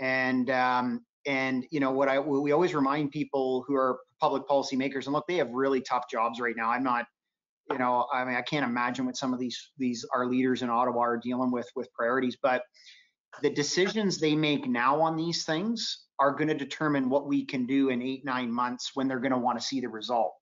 And 0.00 0.50
um, 0.50 1.04
and 1.26 1.66
you 1.70 1.78
know 1.80 1.90
what 1.90 2.08
I 2.08 2.18
we 2.18 2.52
always 2.52 2.74
remind 2.74 3.10
people 3.10 3.64
who 3.66 3.76
are 3.76 4.00
public 4.20 4.46
policy 4.46 4.76
makers, 4.76 5.06
and 5.06 5.14
look, 5.14 5.26
they 5.28 5.36
have 5.36 5.50
really 5.50 5.80
tough 5.80 6.04
jobs 6.10 6.40
right 6.40 6.56
now. 6.56 6.70
I'm 6.70 6.82
not, 6.82 7.06
you 7.70 7.78
know, 7.78 8.06
I 8.12 8.24
mean, 8.24 8.34
I 8.34 8.42
can't 8.42 8.64
imagine 8.64 9.06
what 9.06 9.16
some 9.16 9.32
of 9.32 9.38
these 9.38 9.70
these 9.76 10.04
our 10.14 10.26
leaders 10.26 10.62
in 10.62 10.70
Ottawa 10.70 11.00
are 11.00 11.16
dealing 11.16 11.50
with 11.50 11.68
with 11.76 11.92
priorities, 11.92 12.36
but 12.42 12.62
the 13.42 13.50
decisions 13.50 14.18
they 14.18 14.34
make 14.34 14.66
now 14.66 15.00
on 15.00 15.16
these 15.16 15.44
things 15.44 16.06
are 16.18 16.32
going 16.32 16.48
to 16.48 16.54
determine 16.54 17.08
what 17.08 17.26
we 17.26 17.44
can 17.44 17.66
do 17.66 17.90
in 17.90 18.02
eight, 18.02 18.24
nine 18.24 18.50
months 18.50 18.92
when 18.94 19.06
they're 19.06 19.20
going 19.20 19.32
to 19.32 19.38
want 19.38 19.58
to 19.58 19.64
see 19.64 19.80
the 19.80 19.88
result. 19.88 20.32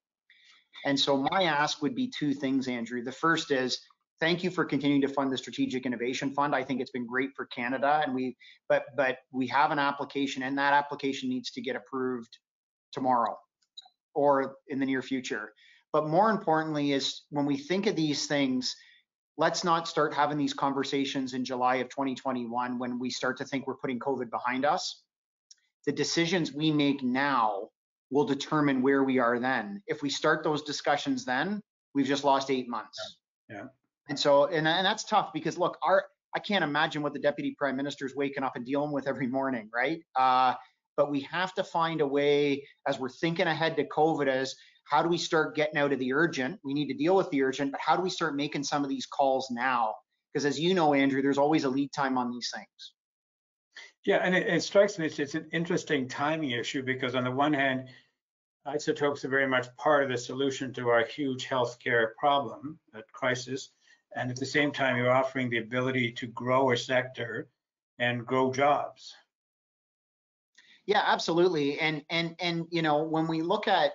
And 0.84 0.98
so 0.98 1.16
my 1.30 1.44
ask 1.44 1.82
would 1.82 1.94
be 1.94 2.10
two 2.16 2.32
things, 2.32 2.68
Andrew. 2.68 3.02
The 3.02 3.12
first 3.12 3.50
is 3.50 3.80
thank 4.20 4.42
you 4.42 4.50
for 4.50 4.64
continuing 4.64 5.02
to 5.02 5.08
fund 5.08 5.32
the 5.32 5.38
Strategic 5.38 5.84
Innovation 5.84 6.32
Fund. 6.32 6.54
I 6.54 6.62
think 6.62 6.80
it's 6.80 6.90
been 6.90 7.06
great 7.06 7.30
for 7.34 7.46
Canada, 7.46 8.02
and 8.04 8.14
we 8.14 8.36
but 8.68 8.84
but 8.96 9.18
we 9.32 9.46
have 9.48 9.70
an 9.70 9.78
application, 9.78 10.42
and 10.42 10.56
that 10.58 10.72
application 10.72 11.28
needs 11.28 11.50
to 11.52 11.60
get 11.60 11.76
approved 11.76 12.38
tomorrow 12.92 13.36
or 14.14 14.56
in 14.68 14.78
the 14.78 14.86
near 14.86 15.02
future. 15.02 15.52
But 15.92 16.08
more 16.08 16.30
importantly, 16.30 16.92
is 16.92 17.22
when 17.30 17.46
we 17.46 17.56
think 17.56 17.86
of 17.86 17.96
these 17.96 18.26
things, 18.26 18.74
let's 19.38 19.64
not 19.64 19.86
start 19.86 20.14
having 20.14 20.38
these 20.38 20.54
conversations 20.54 21.34
in 21.34 21.44
July 21.44 21.76
of 21.76 21.88
2021 21.88 22.78
when 22.78 22.98
we 22.98 23.10
start 23.10 23.36
to 23.38 23.44
think 23.44 23.66
we're 23.66 23.76
putting 23.76 23.98
COVID 23.98 24.30
behind 24.30 24.64
us 24.64 25.02
the 25.86 25.92
decisions 25.92 26.52
we 26.52 26.70
make 26.70 27.02
now 27.02 27.68
will 28.10 28.24
determine 28.24 28.82
where 28.82 29.04
we 29.04 29.18
are 29.18 29.38
then. 29.38 29.82
If 29.86 30.02
we 30.02 30.10
start 30.10 30.44
those 30.44 30.62
discussions 30.62 31.24
then, 31.24 31.62
we've 31.94 32.06
just 32.06 32.24
lost 32.24 32.50
eight 32.50 32.68
months. 32.68 33.18
Yeah. 33.48 33.64
And 34.08 34.18
so, 34.18 34.46
and, 34.46 34.66
and 34.68 34.84
that's 34.84 35.04
tough 35.04 35.32
because 35.32 35.56
look, 35.56 35.78
our 35.82 36.04
I 36.34 36.38
can't 36.38 36.62
imagine 36.62 37.02
what 37.02 37.14
the 37.14 37.18
deputy 37.18 37.54
prime 37.56 37.76
minister 37.76 38.04
is 38.04 38.14
waking 38.14 38.42
up 38.42 38.56
and 38.56 38.66
dealing 38.66 38.92
with 38.92 39.08
every 39.08 39.26
morning, 39.26 39.70
right? 39.72 40.00
Uh, 40.16 40.54
but 40.96 41.10
we 41.10 41.20
have 41.20 41.54
to 41.54 41.64
find 41.64 42.00
a 42.00 42.06
way 42.06 42.66
as 42.86 42.98
we're 42.98 43.08
thinking 43.08 43.46
ahead 43.46 43.76
to 43.76 43.84
COVID 43.84 44.26
as 44.26 44.54
how 44.86 45.02
do 45.02 45.08
we 45.08 45.18
start 45.18 45.56
getting 45.56 45.78
out 45.78 45.92
of 45.92 45.98
the 45.98 46.12
urgent? 46.12 46.60
We 46.64 46.72
need 46.72 46.86
to 46.88 46.94
deal 46.94 47.16
with 47.16 47.28
the 47.30 47.42
urgent, 47.42 47.72
but 47.72 47.80
how 47.80 47.96
do 47.96 48.02
we 48.02 48.10
start 48.10 48.36
making 48.36 48.64
some 48.64 48.84
of 48.84 48.88
these 48.88 49.06
calls 49.06 49.48
now? 49.50 49.94
Because 50.32 50.46
as 50.46 50.60
you 50.60 50.74
know, 50.74 50.94
Andrew, 50.94 51.22
there's 51.22 51.38
always 51.38 51.64
a 51.64 51.68
lead 51.68 51.92
time 51.92 52.16
on 52.16 52.30
these 52.30 52.50
things. 52.54 52.92
Yeah, 54.04 54.18
and 54.18 54.34
it, 54.36 54.46
it 54.46 54.62
strikes 54.62 54.98
me 54.98 55.06
it's, 55.06 55.18
it's 55.18 55.34
an 55.34 55.48
interesting 55.52 56.06
timing 56.06 56.52
issue 56.52 56.84
because 56.84 57.16
on 57.16 57.24
the 57.24 57.30
one 57.30 57.52
hand, 57.52 57.88
isotopes 58.64 59.24
are 59.24 59.28
very 59.28 59.48
much 59.48 59.66
part 59.76 60.04
of 60.04 60.10
the 60.10 60.18
solution 60.18 60.72
to 60.74 60.88
our 60.88 61.04
huge 61.04 61.46
healthcare 61.46 62.14
problem, 62.16 62.78
that 62.92 63.10
crisis. 63.12 63.70
And 64.14 64.30
at 64.30 64.36
the 64.36 64.46
same 64.46 64.70
time, 64.70 64.96
you're 64.96 65.10
offering 65.10 65.50
the 65.50 65.58
ability 65.58 66.12
to 66.12 66.28
grow 66.28 66.70
a 66.70 66.76
sector 66.76 67.48
and 67.98 68.24
grow 68.24 68.52
jobs. 68.52 69.12
Yeah, 70.86 71.02
absolutely. 71.04 71.80
And 71.80 72.04
and 72.08 72.36
and 72.38 72.66
you 72.70 72.82
know, 72.82 73.02
when 73.02 73.26
we 73.26 73.42
look 73.42 73.66
at, 73.66 73.92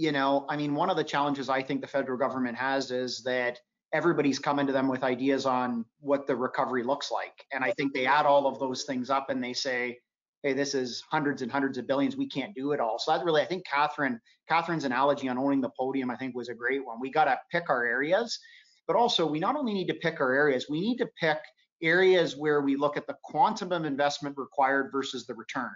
you 0.00 0.12
know, 0.12 0.46
I 0.48 0.56
mean, 0.56 0.74
one 0.74 0.88
of 0.88 0.96
the 0.96 1.04
challenges 1.04 1.50
I 1.50 1.62
think 1.62 1.82
the 1.82 1.86
federal 1.86 2.16
government 2.16 2.56
has 2.56 2.90
is 2.90 3.22
that 3.24 3.60
everybody's 3.92 4.38
coming 4.38 4.66
to 4.66 4.72
them 4.72 4.88
with 4.88 5.04
ideas 5.04 5.44
on 5.44 5.84
what 6.00 6.26
the 6.26 6.34
recovery 6.34 6.82
looks 6.82 7.10
like. 7.10 7.44
And 7.52 7.62
I 7.62 7.72
think 7.72 7.92
they 7.92 8.06
add 8.06 8.24
all 8.24 8.46
of 8.46 8.58
those 8.58 8.84
things 8.84 9.10
up 9.10 9.28
and 9.28 9.44
they 9.44 9.52
say, 9.52 9.98
hey, 10.42 10.54
this 10.54 10.74
is 10.74 11.02
hundreds 11.10 11.42
and 11.42 11.52
hundreds 11.52 11.76
of 11.76 11.86
billions. 11.86 12.16
We 12.16 12.30
can't 12.30 12.54
do 12.54 12.72
it 12.72 12.80
all. 12.80 12.98
So 12.98 13.12
that 13.12 13.22
really, 13.26 13.42
I 13.42 13.44
think 13.44 13.64
Kathryn, 13.66 14.18
Kathryn's 14.50 14.84
analogy 14.84 15.28
on 15.28 15.36
owning 15.36 15.60
the 15.60 15.70
podium, 15.78 16.10
I 16.10 16.16
think 16.16 16.34
was 16.34 16.48
a 16.48 16.54
great 16.54 16.82
one. 16.82 16.98
We 16.98 17.10
got 17.10 17.24
to 17.24 17.38
pick 17.52 17.68
our 17.68 17.84
areas, 17.84 18.38
but 18.86 18.96
also 18.96 19.26
we 19.26 19.38
not 19.38 19.54
only 19.54 19.74
need 19.74 19.88
to 19.88 19.94
pick 19.94 20.18
our 20.18 20.32
areas, 20.32 20.64
we 20.70 20.80
need 20.80 20.96
to 20.96 21.10
pick 21.20 21.38
areas 21.82 22.38
where 22.38 22.62
we 22.62 22.74
look 22.74 22.96
at 22.96 23.06
the 23.06 23.16
quantum 23.22 23.70
of 23.72 23.84
investment 23.84 24.38
required 24.38 24.90
versus 24.92 25.26
the 25.26 25.34
return. 25.34 25.74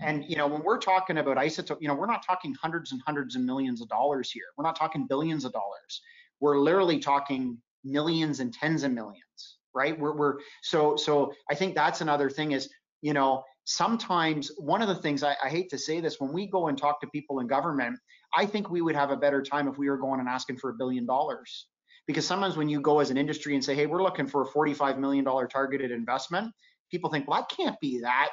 And 0.00 0.24
you 0.28 0.36
know, 0.36 0.46
when 0.46 0.62
we're 0.62 0.78
talking 0.78 1.18
about 1.18 1.36
isotope, 1.36 1.78
you 1.80 1.88
know, 1.88 1.94
we're 1.94 2.06
not 2.06 2.24
talking 2.26 2.54
hundreds 2.60 2.92
and 2.92 3.00
hundreds 3.06 3.36
of 3.36 3.42
millions 3.42 3.80
of 3.80 3.88
dollars 3.88 4.30
here. 4.30 4.44
We're 4.56 4.64
not 4.64 4.76
talking 4.76 5.06
billions 5.06 5.44
of 5.44 5.52
dollars 5.52 6.02
we're 6.40 6.58
literally 6.58 6.98
talking 6.98 7.58
millions 7.84 8.40
and 8.40 8.52
tens 8.52 8.82
of 8.82 8.92
millions, 8.92 9.58
right? 9.74 9.98
We're, 9.98 10.14
we're 10.14 10.34
so 10.62 10.96
so 10.96 11.32
I 11.50 11.54
think 11.54 11.74
that's 11.74 12.00
another 12.00 12.30
thing 12.30 12.52
is 12.52 12.68
you 13.02 13.12
know 13.12 13.44
sometimes 13.64 14.50
one 14.58 14.82
of 14.82 14.88
the 14.88 14.94
things 14.94 15.22
I, 15.22 15.36
I 15.42 15.48
hate 15.48 15.70
to 15.70 15.78
say 15.78 16.00
this, 16.00 16.20
when 16.20 16.32
we 16.32 16.46
go 16.46 16.68
and 16.68 16.78
talk 16.78 17.00
to 17.00 17.08
people 17.08 17.40
in 17.40 17.46
government, 17.46 17.98
I 18.36 18.46
think 18.46 18.70
we 18.70 18.80
would 18.80 18.94
have 18.94 19.10
a 19.10 19.16
better 19.16 19.42
time 19.42 19.66
if 19.66 19.76
we 19.76 19.88
were 19.90 19.98
going 19.98 20.20
and 20.20 20.28
asking 20.28 20.58
for 20.58 20.70
a 20.70 20.74
billion 20.74 21.04
dollars. 21.04 21.66
Because 22.06 22.24
sometimes 22.24 22.56
when 22.56 22.68
you 22.68 22.80
go 22.80 23.00
as 23.00 23.10
an 23.10 23.16
industry 23.16 23.54
and 23.54 23.64
say, 23.64 23.74
hey, 23.74 23.86
we're 23.86 24.04
looking 24.04 24.28
for 24.28 24.42
a 24.42 24.46
$45 24.46 24.98
million 24.98 25.24
targeted 25.24 25.90
investment, 25.90 26.52
people 26.92 27.10
think, 27.10 27.26
well, 27.26 27.40
that 27.40 27.48
can't 27.48 27.74
be 27.80 27.98
that 28.02 28.28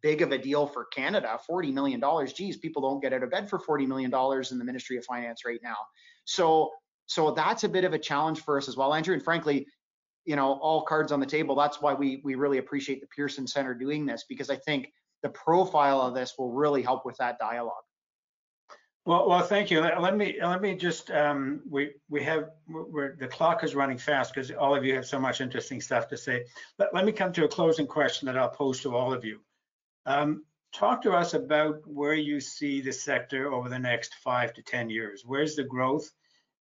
big 0.00 0.22
of 0.22 0.32
a 0.32 0.38
deal 0.38 0.66
for 0.66 0.86
Canada. 0.86 1.38
$40 1.48 1.72
million. 1.72 2.02
Geez, 2.34 2.56
people 2.56 2.82
don't 2.82 3.00
get 3.00 3.12
out 3.12 3.22
of 3.22 3.30
bed 3.30 3.50
for 3.50 3.58
$40 3.58 3.86
million 3.86 4.12
in 4.50 4.58
the 4.58 4.64
Ministry 4.64 4.96
of 4.96 5.04
Finance 5.04 5.44
right 5.44 5.60
now. 5.62 5.76
So, 6.24 6.70
so 7.06 7.32
that's 7.32 7.64
a 7.64 7.68
bit 7.68 7.84
of 7.84 7.92
a 7.92 7.98
challenge 7.98 8.40
for 8.40 8.56
us 8.56 8.68
as 8.68 8.76
well, 8.76 8.94
Andrew. 8.94 9.14
And 9.14 9.22
frankly, 9.22 9.66
you 10.24 10.36
know, 10.36 10.52
all 10.54 10.82
cards 10.82 11.12
on 11.12 11.20
the 11.20 11.26
table. 11.26 11.54
That's 11.54 11.80
why 11.80 11.94
we 11.94 12.20
we 12.24 12.34
really 12.36 12.58
appreciate 12.58 13.00
the 13.00 13.08
Pearson 13.08 13.46
Center 13.46 13.74
doing 13.74 14.06
this 14.06 14.24
because 14.28 14.50
I 14.50 14.56
think 14.56 14.92
the 15.22 15.30
profile 15.30 16.00
of 16.00 16.14
this 16.14 16.34
will 16.38 16.52
really 16.52 16.82
help 16.82 17.04
with 17.04 17.16
that 17.16 17.38
dialogue. 17.38 17.82
Well, 19.04 19.28
well, 19.28 19.42
thank 19.42 19.70
you. 19.70 19.80
Let, 19.80 20.00
let 20.00 20.16
me 20.16 20.36
let 20.40 20.62
me 20.62 20.76
just 20.76 21.10
um, 21.10 21.60
we 21.68 21.90
we 22.08 22.22
have 22.22 22.50
the 22.68 23.28
clock 23.28 23.64
is 23.64 23.74
running 23.74 23.98
fast 23.98 24.32
because 24.32 24.52
all 24.52 24.76
of 24.76 24.84
you 24.84 24.94
have 24.94 25.06
so 25.06 25.18
much 25.18 25.40
interesting 25.40 25.80
stuff 25.80 26.06
to 26.08 26.16
say. 26.16 26.44
Let 26.78 27.04
me 27.04 27.10
come 27.10 27.32
to 27.32 27.44
a 27.44 27.48
closing 27.48 27.86
question 27.86 28.26
that 28.26 28.38
I'll 28.38 28.48
pose 28.48 28.80
to 28.82 28.94
all 28.94 29.12
of 29.12 29.24
you. 29.24 29.40
Um, 30.06 30.44
talk 30.72 31.02
to 31.02 31.12
us 31.12 31.34
about 31.34 31.86
where 31.86 32.14
you 32.14 32.40
see 32.40 32.80
the 32.80 32.92
sector 32.92 33.52
over 33.52 33.68
the 33.68 33.78
next 33.78 34.14
five 34.16 34.52
to 34.54 34.62
ten 34.62 34.90
years. 34.90 35.22
Where's 35.24 35.56
the 35.56 35.64
growth? 35.64 36.10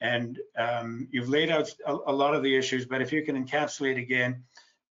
And 0.02 0.40
um, 0.58 1.08
you've 1.12 1.30
laid 1.30 1.50
out 1.50 1.70
a, 1.86 1.94
a, 2.08 2.14
lot 2.14 2.36
of 2.36 2.44
the 2.44 2.56
issues, 2.56 2.86
but 2.86 3.02
if 3.02 3.14
you 3.14 3.24
can 3.24 3.44
encapsulate 3.44 3.98
again 3.98 4.44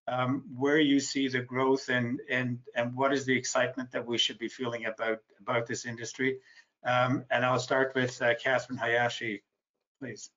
um, 0.07 0.43
where 0.55 0.79
you 0.79 0.99
see 0.99 1.27
the 1.27 1.41
growth 1.41 1.89
and 1.89 2.19
and 2.29 2.59
and 2.75 2.95
what 2.95 3.13
is 3.13 3.25
the 3.25 3.37
excitement 3.37 3.91
that 3.91 4.05
we 4.05 4.17
should 4.17 4.37
be 4.37 4.47
feeling 4.47 4.85
about 4.85 5.19
about 5.39 5.65
this 5.67 5.85
industry. 5.85 6.39
Um, 6.83 7.25
and 7.31 7.43
I'll 7.43 7.59
start 7.59 7.93
with 7.95 8.21
uh, 8.21 8.35
Kathryn 8.35 8.77
Hayashi, 8.77 9.41
please. 9.99 10.29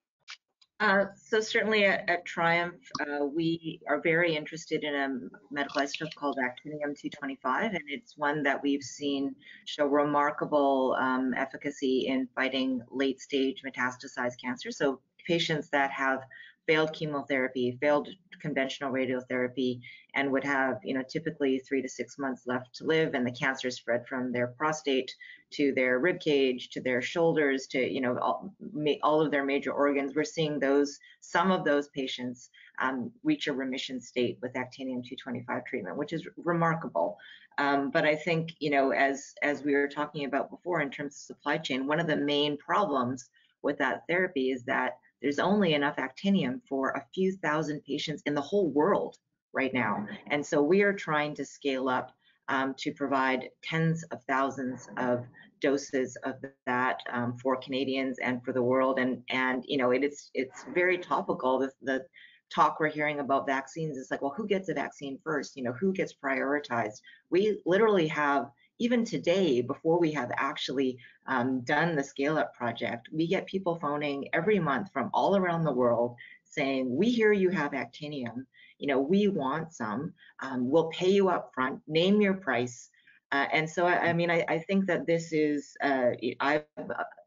Uh, 0.79 1.05
so 1.15 1.41
certainly 1.41 1.83
at, 1.83 2.09
at 2.09 2.25
TRIUMF, 2.25 2.73
uh, 3.01 3.25
we 3.25 3.81
are 3.89 3.99
very 3.99 4.33
interested 4.33 4.85
in 4.85 4.95
a 4.95 5.09
medical 5.51 5.81
isotope 5.81 6.15
called 6.15 6.37
actinium-225, 6.37 7.75
and 7.75 7.81
it's 7.87 8.17
one 8.17 8.43
that 8.43 8.63
we've 8.63 8.83
seen 8.83 9.35
show 9.65 9.85
remarkable 9.85 10.95
um, 10.97 11.33
efficacy 11.35 12.07
in 12.07 12.29
fighting 12.33 12.81
late-stage 12.91 13.61
metastasized 13.67 14.39
cancer. 14.41 14.71
So 14.71 15.01
patients 15.27 15.69
that 15.71 15.91
have 15.91 16.21
failed 16.69 16.93
chemotherapy, 16.93 17.75
failed 17.81 18.07
conventional 18.39 18.91
radiotherapy, 18.91 19.79
and 20.13 20.31
would 20.31 20.43
have, 20.43 20.77
you 20.83 20.93
know, 20.93 21.01
typically 21.09 21.57
three 21.57 21.81
to 21.81 21.89
six 21.89 22.19
months 22.19 22.43
left 22.45 22.75
to 22.75 22.83
live, 22.83 23.15
and 23.15 23.25
the 23.25 23.31
cancer 23.31 23.71
spread 23.71 24.05
from 24.07 24.31
their 24.31 24.49
prostate 24.49 25.11
to 25.49 25.73
their 25.73 25.97
rib 25.97 26.19
cage 26.19 26.69
to 26.69 26.79
their 26.79 27.01
shoulders 27.01 27.65
to, 27.65 27.79
you 27.79 28.01
know, 28.01 28.15
all, 28.19 28.53
all 29.01 29.19
of 29.19 29.31
their 29.31 29.43
major 29.43 29.71
organs. 29.71 30.13
We're 30.15 30.23
seeing 30.23 30.59
those, 30.59 30.99
some 31.21 31.49
of 31.49 31.65
those 31.65 31.87
patients 31.87 32.51
um, 32.79 33.11
reach 33.23 33.47
a 33.47 33.53
remission 33.53 33.99
state 33.99 34.37
with 34.39 34.53
actinium-225 34.53 35.65
treatment, 35.65 35.97
which 35.97 36.13
is 36.13 36.27
remarkable. 36.37 37.17
Um, 37.57 37.89
but 37.89 38.05
I 38.05 38.15
think, 38.15 38.51
you 38.59 38.69
know, 38.69 38.91
as 38.91 39.33
as 39.41 39.63
we 39.63 39.73
were 39.73 39.87
talking 39.87 40.25
about 40.25 40.51
before 40.51 40.81
in 40.81 40.91
terms 40.91 41.15
of 41.15 41.35
supply 41.35 41.57
chain, 41.57 41.87
one 41.87 41.99
of 41.99 42.05
the 42.05 42.15
main 42.15 42.57
problems 42.57 43.27
with 43.63 43.79
that 43.79 44.03
therapy 44.07 44.51
is 44.51 44.63
that 44.65 44.99
there's 45.21 45.39
only 45.39 45.73
enough 45.73 45.97
actinium 45.97 46.61
for 46.67 46.91
a 46.91 47.05
few 47.13 47.33
thousand 47.33 47.83
patients 47.83 48.23
in 48.25 48.33
the 48.33 48.41
whole 48.41 48.69
world 48.69 49.17
right 49.53 49.73
now. 49.73 50.05
And 50.27 50.45
so 50.45 50.61
we 50.61 50.81
are 50.81 50.93
trying 50.93 51.35
to 51.35 51.45
scale 51.45 51.89
up 51.89 52.11
um, 52.47 52.73
to 52.79 52.91
provide 52.91 53.49
tens 53.63 54.03
of 54.11 54.23
thousands 54.23 54.89
of 54.97 55.25
doses 55.61 56.17
of 56.23 56.35
that 56.65 56.99
um, 57.11 57.37
for 57.37 57.57
Canadians 57.57 58.17
and 58.19 58.43
for 58.43 58.53
the 58.53 58.61
world. 58.61 58.99
And 58.99 59.21
and 59.29 59.63
you 59.67 59.77
know 59.77 59.91
it 59.91 60.03
is 60.03 60.31
it's 60.33 60.65
very 60.73 60.97
topical. 60.97 61.59
The, 61.59 61.71
the 61.81 62.05
talk 62.53 62.79
we're 62.79 62.89
hearing 62.89 63.19
about 63.19 63.45
vaccines 63.45 63.97
is 63.97 64.09
like, 64.09 64.21
well, 64.21 64.33
who 64.35 64.47
gets 64.47 64.69
a 64.69 64.73
vaccine 64.73 65.19
first? 65.23 65.55
You 65.55 65.63
know, 65.63 65.73
who 65.73 65.93
gets 65.93 66.13
prioritized? 66.13 66.99
We 67.29 67.61
literally 67.65 68.07
have 68.07 68.49
even 68.79 69.03
today, 69.03 69.61
before 69.61 69.99
we 69.99 70.11
have 70.13 70.31
actually 70.37 70.97
um, 71.27 71.61
done 71.61 71.95
the 71.95 72.03
scale 72.03 72.37
up 72.37 72.53
project, 72.55 73.09
we 73.11 73.27
get 73.27 73.45
people 73.45 73.77
phoning 73.79 74.27
every 74.33 74.59
month 74.59 74.91
from 74.91 75.09
all 75.13 75.35
around 75.35 75.63
the 75.63 75.71
world 75.71 76.15
saying, 76.45 76.95
we 76.95 77.09
hear 77.09 77.31
you 77.31 77.49
have 77.49 77.71
actinium, 77.73 78.45
you 78.79 78.87
know, 78.87 78.99
we 78.99 79.27
want 79.27 79.73
some, 79.73 80.13
um, 80.41 80.69
we'll 80.69 80.89
pay 80.89 81.09
you 81.09 81.29
up 81.29 81.51
front, 81.53 81.79
name 81.87 82.21
your 82.21 82.33
price, 82.33 82.89
uh, 83.31 83.45
and 83.53 83.69
so, 83.69 83.85
I, 83.85 84.07
I 84.07 84.13
mean, 84.13 84.31
I, 84.31 84.43
I, 84.47 84.57
think 84.57 84.87
that 84.87 85.05
this 85.05 85.31
is, 85.31 85.77
uh, 85.83 86.11
I, 86.39 86.63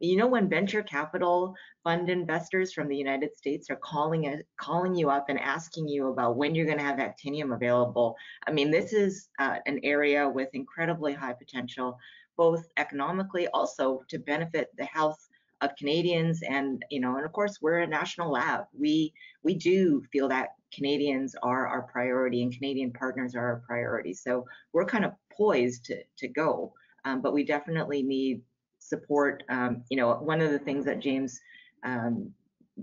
you 0.00 0.16
know, 0.16 0.26
when 0.26 0.48
venture 0.48 0.82
capital 0.82 1.55
fund 1.84 2.11
investors 2.11 2.72
from 2.72 2.88
the 2.88 2.96
United 2.96 3.36
States 3.36 3.70
are 3.70 3.76
calling 3.76 4.42
calling 4.57 4.96
you 4.96 5.11
up 5.11 5.28
and 5.28 5.38
asking 5.38 5.86
you 5.86 6.09
about 6.09 6.36
when 6.36 6.57
you're 6.57 6.66
going 6.66 6.78
to 6.78 6.84
have 6.84 6.98
actinium 6.98 7.55
available. 7.55 8.16
I 8.48 8.50
mean, 8.50 8.72
this 8.72 8.92
is 8.92 9.28
uh, 9.38 9.59
an 9.66 9.78
area 9.84 10.28
with 10.28 10.48
incredibly 10.55 11.12
high 11.12 11.34
potential, 11.34 11.96
both 12.36 12.66
economically, 12.78 13.46
also 13.48 14.03
to 14.09 14.18
benefit 14.18 14.70
the 14.76 14.86
health 14.86 15.28
of 15.61 15.70
Canadians, 15.76 16.42
and 16.42 16.84
you 16.90 16.98
know, 16.98 17.16
and 17.16 17.24
of 17.24 17.32
course, 17.32 17.59
we're 17.62 17.78
a 17.78 17.86
national 17.86 18.32
lab. 18.32 18.64
We 18.76 19.14
we 19.44 19.55
do 19.55 20.03
feel 20.11 20.28
that 20.28 20.48
Canadians 20.72 21.36
are 21.42 21.66
our 21.66 21.82
priority 21.82 22.42
and 22.42 22.53
Canadian 22.53 22.92
partners 22.92 23.34
are 23.34 23.44
our 23.44 23.62
priority. 23.66 24.14
So 24.14 24.46
we're 24.72 24.86
kind 24.86 25.05
of 25.05 25.12
poised 25.37 25.85
to, 25.87 26.03
to 26.18 26.28
go, 26.28 26.72
um, 27.05 27.20
but 27.20 27.33
we 27.33 27.45
definitely 27.45 28.03
need 28.03 28.43
support. 28.78 29.43
Um, 29.49 29.85
you 29.91 29.97
know, 29.97 30.14
one 30.14 30.41
of 30.41 30.51
the 30.51 30.59
things 30.59 30.85
that 30.85 31.01
James 31.01 31.41
um, 31.85 32.33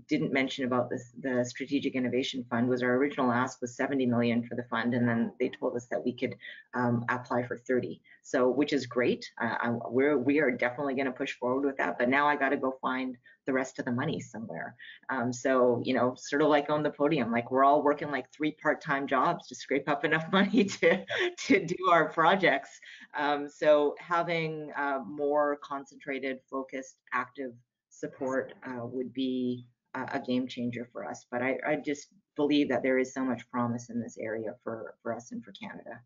didn't 0.08 0.32
mention 0.32 0.66
about 0.66 0.90
this, 0.90 1.12
the 1.20 1.44
Strategic 1.44 1.96
Innovation 1.96 2.46
Fund 2.50 2.70
was 2.70 2.84
our 2.84 2.96
original 2.96 3.32
ask 3.32 3.60
was 3.62 3.76
70 3.76 4.06
million 4.06 4.44
for 4.44 4.56
the 4.56 4.64
fund, 4.64 4.94
and 4.94 5.08
then 5.08 5.32
they 5.40 5.50
told 5.50 5.76
us 5.76 5.88
that 5.88 6.04
we 6.04 6.14
could 6.14 6.36
um, 6.76 7.06
apply 7.10 7.44
for 7.44 7.58
30. 7.58 8.00
So, 8.22 8.50
which 8.50 8.74
is 8.74 8.86
great. 8.86 9.26
Uh, 9.42 9.78
we're 9.90 10.18
we 10.18 10.40
are 10.40 10.52
definitely 10.52 10.94
going 10.94 11.08
to 11.08 11.12
push 11.12 11.34
forward 11.34 11.66
with 11.66 11.78
that. 11.78 11.98
But 11.98 12.10
now 12.10 12.28
I 12.28 12.36
got 12.36 12.50
to 12.50 12.58
go 12.58 12.78
find 12.82 13.18
the 13.48 13.54
rest 13.54 13.80
of 13.80 13.86
the 13.86 13.92
money 13.92 14.20
somewhere. 14.20 14.76
Um, 15.10 15.34
so, 15.34 15.82
you 15.84 15.96
know, 15.96 16.14
sort 16.16 16.44
of 16.44 16.50
like 16.50 16.70
on 16.70 16.84
the 16.84 16.92
podium, 16.92 17.32
like 17.32 17.50
we're 17.50 17.64
all 17.64 17.82
working 17.82 18.12
like 18.12 18.32
three 18.32 18.52
part-time 18.52 19.08
jobs 19.08 19.48
to 19.48 19.56
scrape 19.56 19.90
up 19.90 20.06
enough 20.06 20.26
money 20.32 20.66
to 20.66 21.04
to 21.48 21.66
do 21.66 21.90
our 21.92 22.10
projects. 22.10 22.80
Um, 23.18 23.50
so, 23.50 23.96
having 24.00 24.72
uh, 24.78 25.00
more 25.08 25.58
concentrated, 25.64 26.40
focused, 26.52 26.98
active 27.12 27.54
support 27.90 28.54
uh, 28.66 28.86
would 28.86 29.14
be 29.14 29.66
a 30.12 30.20
game 30.20 30.47
changer 30.47 30.88
for 30.91 31.06
us. 31.06 31.26
But 31.32 31.41
I, 31.41 31.58
I 31.66 31.76
just 31.76 32.08
believe 32.36 32.70
that 32.70 32.84
there 32.84 33.00
is 33.00 33.14
so 33.14 33.24
much 33.24 33.50
promise 33.52 33.89
in 33.89 34.02
this 34.02 34.18
area 34.18 34.54
for, 34.64 34.95
for 35.02 35.14
us 35.14 35.32
and 35.32 35.43
for 35.43 35.52
Canada. 35.52 36.00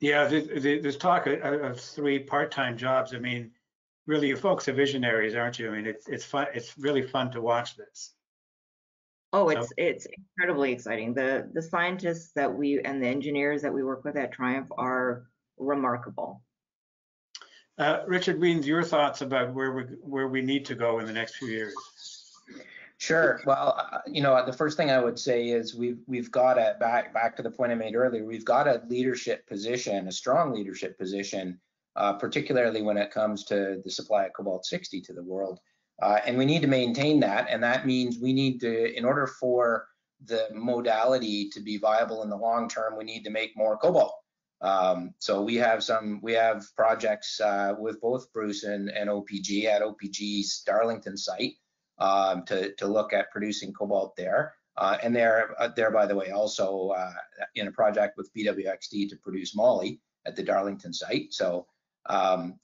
Yeah, 0.00 0.26
there's 0.26 0.96
talk 0.96 1.26
of 1.28 1.80
three 1.80 2.18
part-time 2.18 2.76
jobs. 2.76 3.14
I 3.14 3.18
mean, 3.18 3.52
really, 4.06 4.28
you 4.28 4.36
folks 4.36 4.66
are 4.68 4.72
visionaries, 4.72 5.36
aren't 5.36 5.60
you? 5.60 5.70
I 5.70 5.76
mean, 5.76 5.86
it's 5.86 6.08
it's 6.08 6.24
fun. 6.24 6.48
It's 6.54 6.76
really 6.76 7.02
fun 7.02 7.30
to 7.30 7.40
watch 7.40 7.76
this. 7.76 8.12
Oh, 9.32 9.48
it's 9.48 9.68
so. 9.68 9.74
it's 9.76 10.06
incredibly 10.06 10.72
exciting. 10.72 11.14
The 11.14 11.48
the 11.52 11.62
scientists 11.62 12.32
that 12.34 12.52
we 12.52 12.80
and 12.80 13.00
the 13.00 13.06
engineers 13.06 13.62
that 13.62 13.72
we 13.72 13.84
work 13.84 14.04
with 14.04 14.16
at 14.16 14.34
TRIUMF 14.34 14.66
are 14.76 15.28
remarkable. 15.56 16.42
Uh, 17.78 18.00
Richard 18.06 18.40
Wiens, 18.40 18.66
your 18.66 18.82
thoughts 18.82 19.22
about 19.22 19.54
where 19.54 19.72
we 19.72 19.82
where 20.02 20.28
we 20.28 20.42
need 20.42 20.66
to 20.66 20.74
go 20.74 20.98
in 20.98 21.06
the 21.06 21.12
next 21.12 21.36
few 21.36 21.48
years? 21.48 21.74
Sure. 23.02 23.40
Well, 23.46 23.74
uh, 23.76 23.98
you 24.06 24.22
know, 24.22 24.46
the 24.46 24.52
first 24.52 24.76
thing 24.76 24.92
I 24.92 25.00
would 25.00 25.18
say 25.18 25.48
is 25.48 25.74
we've 25.74 25.98
we've 26.06 26.30
got 26.30 26.56
a 26.56 26.76
back 26.78 27.12
back 27.12 27.34
to 27.34 27.42
the 27.42 27.50
point 27.50 27.72
I 27.72 27.74
made 27.74 27.96
earlier. 27.96 28.24
We've 28.24 28.44
got 28.44 28.68
a 28.68 28.80
leadership 28.86 29.44
position, 29.48 30.06
a 30.06 30.12
strong 30.12 30.54
leadership 30.54 30.96
position, 30.96 31.58
uh, 31.96 32.12
particularly 32.12 32.80
when 32.80 32.96
it 32.96 33.10
comes 33.10 33.42
to 33.46 33.82
the 33.84 33.90
supply 33.90 34.26
of 34.26 34.34
cobalt 34.34 34.66
60 34.66 35.00
to 35.00 35.12
the 35.14 35.24
world, 35.24 35.58
uh, 36.00 36.20
and 36.24 36.38
we 36.38 36.44
need 36.44 36.62
to 36.62 36.68
maintain 36.68 37.18
that. 37.18 37.48
And 37.50 37.60
that 37.64 37.88
means 37.88 38.20
we 38.20 38.32
need 38.32 38.60
to, 38.60 38.96
in 38.96 39.04
order 39.04 39.26
for 39.26 39.88
the 40.24 40.46
modality 40.54 41.48
to 41.54 41.60
be 41.60 41.78
viable 41.78 42.22
in 42.22 42.30
the 42.30 42.36
long 42.36 42.68
term, 42.68 42.96
we 42.96 43.02
need 43.02 43.24
to 43.24 43.30
make 43.30 43.56
more 43.56 43.76
cobalt. 43.78 44.14
Um, 44.60 45.12
so 45.18 45.42
we 45.42 45.56
have 45.56 45.82
some, 45.82 46.20
we 46.22 46.34
have 46.34 46.64
projects 46.76 47.40
uh, 47.40 47.74
with 47.76 48.00
both 48.00 48.32
Bruce 48.32 48.62
and, 48.62 48.90
and 48.90 49.10
OPG 49.10 49.64
at 49.64 49.82
OPG's 49.82 50.62
Darlington 50.64 51.16
site 51.16 51.54
um, 51.98 52.44
to, 52.46 52.74
to 52.74 52.86
look 52.86 53.12
at 53.12 53.30
producing 53.30 53.72
cobalt 53.72 54.16
there. 54.16 54.54
Uh, 54.76 54.96
and 55.02 55.14
they're, 55.14 55.54
uh, 55.60 55.68
there, 55.76 55.90
by 55.90 56.06
the 56.06 56.14
way, 56.14 56.30
also 56.30 56.88
uh, 56.90 57.12
in 57.54 57.68
a 57.68 57.72
project 57.72 58.16
with 58.16 58.32
BWXT 58.34 59.08
to 59.10 59.16
produce 59.22 59.54
moly 59.54 60.00
at 60.26 60.34
the 60.34 60.42
Darlington 60.42 60.92
site. 60.92 61.32
So, 61.32 61.66
um, 62.06 62.58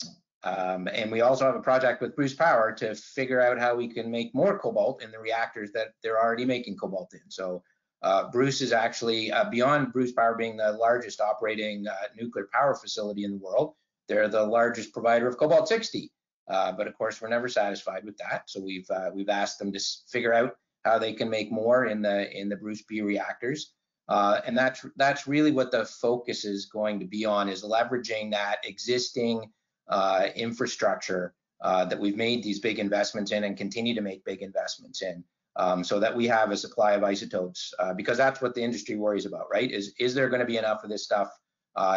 um, 0.45 0.89
and 0.93 1.13
we 1.13 1.21
also 1.21 1.45
have 1.45 1.57
a 1.57 1.61
project 1.61 2.01
with 2.01 2.17
Bruce 2.17 2.35
Power 2.35 2.73
to 2.73 2.95
figure 2.95 3.41
out 3.41 3.59
how 3.59 3.75
we 3.75 3.89
can 3.89 4.11
make 4.11 4.35
more 4.35 4.59
cobalt 4.59 5.03
in 5.03 5.11
the 5.11 5.19
reactors 5.19 5.73
that 5.73 5.89
they're 6.03 6.21
already 6.21 6.45
making 6.45 6.77
cobalt 6.77 7.13
in. 7.13 7.31
So 7.31 7.63
Uh, 8.01 8.31
Bruce 8.31 8.61
is 8.61 8.73
actually, 8.73 9.33
uh, 9.33 9.51
beyond 9.51 9.93
Bruce 9.93 10.13
Power 10.13 10.37
being 10.37 10.57
the 10.57 10.73
largest 10.73 11.21
operating 11.21 11.87
uh, 11.87 11.95
nuclear 12.17 12.49
power 12.53 12.75
facility 12.75 13.25
in 13.25 13.33
the 13.33 13.45
world, 13.45 13.75
they're 14.07 14.29
the 14.29 14.47
largest 14.47 14.93
provider 14.93 15.27
of 15.27 15.37
cobalt 15.37 15.67
60. 15.69 16.11
Uh, 16.49 16.73
but 16.73 16.87
of 16.87 16.97
course, 16.97 17.21
we're 17.21 17.29
never 17.29 17.49
satisfied 17.49 18.05
with 18.05 18.17
that. 18.19 18.45
So 18.47 18.61
we've 18.61 18.89
uh, 18.91 19.11
we've 19.13 19.29
asked 19.29 19.59
them 19.59 19.73
to 19.73 19.81
figure 20.11 20.33
out 20.33 20.57
how 20.85 20.99
they 20.99 21.13
can 21.13 21.29
make 21.29 21.53
more 21.53 21.87
in 21.87 22.03
the 22.03 22.31
in 22.37 22.49
the 22.49 22.57
Bruce 22.57 22.83
B 22.83 23.03
reactors. 23.03 23.73
Uh, 24.09 24.41
and 24.47 24.57
that's 24.57 24.85
that's 24.97 25.29
really 25.29 25.51
what 25.51 25.71
the 25.71 25.85
focus 25.85 26.45
is 26.45 26.67
going 26.67 26.99
to 26.99 27.07
be 27.07 27.27
on 27.27 27.49
is 27.49 27.63
leveraging 27.63 28.31
that 28.31 28.57
existing 28.65 29.51
uh, 29.89 30.29
infrastructure 30.35 31.35
uh, 31.61 31.85
that 31.85 31.99
we've 31.99 32.17
made 32.17 32.43
these 32.43 32.61
big 32.61 32.79
investments 32.79 33.33
in 33.33 33.45
and 33.45 33.57
continue 33.57 33.95
to 33.95 34.01
make 34.01 34.25
big 34.25 34.41
investments 34.41 35.03
in 35.03 35.23
um, 35.57 35.85
so 35.85 36.01
that 36.01 36.15
we 36.15 36.27
have 36.27 36.51
a 36.51 36.57
supply 36.57 36.93
of 36.93 37.05
isotopes 37.05 37.75
because 37.97 38.17
that's 38.17 38.41
what 38.41 38.55
the 38.55 38.63
industry 38.63 38.97
worries 38.97 39.27
about 39.27 39.47
right 39.53 39.71
is 39.71 39.93
is 39.99 40.15
there 40.15 40.29
going 40.29 40.41
to 40.41 40.47
be 40.47 40.57
enough 40.57 40.85
of 40.85 40.91
this 40.91 41.05
stuff 41.05 41.29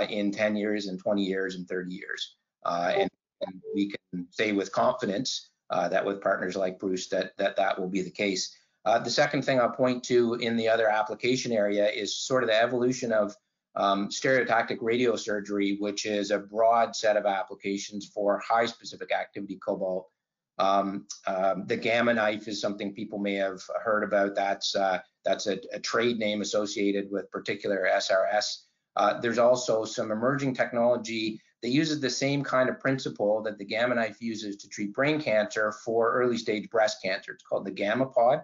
in 0.09 0.31
10 0.31 0.57
years 0.57 0.87
and 0.87 0.99
20 0.99 1.23
years 1.23 1.55
and 1.55 1.67
30 1.67 1.93
years 1.93 2.35
and, 2.65 3.09
and, 3.41 3.61
we 3.73 3.89
can 3.89 4.00
say 4.29 4.51
with 4.51 4.71
confidence 4.71 5.49
that 5.69 6.05
with 6.05 6.21
partners 6.21 6.55
like 6.55 6.79
Bruce 6.79 7.07
that 7.09 7.37
that 7.37 7.55
that 7.55 7.79
will 7.79 7.89
be 7.89 8.01
the 8.01 8.11
case 8.11 8.55
uh, 8.85 8.99
the 8.99 9.09
second 9.09 9.43
thing 9.43 9.59
I'll 9.59 9.69
point 9.69 10.03
to 10.05 10.35
in 10.35 10.57
the 10.57 10.67
other 10.67 10.87
application 10.87 11.51
area 11.51 11.87
is 11.87 12.17
sort 12.17 12.43
of 12.43 12.49
the 12.49 12.59
evolution 12.59 13.11
of 13.11 13.35
um, 13.75 14.09
stereotactic 14.09 14.79
radiosurgery, 14.79 15.79
which 15.79 16.05
is 16.05 16.31
a 16.31 16.39
broad 16.39 16.95
set 16.95 17.15
of 17.15 17.25
applications 17.25 18.07
for 18.07 18.39
high 18.39 18.65
specific 18.65 19.11
activity 19.11 19.57
cobalt. 19.63 20.09
Um, 20.57 21.05
um, 21.27 21.65
the 21.67 21.77
gamma 21.77 22.13
knife 22.13 22.47
is 22.47 22.59
something 22.59 22.93
people 22.93 23.19
may 23.19 23.35
have 23.35 23.61
heard 23.83 24.03
about. 24.03 24.35
That's 24.35 24.75
uh, 24.75 24.99
that's 25.23 25.47
a, 25.47 25.59
a, 25.71 25.79
trade 25.79 26.17
name 26.17 26.41
associated 26.41 27.09
with 27.09 27.31
particular 27.31 27.87
SRS. 27.95 28.63
Uh, 28.95 29.19
there's 29.19 29.37
also 29.37 29.85
some 29.85 30.11
emerging 30.11 30.53
technology 30.53 31.39
that 31.61 31.69
uses 31.69 31.99
the 31.99 32.09
same 32.09 32.43
kind 32.43 32.69
of 32.69 32.79
principle 32.79 33.41
that 33.43 33.57
the 33.57 33.65
gamma 33.65 33.95
knife 33.95 34.21
uses 34.21 34.57
to 34.57 34.69
treat 34.69 34.93
brain 34.93 35.21
cancer 35.21 35.73
for 35.85 36.13
early 36.13 36.37
stage 36.37 36.69
breast 36.69 37.01
cancer. 37.03 37.33
It's 37.33 37.43
called 37.43 37.65
the 37.65 37.71
gamma 37.71 38.07
pod. 38.07 38.41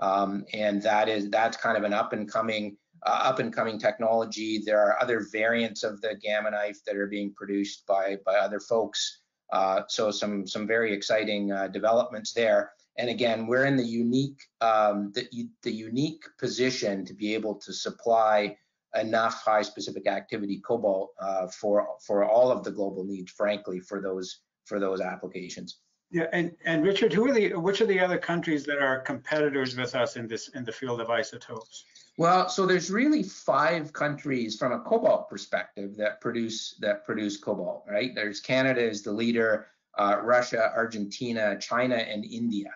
Um, 0.00 0.44
and 0.52 0.82
that 0.82 1.08
is 1.08 1.28
that's 1.30 1.56
kind 1.56 1.76
of 1.76 1.84
an 1.84 1.92
up 1.92 2.12
and 2.12 2.30
coming 2.30 2.76
uh, 3.04 3.20
up 3.22 3.38
and 3.38 3.52
coming 3.52 3.78
technology. 3.78 4.62
There 4.64 4.80
are 4.80 5.00
other 5.02 5.26
variants 5.32 5.82
of 5.82 6.00
the 6.00 6.14
gamma 6.22 6.50
knife 6.50 6.78
that 6.86 6.96
are 6.96 7.06
being 7.06 7.32
produced 7.34 7.86
by 7.86 8.18
by 8.24 8.36
other 8.36 8.60
folks. 8.60 9.20
Uh, 9.52 9.82
so 9.88 10.10
some 10.10 10.46
some 10.46 10.66
very 10.66 10.92
exciting 10.92 11.50
uh, 11.52 11.68
developments 11.68 12.32
there. 12.32 12.72
And 12.96 13.08
again, 13.08 13.46
we're 13.46 13.64
in 13.64 13.76
the 13.76 13.84
unique 13.84 14.40
um, 14.60 15.12
the, 15.14 15.26
the 15.62 15.72
unique 15.72 16.24
position 16.38 17.04
to 17.06 17.14
be 17.14 17.34
able 17.34 17.54
to 17.56 17.72
supply 17.72 18.56
enough 18.94 19.42
high 19.44 19.62
specific 19.62 20.06
activity 20.06 20.60
cobalt 20.64 21.12
uh, 21.20 21.46
for 21.48 21.96
for 22.06 22.24
all 22.24 22.50
of 22.50 22.64
the 22.64 22.70
global 22.70 23.04
needs, 23.04 23.30
frankly, 23.32 23.80
for 23.80 24.00
those 24.00 24.40
for 24.64 24.78
those 24.78 25.00
applications. 25.00 25.78
Yeah, 26.10 26.26
and 26.32 26.52
and 26.64 26.84
Richard, 26.84 27.12
who 27.12 27.28
are 27.28 27.34
the 27.34 27.54
which 27.54 27.80
are 27.80 27.86
the 27.86 28.00
other 28.00 28.18
countries 28.18 28.64
that 28.64 28.78
are 28.78 29.00
competitors 29.00 29.76
with 29.76 29.94
us 29.94 30.16
in 30.16 30.26
this 30.26 30.48
in 30.48 30.64
the 30.64 30.72
field 30.72 31.00
of 31.00 31.10
isotopes? 31.10 31.84
Well, 32.16 32.48
so 32.48 32.66
there's 32.66 32.90
really 32.90 33.22
five 33.22 33.92
countries 33.92 34.56
from 34.56 34.72
a 34.72 34.80
cobalt 34.80 35.28
perspective 35.28 35.96
that 35.98 36.20
produce 36.20 36.74
that 36.80 37.04
produce 37.04 37.36
cobalt, 37.36 37.84
right? 37.88 38.14
There's 38.14 38.40
Canada 38.40 38.80
is 38.80 39.02
the 39.02 39.12
leader, 39.12 39.66
uh, 39.98 40.20
Russia, 40.22 40.72
Argentina, 40.74 41.58
China, 41.58 41.96
and 41.96 42.24
India. 42.24 42.70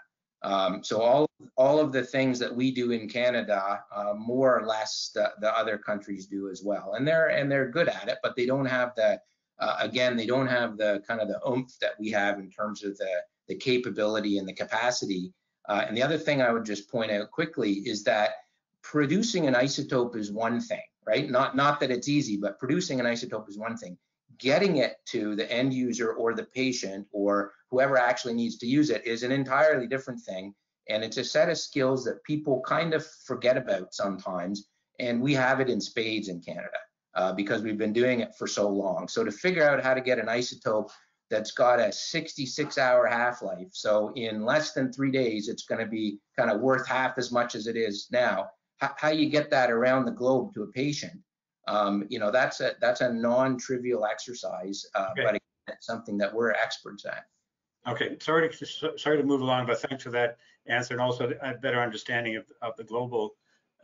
Um, 0.44 0.82
so 0.82 1.00
all 1.00 1.26
all 1.56 1.78
of 1.78 1.92
the 1.92 2.02
things 2.02 2.38
that 2.38 2.54
we 2.54 2.72
do 2.72 2.90
in 2.92 3.08
Canada, 3.08 3.84
uh, 3.94 4.14
more 4.16 4.58
or 4.58 4.66
less, 4.66 5.10
the, 5.14 5.32
the 5.40 5.56
other 5.56 5.78
countries 5.78 6.26
do 6.26 6.48
as 6.48 6.62
well, 6.64 6.94
and 6.94 7.06
they're 7.06 7.28
and 7.28 7.50
they're 7.50 7.70
good 7.70 7.88
at 7.88 8.08
it, 8.08 8.18
but 8.22 8.34
they 8.36 8.46
don't 8.46 8.66
have 8.66 8.94
the 8.96 9.20
uh, 9.62 9.76
again, 9.78 10.16
they 10.16 10.26
don't 10.26 10.48
have 10.48 10.76
the 10.76 11.02
kind 11.06 11.20
of 11.20 11.28
the 11.28 11.40
oomph 11.48 11.78
that 11.80 11.92
we 11.98 12.10
have 12.10 12.40
in 12.40 12.50
terms 12.50 12.82
of 12.82 12.98
the, 12.98 13.22
the 13.46 13.54
capability 13.54 14.38
and 14.38 14.48
the 14.48 14.52
capacity. 14.52 15.32
Uh, 15.68 15.84
and 15.86 15.96
the 15.96 16.02
other 16.02 16.18
thing 16.18 16.42
I 16.42 16.50
would 16.50 16.64
just 16.64 16.90
point 16.90 17.12
out 17.12 17.30
quickly 17.30 17.70
is 17.70 18.02
that 18.04 18.30
producing 18.82 19.46
an 19.46 19.54
isotope 19.54 20.16
is 20.16 20.32
one 20.32 20.60
thing, 20.60 20.82
right? 21.06 21.30
Not, 21.30 21.54
not 21.54 21.78
that 21.78 21.92
it's 21.92 22.08
easy, 22.08 22.36
but 22.36 22.58
producing 22.58 22.98
an 22.98 23.06
isotope 23.06 23.48
is 23.48 23.56
one 23.56 23.76
thing. 23.76 23.96
Getting 24.38 24.76
it 24.78 24.96
to 25.06 25.36
the 25.36 25.50
end 25.50 25.74
user 25.74 26.12
or 26.12 26.34
the 26.34 26.44
patient 26.44 27.06
or 27.12 27.52
whoever 27.70 27.96
actually 27.96 28.34
needs 28.34 28.58
to 28.58 28.66
use 28.66 28.90
it 28.90 29.06
is 29.06 29.22
an 29.22 29.32
entirely 29.32 29.86
different 29.86 30.20
thing. 30.20 30.54
And 30.88 31.04
it's 31.04 31.16
a 31.16 31.24
set 31.24 31.48
of 31.48 31.58
skills 31.58 32.04
that 32.04 32.22
people 32.24 32.60
kind 32.66 32.94
of 32.94 33.06
forget 33.26 33.56
about 33.56 33.94
sometimes. 33.94 34.68
And 34.98 35.22
we 35.22 35.34
have 35.34 35.60
it 35.60 35.70
in 35.70 35.80
spades 35.80 36.28
in 36.28 36.40
Canada 36.40 36.78
uh, 37.14 37.32
because 37.32 37.62
we've 37.62 37.78
been 37.78 37.92
doing 37.92 38.20
it 38.20 38.34
for 38.36 38.46
so 38.46 38.68
long. 38.68 39.08
So 39.08 39.24
to 39.24 39.30
figure 39.30 39.68
out 39.68 39.82
how 39.82 39.94
to 39.94 40.00
get 40.00 40.18
an 40.18 40.26
isotope 40.26 40.90
that's 41.30 41.52
got 41.52 41.80
a 41.80 41.92
66 41.92 42.78
hour 42.78 43.06
half-life, 43.06 43.68
so 43.72 44.12
in 44.16 44.44
less 44.44 44.72
than 44.72 44.92
three 44.92 45.10
days, 45.10 45.48
it's 45.48 45.64
going 45.64 45.80
to 45.80 45.90
be 45.90 46.18
kind 46.38 46.50
of 46.50 46.60
worth 46.60 46.86
half 46.86 47.18
as 47.18 47.32
much 47.32 47.54
as 47.54 47.66
it 47.66 47.76
is 47.76 48.08
now. 48.10 48.48
How 48.78 49.10
you 49.10 49.30
get 49.30 49.50
that 49.50 49.70
around 49.70 50.04
the 50.04 50.12
globe 50.12 50.52
to 50.54 50.64
a 50.64 50.72
patient, 50.72 51.20
um, 51.68 52.04
you 52.08 52.18
know, 52.18 52.30
that's 52.30 52.60
a 52.60 52.72
that's 52.80 53.00
a 53.00 53.12
non-trivial 53.12 54.04
exercise, 54.04 54.84
uh, 54.94 55.08
okay. 55.12 55.24
but 55.24 55.34
it's 55.68 55.86
something 55.86 56.18
that 56.18 56.32
we're 56.32 56.52
experts 56.52 57.04
at. 57.04 57.26
Okay, 57.86 58.16
sorry 58.20 58.48
to 58.48 58.98
sorry 58.98 59.16
to 59.16 59.22
move 59.22 59.40
along, 59.40 59.66
but 59.66 59.80
thanks 59.80 60.04
for 60.04 60.10
that 60.10 60.38
answer 60.66 60.94
and 60.94 61.00
also 61.00 61.32
a 61.42 61.54
better 61.54 61.80
understanding 61.80 62.36
of, 62.36 62.44
of 62.62 62.76
the 62.76 62.84
global 62.84 63.34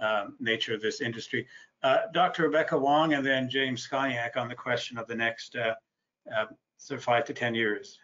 um, 0.01 0.37
nature 0.39 0.75
of 0.75 0.81
this 0.81 1.01
industry. 1.01 1.47
Uh, 1.83 2.03
Dr. 2.13 2.45
Rebecca 2.45 2.79
Wong 2.79 3.15
and 3.15 3.27
then 3.27 3.49
James 3.49 3.87
Scongack 3.87 4.37
on 4.37 4.49
the 4.49 4.55
question 4.55 4.99
of 4.99 5.07
the 5.09 5.15
next 5.15 5.57
uh, 5.57 5.75
uh, 6.35 6.47
so 6.77 6.97
five 6.97 7.25
to 7.25 7.35
10 7.35 7.55
years. 7.55 7.99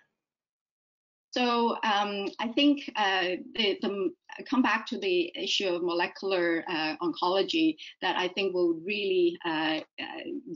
So 1.35 1.76
um, 1.82 2.28
I 2.39 2.47
think 2.55 2.89
uh, 2.95 3.43
the, 3.57 3.76
the, 3.82 4.11
come 4.49 4.62
back 4.62 4.87
to 4.87 4.99
the 4.99 5.32
issue 5.35 5.66
of 5.66 5.82
molecular 5.82 6.64
uh, 6.68 6.95
oncology 7.03 7.76
that 8.03 8.16
I 8.16 8.28
think 8.28 8.55
will 8.55 8.74
really 8.74 9.37
uh, 9.45 9.80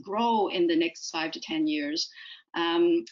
grow 0.01 0.47
in 0.47 0.67
the 0.67 0.77
next 0.77 1.09
five 1.09 1.31
to 1.31 1.41
10 1.41 1.67
years. 1.67 2.09
Um, 2.55 3.03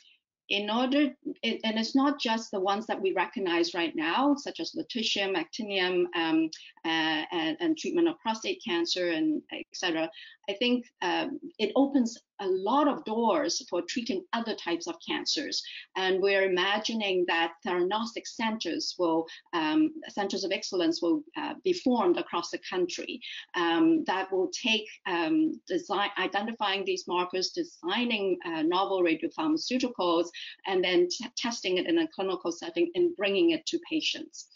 in 0.49 0.69
order, 0.69 1.13
and 1.43 1.77
it's 1.77 1.93
not 1.93 2.21
just 2.21 2.51
the 2.51 2.59
ones 2.59 2.85
that 2.87 3.01
we 3.01 3.11
recognize 3.11 3.73
right 3.73 3.93
now, 3.97 4.33
such 4.35 4.61
as 4.61 4.73
lutetium, 4.73 5.35
actinium, 5.35 6.05
um, 6.15 6.49
uh, 6.76 6.76
and, 6.87 7.57
and, 7.59 7.77
treatment 7.77 8.07
of 8.07 8.19
prostate 8.19 8.61
cancer, 8.65 9.09
and 9.09 9.41
et 9.51 9.65
cetera. 9.73 10.09
I 10.49 10.53
think 10.53 10.85
um, 11.01 11.39
it 11.59 11.71
opens 11.75 12.17
a 12.39 12.47
lot 12.47 12.87
of 12.87 13.03
doors 13.03 13.65
for 13.69 13.81
treating 13.81 14.23
other 14.33 14.55
types 14.55 14.87
of 14.87 14.95
cancers. 15.07 15.61
And 15.95 16.21
we're 16.21 16.49
imagining 16.49 17.25
that 17.27 17.53
theranostic 17.65 18.25
centers 18.25 18.95
will, 18.97 19.25
um, 19.53 19.91
centers 20.09 20.43
of 20.43 20.51
excellence 20.51 21.01
will 21.01 21.23
uh, 21.35 21.55
be 21.63 21.73
formed 21.73 22.17
across 22.17 22.51
the 22.51 22.59
country 22.69 23.19
um, 23.55 24.03
that 24.05 24.31
will 24.31 24.49
take 24.49 24.85
um, 25.07 25.59
design, 25.67 26.09
identifying 26.17 26.85
these 26.85 27.07
markers, 27.07 27.49
designing 27.49 28.37
uh, 28.45 28.61
novel 28.61 29.03
radiopharmaceuticals, 29.03 30.27
and 30.67 30.83
then 30.83 31.07
testing 31.35 31.77
it 31.77 31.87
in 31.87 31.99
a 31.99 32.07
clinical 32.09 32.51
setting 32.51 32.91
and 32.95 33.15
bringing 33.15 33.51
it 33.51 33.65
to 33.65 33.79
patients 33.89 34.47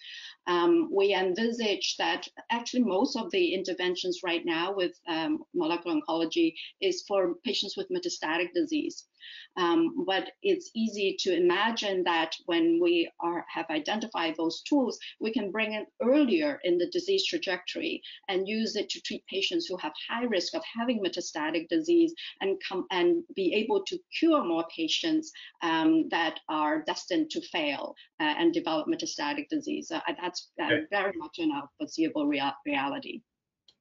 um, 0.48 0.89
we 0.92 1.14
envisage 1.14 1.96
that 1.98 2.28
actually 2.50 2.84
most 2.84 3.16
of 3.16 3.32
the 3.32 3.54
interventions 3.54 4.20
right 4.24 4.44
now 4.46 4.74
with 4.74 4.94
um, 5.08 5.44
molecular 5.54 6.00
oncology 6.00 6.54
is 6.82 7.04
for 7.08 7.36
patients 7.46 7.78
with 7.78 7.89
metastatic 7.89 8.54
disease. 8.54 9.08
Um, 9.57 10.05
but 10.05 10.32
it's 10.41 10.72
easy 10.76 11.15
to 11.19 11.36
imagine 11.36 12.03
that 12.03 12.36
when 12.45 12.80
we 12.82 13.09
are, 13.19 13.45
have 13.53 13.65
identified 13.69 14.36
those 14.38 14.61
tools, 14.61 14.97
we 15.19 15.32
can 15.32 15.51
bring 15.51 15.74
it 15.74 15.88
earlier 16.01 16.59
in 16.63 16.78
the 16.78 16.89
disease 16.89 17.26
trajectory 17.26 18.01
and 18.28 18.47
use 18.47 18.76
it 18.76 18.89
to 18.89 19.01
treat 19.01 19.26
patients 19.28 19.67
who 19.67 19.78
have 19.78 19.93
high 20.09 20.26
risk 20.26 20.55
of 20.55 20.63
having 20.78 21.03
metastatic 21.03 21.67
disease 21.69 22.13
and 22.41 22.61
come 22.67 22.86
and 22.91 23.24
be 23.36 23.53
able 23.53 23.84
to 23.84 23.97
cure 24.17 24.43
more 24.43 24.65
patients 24.76 25.32
um, 25.61 26.07
that 26.09 26.39
are 26.49 26.84
destined 26.84 27.30
to 27.32 27.41
fail 27.41 27.95
uh, 28.19 28.34
and 28.38 28.53
develop 28.53 28.88
metastatic 28.88 29.47
disease. 29.49 29.91
Uh, 29.91 29.99
that's 30.22 30.51
uh, 30.61 30.65
okay. 30.65 30.82
very 30.89 31.13
much 31.17 31.38
in 31.39 31.51
our 31.51 31.67
foreseeable 31.78 32.28
rea 32.28 32.51
reality. 32.65 33.22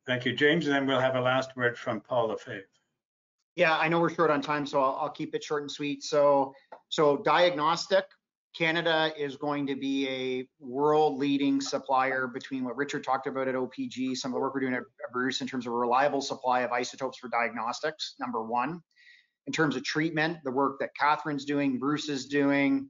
Thank 0.06 0.24
you, 0.24 0.32
James. 0.32 0.66
And 0.66 0.74
then 0.74 0.86
we'll 0.86 1.00
have 1.00 1.14
a 1.14 1.20
last 1.20 1.56
word 1.56 1.78
from 1.78 2.00
Paul 2.00 2.28
Lefebvre. 2.28 2.64
Yeah, 3.60 3.76
I 3.76 3.88
know 3.88 4.00
we're 4.00 4.08
short 4.08 4.30
on 4.30 4.40
time, 4.40 4.64
so 4.64 4.80
I'll, 4.80 4.96
I'll 5.02 5.10
keep 5.10 5.34
it 5.34 5.44
short 5.44 5.60
and 5.60 5.70
sweet. 5.70 6.02
So, 6.02 6.54
so 6.88 7.18
diagnostic, 7.18 8.06
Canada 8.56 9.12
is 9.18 9.36
going 9.36 9.66
to 9.66 9.76
be 9.76 10.08
a 10.08 10.48
world 10.64 11.18
leading 11.18 11.60
supplier 11.60 12.26
between 12.26 12.64
what 12.64 12.74
Richard 12.78 13.04
talked 13.04 13.26
about 13.26 13.48
at 13.48 13.54
OPG, 13.54 14.16
some 14.16 14.30
of 14.30 14.36
the 14.36 14.40
work 14.40 14.54
we're 14.54 14.60
doing 14.60 14.72
at 14.72 14.84
Bruce 15.12 15.42
in 15.42 15.46
terms 15.46 15.66
of 15.66 15.74
a 15.74 15.76
reliable 15.76 16.22
supply 16.22 16.60
of 16.62 16.72
isotopes 16.72 17.18
for 17.18 17.28
diagnostics, 17.28 18.14
number 18.18 18.42
one. 18.42 18.80
In 19.46 19.52
terms 19.52 19.76
of 19.76 19.84
treatment, 19.84 20.38
the 20.42 20.50
work 20.50 20.78
that 20.80 20.92
Kathryn's 20.98 21.44
doing, 21.44 21.78
Bruce 21.78 22.08
is 22.08 22.28
doing, 22.28 22.88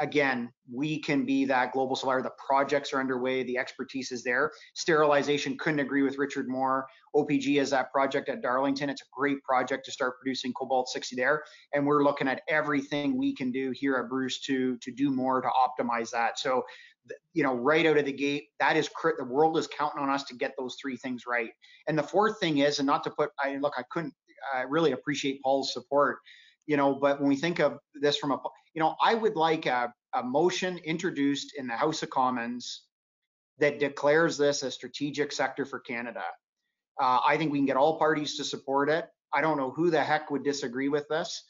again, 0.00 0.50
we 0.72 0.98
can 0.98 1.24
be 1.24 1.44
that 1.44 1.72
global 1.72 1.94
supplier. 1.94 2.22
The 2.22 2.32
projects 2.44 2.92
are 2.92 3.00
underway, 3.00 3.42
the 3.42 3.58
expertise 3.58 4.10
is 4.10 4.24
there. 4.24 4.50
Sterilization, 4.74 5.58
couldn't 5.58 5.80
agree 5.80 6.02
with 6.02 6.18
Richard 6.18 6.48
more. 6.48 6.86
OPG 7.14 7.60
is 7.60 7.70
that 7.70 7.92
project 7.92 8.28
at 8.28 8.42
Darlington. 8.42 8.88
It's 8.88 9.02
a 9.02 9.10
great 9.12 9.42
project 9.42 9.84
to 9.84 9.92
start 9.92 10.18
producing 10.18 10.52
cobalt 10.54 10.88
60 10.88 11.16
there. 11.16 11.42
And 11.74 11.86
we're 11.86 12.02
looking 12.02 12.28
at 12.28 12.42
everything 12.48 13.16
we 13.16 13.34
can 13.34 13.52
do 13.52 13.72
here 13.74 13.96
at 13.96 14.08
Bruce 14.08 14.40
to, 14.42 14.76
to 14.78 14.90
do 14.90 15.10
more 15.10 15.42
to 15.42 15.48
optimize 15.48 16.10
that. 16.10 16.38
So, 16.38 16.64
you 17.34 17.42
know, 17.42 17.54
right 17.54 17.84
out 17.86 17.98
of 17.98 18.06
the 18.06 18.12
gate, 18.12 18.44
that 18.58 18.76
is. 18.76 18.88
The 19.18 19.24
world 19.24 19.58
is 19.58 19.66
counting 19.66 20.02
on 20.02 20.08
us 20.08 20.24
to 20.24 20.34
get 20.34 20.54
those 20.58 20.76
three 20.80 20.96
things 20.96 21.24
right. 21.26 21.50
And 21.88 21.98
the 21.98 22.02
fourth 22.02 22.38
thing 22.40 22.58
is, 22.58 22.78
and 22.78 22.86
not 22.86 23.04
to 23.04 23.10
put, 23.10 23.30
I 23.42 23.56
look, 23.56 23.74
I 23.76 23.82
couldn't, 23.90 24.14
I 24.54 24.62
really 24.62 24.92
appreciate 24.92 25.42
Paul's 25.42 25.72
support 25.72 26.18
you 26.66 26.76
know, 26.76 26.94
but 26.94 27.20
when 27.20 27.28
we 27.28 27.36
think 27.36 27.58
of 27.58 27.78
this 27.94 28.16
from 28.16 28.32
a, 28.32 28.38
you 28.74 28.80
know, 28.80 28.94
I 29.02 29.14
would 29.14 29.36
like 29.36 29.66
a, 29.66 29.92
a 30.14 30.22
motion 30.22 30.78
introduced 30.78 31.54
in 31.56 31.66
the 31.66 31.74
House 31.74 32.02
of 32.02 32.10
Commons 32.10 32.82
that 33.58 33.78
declares 33.78 34.36
this 34.38 34.62
a 34.62 34.70
strategic 34.70 35.32
sector 35.32 35.64
for 35.64 35.80
Canada. 35.80 36.22
Uh, 37.00 37.20
I 37.26 37.36
think 37.36 37.52
we 37.52 37.58
can 37.58 37.66
get 37.66 37.76
all 37.76 37.98
parties 37.98 38.36
to 38.36 38.44
support 38.44 38.90
it. 38.90 39.06
I 39.32 39.40
don't 39.40 39.56
know 39.56 39.70
who 39.70 39.90
the 39.90 40.02
heck 40.02 40.30
would 40.30 40.44
disagree 40.44 40.88
with 40.88 41.06
this. 41.08 41.44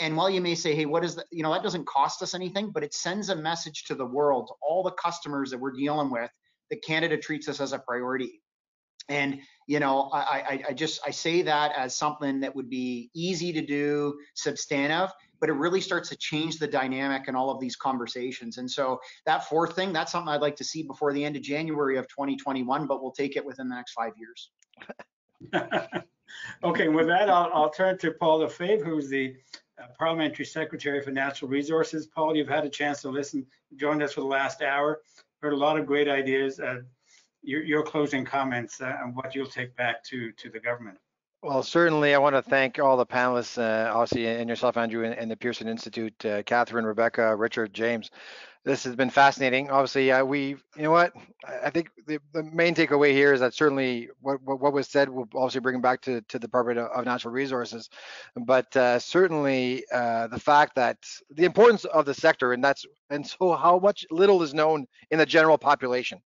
And 0.00 0.16
while 0.16 0.30
you 0.30 0.40
may 0.40 0.54
say, 0.54 0.74
hey, 0.74 0.86
what 0.86 1.04
is 1.04 1.16
that? 1.16 1.26
You 1.30 1.42
know, 1.42 1.52
that 1.52 1.62
doesn't 1.62 1.86
cost 1.86 2.22
us 2.22 2.34
anything, 2.34 2.70
but 2.70 2.82
it 2.82 2.94
sends 2.94 3.28
a 3.28 3.36
message 3.36 3.84
to 3.84 3.94
the 3.94 4.06
world, 4.06 4.48
to 4.48 4.54
all 4.62 4.82
the 4.82 4.92
customers 4.92 5.50
that 5.50 5.58
we're 5.58 5.72
dealing 5.72 6.10
with, 6.10 6.30
that 6.70 6.82
Canada 6.82 7.18
treats 7.18 7.48
us 7.48 7.60
as 7.60 7.72
a 7.72 7.78
priority. 7.78 8.40
And 9.10 9.40
you 9.66 9.78
know, 9.78 10.08
I, 10.12 10.18
I, 10.18 10.62
I 10.70 10.72
just 10.72 11.00
I 11.06 11.10
say 11.10 11.42
that 11.42 11.72
as 11.76 11.94
something 11.94 12.40
that 12.40 12.56
would 12.56 12.70
be 12.70 13.10
easy 13.14 13.52
to 13.52 13.60
do, 13.60 14.18
substantive, 14.34 15.12
but 15.40 15.48
it 15.48 15.52
really 15.52 15.80
starts 15.80 16.08
to 16.08 16.16
change 16.16 16.58
the 16.58 16.66
dynamic 16.66 17.28
in 17.28 17.34
all 17.34 17.50
of 17.50 17.60
these 17.60 17.76
conversations. 17.76 18.58
And 18.58 18.70
so 18.70 19.00
that 19.26 19.48
fourth 19.48 19.74
thing, 19.74 19.92
that's 19.92 20.12
something 20.12 20.28
I'd 20.28 20.40
like 20.40 20.56
to 20.56 20.64
see 20.64 20.82
before 20.82 21.12
the 21.12 21.24
end 21.24 21.36
of 21.36 21.42
January 21.42 21.98
of 21.98 22.08
2021, 22.08 22.86
but 22.86 23.02
we'll 23.02 23.12
take 23.12 23.36
it 23.36 23.44
within 23.44 23.68
the 23.68 23.74
next 23.74 23.92
five 23.92 24.12
years. 24.18 24.50
okay, 26.64 26.88
with 26.88 27.06
that, 27.06 27.30
I'll, 27.30 27.50
I'll 27.52 27.70
turn 27.70 27.96
to 27.98 28.12
Paul 28.12 28.38
Lefebvre, 28.38 28.84
who's 28.84 29.08
the 29.08 29.36
uh, 29.80 29.86
Parliamentary 29.98 30.44
Secretary 30.44 31.00
for 31.00 31.10
Natural 31.10 31.50
Resources. 31.50 32.06
Paul, 32.06 32.36
you've 32.36 32.48
had 32.48 32.64
a 32.64 32.70
chance 32.70 33.02
to 33.02 33.08
listen, 33.08 33.46
joined 33.76 34.02
us 34.02 34.12
for 34.12 34.20
the 34.20 34.26
last 34.26 34.62
hour, 34.62 35.00
heard 35.42 35.52
a 35.52 35.56
lot 35.56 35.78
of 35.78 35.86
great 35.86 36.08
ideas. 36.08 36.60
Uh, 36.60 36.80
your, 37.42 37.62
your 37.62 37.82
closing 37.82 38.24
comments 38.24 38.80
uh, 38.80 38.96
and 39.02 39.14
what 39.14 39.34
you'll 39.34 39.46
take 39.46 39.74
back 39.76 40.04
to, 40.04 40.32
to 40.32 40.50
the 40.50 40.60
government. 40.60 40.98
Well, 41.42 41.62
certainly, 41.62 42.14
I 42.14 42.18
want 42.18 42.36
to 42.36 42.42
thank 42.42 42.78
all 42.78 42.98
the 42.98 43.06
panelists, 43.06 43.56
uh, 43.56 43.90
obviously, 43.90 44.26
and 44.26 44.46
yourself, 44.46 44.76
Andrew, 44.76 45.04
and, 45.04 45.14
and 45.14 45.30
the 45.30 45.36
Pearson 45.36 45.68
Institute, 45.68 46.12
uh, 46.26 46.42
Kathryn, 46.42 46.84
Rebecca, 46.84 47.34
Richard, 47.34 47.72
James. 47.72 48.10
This 48.62 48.84
has 48.84 48.94
been 48.94 49.08
fascinating. 49.08 49.70
Obviously, 49.70 50.12
uh, 50.12 50.22
we, 50.22 50.48
you 50.76 50.82
know 50.82 50.90
what, 50.90 51.14
I 51.64 51.70
think 51.70 51.88
the, 52.06 52.18
the 52.34 52.42
main 52.42 52.74
takeaway 52.74 53.12
here 53.12 53.32
is 53.32 53.40
that 53.40 53.54
certainly 53.54 54.10
what, 54.20 54.42
what, 54.42 54.60
what 54.60 54.74
was 54.74 54.88
said 54.88 55.08
will 55.08 55.26
obviously 55.34 55.60
bring 55.60 55.80
back 55.80 56.02
to, 56.02 56.20
to 56.20 56.38
the 56.38 56.40
Department 56.40 56.78
of 56.78 57.06
Natural 57.06 57.32
Resources, 57.32 57.88
but 58.36 58.76
uh, 58.76 58.98
certainly 58.98 59.82
uh, 59.90 60.26
the 60.26 60.38
fact 60.38 60.74
that 60.74 60.98
the 61.30 61.46
importance 61.46 61.86
of 61.86 62.04
the 62.04 62.12
sector, 62.12 62.52
and 62.52 62.62
that's, 62.62 62.84
and 63.08 63.26
so 63.26 63.54
how 63.56 63.78
much 63.78 64.04
little 64.10 64.42
is 64.42 64.52
known 64.52 64.86
in 65.10 65.18
the 65.18 65.24
general 65.24 65.56
population 65.56 66.20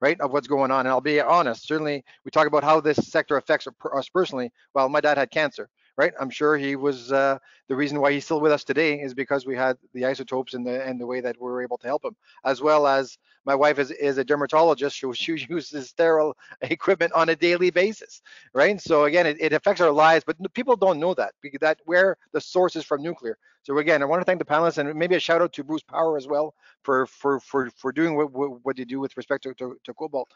right, 0.00 0.20
of 0.20 0.32
what's 0.32 0.48
going 0.48 0.70
on. 0.70 0.80
And 0.80 0.88
I'll 0.88 1.00
be 1.00 1.20
honest, 1.20 1.66
certainly 1.66 2.04
we 2.24 2.30
talk 2.30 2.46
about 2.46 2.64
how 2.64 2.80
this 2.80 2.96
sector 2.96 3.36
affects 3.36 3.66
us 3.94 4.08
personally. 4.08 4.50
Well, 4.74 4.88
my 4.88 5.00
dad 5.00 5.18
had 5.18 5.30
cancer, 5.30 5.68
right? 5.96 6.12
I'm 6.20 6.30
sure 6.30 6.56
he 6.56 6.76
was 6.76 7.12
uh, 7.12 7.38
the 7.68 7.76
reason 7.76 8.00
why 8.00 8.12
he's 8.12 8.24
still 8.24 8.40
with 8.40 8.52
us 8.52 8.64
today 8.64 9.00
is 9.00 9.14
because 9.14 9.46
we 9.46 9.56
had 9.56 9.76
the 9.94 10.06
isotopes 10.06 10.54
and 10.54 10.66
the 10.66 10.82
and 10.84 11.00
the 11.00 11.06
way 11.06 11.20
that 11.20 11.36
we 11.40 11.50
were 11.50 11.62
able 11.62 11.78
to 11.78 11.86
help 11.86 12.04
him, 12.04 12.16
as 12.44 12.60
well 12.60 12.86
as 12.86 13.18
my 13.44 13.54
wife 13.54 13.78
is, 13.78 13.90
is 13.90 14.18
a 14.18 14.24
dermatologist, 14.24 15.00
so 15.00 15.12
she 15.12 15.46
uses 15.48 15.88
sterile 15.88 16.36
equipment 16.62 17.12
on 17.12 17.28
a 17.28 17.36
daily 17.36 17.70
basis, 17.70 18.22
right? 18.54 18.80
So 18.80 19.04
again, 19.04 19.26
it, 19.26 19.36
it 19.40 19.52
affects 19.52 19.80
our 19.80 19.90
lives, 19.90 20.24
but 20.26 20.36
people 20.54 20.76
don't 20.76 21.00
know 21.00 21.14
that 21.14 21.34
because 21.42 21.60
that 21.60 21.78
where 21.84 22.16
the 22.32 22.40
source 22.40 22.76
is 22.76 22.84
from 22.84 23.02
nuclear. 23.02 23.38
So 23.62 23.76
again, 23.78 24.02
I 24.02 24.06
want 24.06 24.20
to 24.20 24.24
thank 24.24 24.38
the 24.38 24.44
panelists 24.44 24.78
and 24.78 24.94
maybe 24.94 25.16
a 25.16 25.20
shout 25.20 25.42
out 25.42 25.52
to 25.54 25.64
Bruce 25.64 25.82
Power 25.82 26.16
as 26.16 26.26
well 26.26 26.54
for 26.82 27.06
for 27.06 27.40
for 27.40 27.70
for 27.76 27.92
doing 27.92 28.16
what 28.16 28.32
what, 28.32 28.64
what 28.64 28.78
you 28.78 28.84
do 28.84 29.00
with 29.00 29.16
respect 29.16 29.42
to, 29.44 29.54
to, 29.54 29.76
to 29.84 29.94
cobalt. 29.94 30.30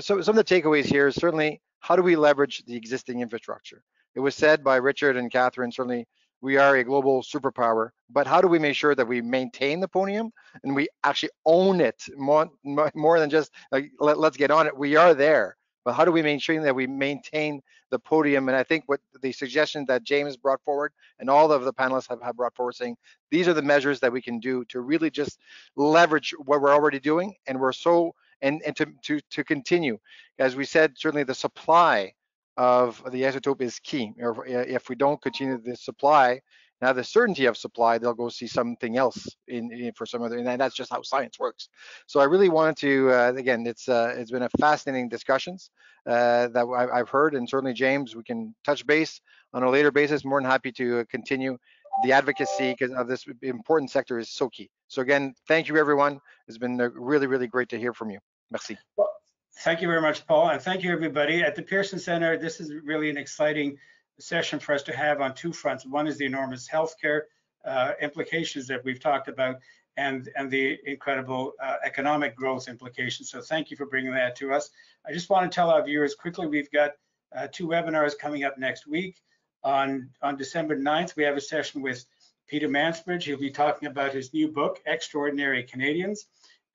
So 0.00 0.20
some 0.22 0.38
of 0.38 0.44
the 0.46 0.62
takeaways 0.62 0.86
here 0.86 1.08
is 1.08 1.14
certainly 1.14 1.60
how 1.80 1.96
do 1.96 2.02
we 2.02 2.16
leverage 2.16 2.64
the 2.66 2.76
existing 2.76 3.20
infrastructure? 3.20 3.82
It 4.14 4.20
was 4.20 4.34
said 4.34 4.62
by 4.62 4.76
Richard 4.76 5.16
and 5.16 5.30
Kathryn, 5.30 5.72
certainly 5.72 6.06
we 6.40 6.56
are 6.56 6.76
a 6.76 6.84
global 6.84 7.22
superpower, 7.22 7.90
but 8.10 8.26
how 8.26 8.40
do 8.40 8.48
we 8.48 8.58
make 8.58 8.76
sure 8.76 8.94
that 8.94 9.08
we 9.08 9.22
maintain 9.22 9.80
the 9.80 9.88
podium 9.88 10.30
and 10.62 10.74
we 10.74 10.88
actually 11.02 11.30
own 11.46 11.80
it 11.80 12.04
more, 12.16 12.50
more 12.94 13.18
than 13.18 13.30
just 13.30 13.50
like, 13.72 13.90
let, 13.98 14.18
let's 14.18 14.36
get 14.36 14.50
on 14.50 14.66
it. 14.66 14.76
We 14.76 14.94
are 14.94 15.14
there, 15.14 15.56
but 15.84 15.94
how 15.94 16.04
do 16.04 16.12
we 16.12 16.22
make 16.22 16.42
sure 16.42 16.62
that 16.62 16.74
we 16.74 16.86
maintain 16.86 17.60
the 17.90 17.98
podium? 17.98 18.48
And 18.48 18.56
I 18.56 18.62
think 18.62 18.84
what 18.86 19.00
the 19.22 19.32
suggestion 19.32 19.84
that 19.86 20.04
James 20.04 20.36
brought 20.36 20.62
forward 20.62 20.92
and 21.18 21.30
all 21.30 21.50
of 21.50 21.64
the 21.64 21.72
panelists 21.72 22.08
have, 22.10 22.22
have 22.22 22.36
brought 22.36 22.54
forward 22.54 22.74
saying, 22.74 22.96
these 23.30 23.48
are 23.48 23.54
the 23.54 23.62
measures 23.62 23.98
that 24.00 24.12
we 24.12 24.22
can 24.22 24.38
do 24.38 24.64
to 24.66 24.80
really 24.80 25.10
just 25.10 25.38
leverage 25.76 26.34
what 26.44 26.60
we're 26.60 26.74
already 26.74 27.00
doing. 27.00 27.34
And 27.46 27.58
we're 27.58 27.72
so, 27.72 28.14
and, 28.42 28.60
and 28.66 28.76
to, 28.76 28.86
to, 29.04 29.20
to 29.30 29.44
continue, 29.44 29.98
as 30.38 30.56
we 30.56 30.66
said, 30.66 30.92
certainly 30.96 31.24
the 31.24 31.34
supply 31.34 32.12
of 32.56 33.02
the 33.10 33.22
isotope 33.22 33.60
is 33.60 33.78
key. 33.80 34.12
If 34.16 34.88
we 34.88 34.94
don't 34.94 35.20
continue 35.20 35.58
the 35.58 35.76
supply, 35.76 36.40
now 36.80 36.92
the 36.92 37.04
certainty 37.04 37.46
of 37.46 37.56
supply, 37.56 37.98
they'll 37.98 38.14
go 38.14 38.28
see 38.28 38.46
something 38.46 38.96
else 38.96 39.26
in, 39.48 39.72
in 39.72 39.92
for 39.94 40.06
some 40.06 40.22
other, 40.22 40.38
and 40.38 40.60
that's 40.60 40.74
just 40.74 40.92
how 40.92 41.02
science 41.02 41.38
works. 41.38 41.68
So 42.06 42.20
I 42.20 42.24
really 42.24 42.48
wanted 42.48 42.76
to, 42.78 43.10
uh, 43.10 43.32
again, 43.36 43.66
it's 43.66 43.88
uh, 43.88 44.14
it's 44.18 44.30
been 44.30 44.42
a 44.42 44.50
fascinating 44.60 45.08
discussions 45.08 45.70
uh, 46.06 46.48
that 46.48 46.90
I, 46.92 46.98
have 46.98 47.08
heard, 47.08 47.34
and 47.34 47.48
certainly 47.48 47.72
James, 47.72 48.14
we 48.14 48.22
can 48.22 48.54
touch 48.64 48.86
base 48.86 49.20
on 49.54 49.62
a 49.62 49.70
later 49.70 49.90
basis. 49.90 50.24
More 50.24 50.40
than 50.40 50.50
happy 50.50 50.72
to 50.72 51.04
continue 51.06 51.56
the 52.02 52.12
advocacy 52.12 52.76
because 52.78 52.92
of 52.92 53.08
this 53.08 53.24
important 53.42 53.90
sector 53.90 54.18
is 54.18 54.30
so 54.30 54.48
key. 54.48 54.68
So 54.88 55.00
again, 55.00 55.34
thank 55.48 55.68
you 55.68 55.76
everyone. 55.76 56.20
It's 56.48 56.58
been 56.58 56.76
really, 56.76 57.28
really 57.28 57.46
great 57.46 57.68
to 57.70 57.78
hear 57.78 57.94
from 57.94 58.10
you. 58.10 58.18
Merci. 58.50 58.76
Well, 58.96 59.13
Thank 59.58 59.80
you 59.80 59.88
very 59.88 60.02
much, 60.02 60.26
Paul, 60.26 60.50
and 60.50 60.60
thank 60.60 60.82
you 60.82 60.92
everybody. 60.92 61.42
At 61.42 61.54
the 61.54 61.62
Pearson 61.62 61.98
Center, 61.98 62.36
this 62.36 62.60
is 62.60 62.72
really 62.84 63.08
an 63.08 63.16
exciting 63.16 63.78
session 64.18 64.58
for 64.58 64.74
us 64.74 64.82
to 64.82 64.94
have 64.94 65.20
on 65.20 65.34
two 65.34 65.52
fronts. 65.52 65.86
One 65.86 66.06
is 66.06 66.18
the 66.18 66.26
enormous 66.26 66.68
healthcare 66.68 67.22
uh, 67.64 67.92
implications 68.00 68.66
that 68.66 68.84
we've 68.84 69.00
talked 69.00 69.28
about 69.28 69.56
and, 69.96 70.28
and 70.36 70.50
the 70.50 70.78
incredible 70.84 71.52
uh, 71.62 71.76
economic 71.84 72.34
growth 72.36 72.68
implications. 72.68 73.30
So 73.30 73.40
thank 73.40 73.70
you 73.70 73.76
for 73.76 73.86
bringing 73.86 74.12
that 74.12 74.36
to 74.36 74.52
us. 74.52 74.70
I 75.06 75.12
just 75.12 75.30
want 75.30 75.50
to 75.50 75.54
tell 75.54 75.70
our 75.70 75.82
viewers 75.84 76.14
quickly, 76.14 76.46
we've 76.46 76.70
got 76.70 76.92
uh, 77.34 77.46
two 77.50 77.66
webinars 77.66 78.18
coming 78.18 78.44
up 78.44 78.58
next 78.58 78.86
week. 78.86 79.20
On, 79.62 80.10
on 80.20 80.36
December 80.36 80.76
9th, 80.76 81.16
we 81.16 81.22
have 81.22 81.36
a 81.36 81.40
session 81.40 81.80
with 81.80 82.04
Peter 82.48 82.68
Mansbridge. 82.68 83.22
He'll 83.22 83.38
be 83.38 83.50
talking 83.50 83.88
about 83.88 84.12
his 84.12 84.34
new 84.34 84.48
book, 84.48 84.82
Extraordinary 84.84 85.62
Canadians. 85.62 86.26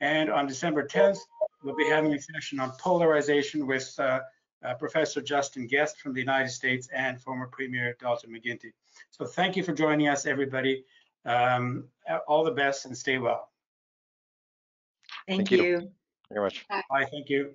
And 0.02 0.30
on 0.30 0.48
December 0.48 0.88
10th, 0.88 1.20
we'll 1.64 1.76
be 1.76 1.88
having 1.88 2.14
a 2.14 2.22
session 2.22 2.60
on 2.60 2.72
polarization 2.80 3.68
with 3.68 3.94
uh, 4.00 4.22
uh, 4.64 4.74
Professor 4.76 5.22
Justin 5.22 5.68
Gest 5.68 6.00
from 6.00 6.14
the 6.14 6.20
United 6.20 6.50
States 6.50 6.88
and 6.94 7.22
former 7.22 7.48
Premier 7.48 7.96
Dalton 8.00 8.32
McGuinty. 8.32 8.72
So 9.12 9.26
thank 9.26 9.56
you 9.56 9.64
for 9.64 9.74
joining 9.74 10.08
us, 10.08 10.26
everybody. 10.26 10.84
Um, 11.26 11.86
all 12.28 12.44
the 12.44 12.52
best 12.52 12.86
and 12.86 12.98
stay 12.98 13.18
well. 13.18 13.50
Thank, 15.28 15.52
you. 15.52 15.58
thank 15.58 15.68
you. 15.68 15.80
you. 15.80 15.92
Very 16.32 16.46
much. 16.46 16.66
Bye. 16.70 17.06
Thank 17.12 17.30
you. 17.30 17.54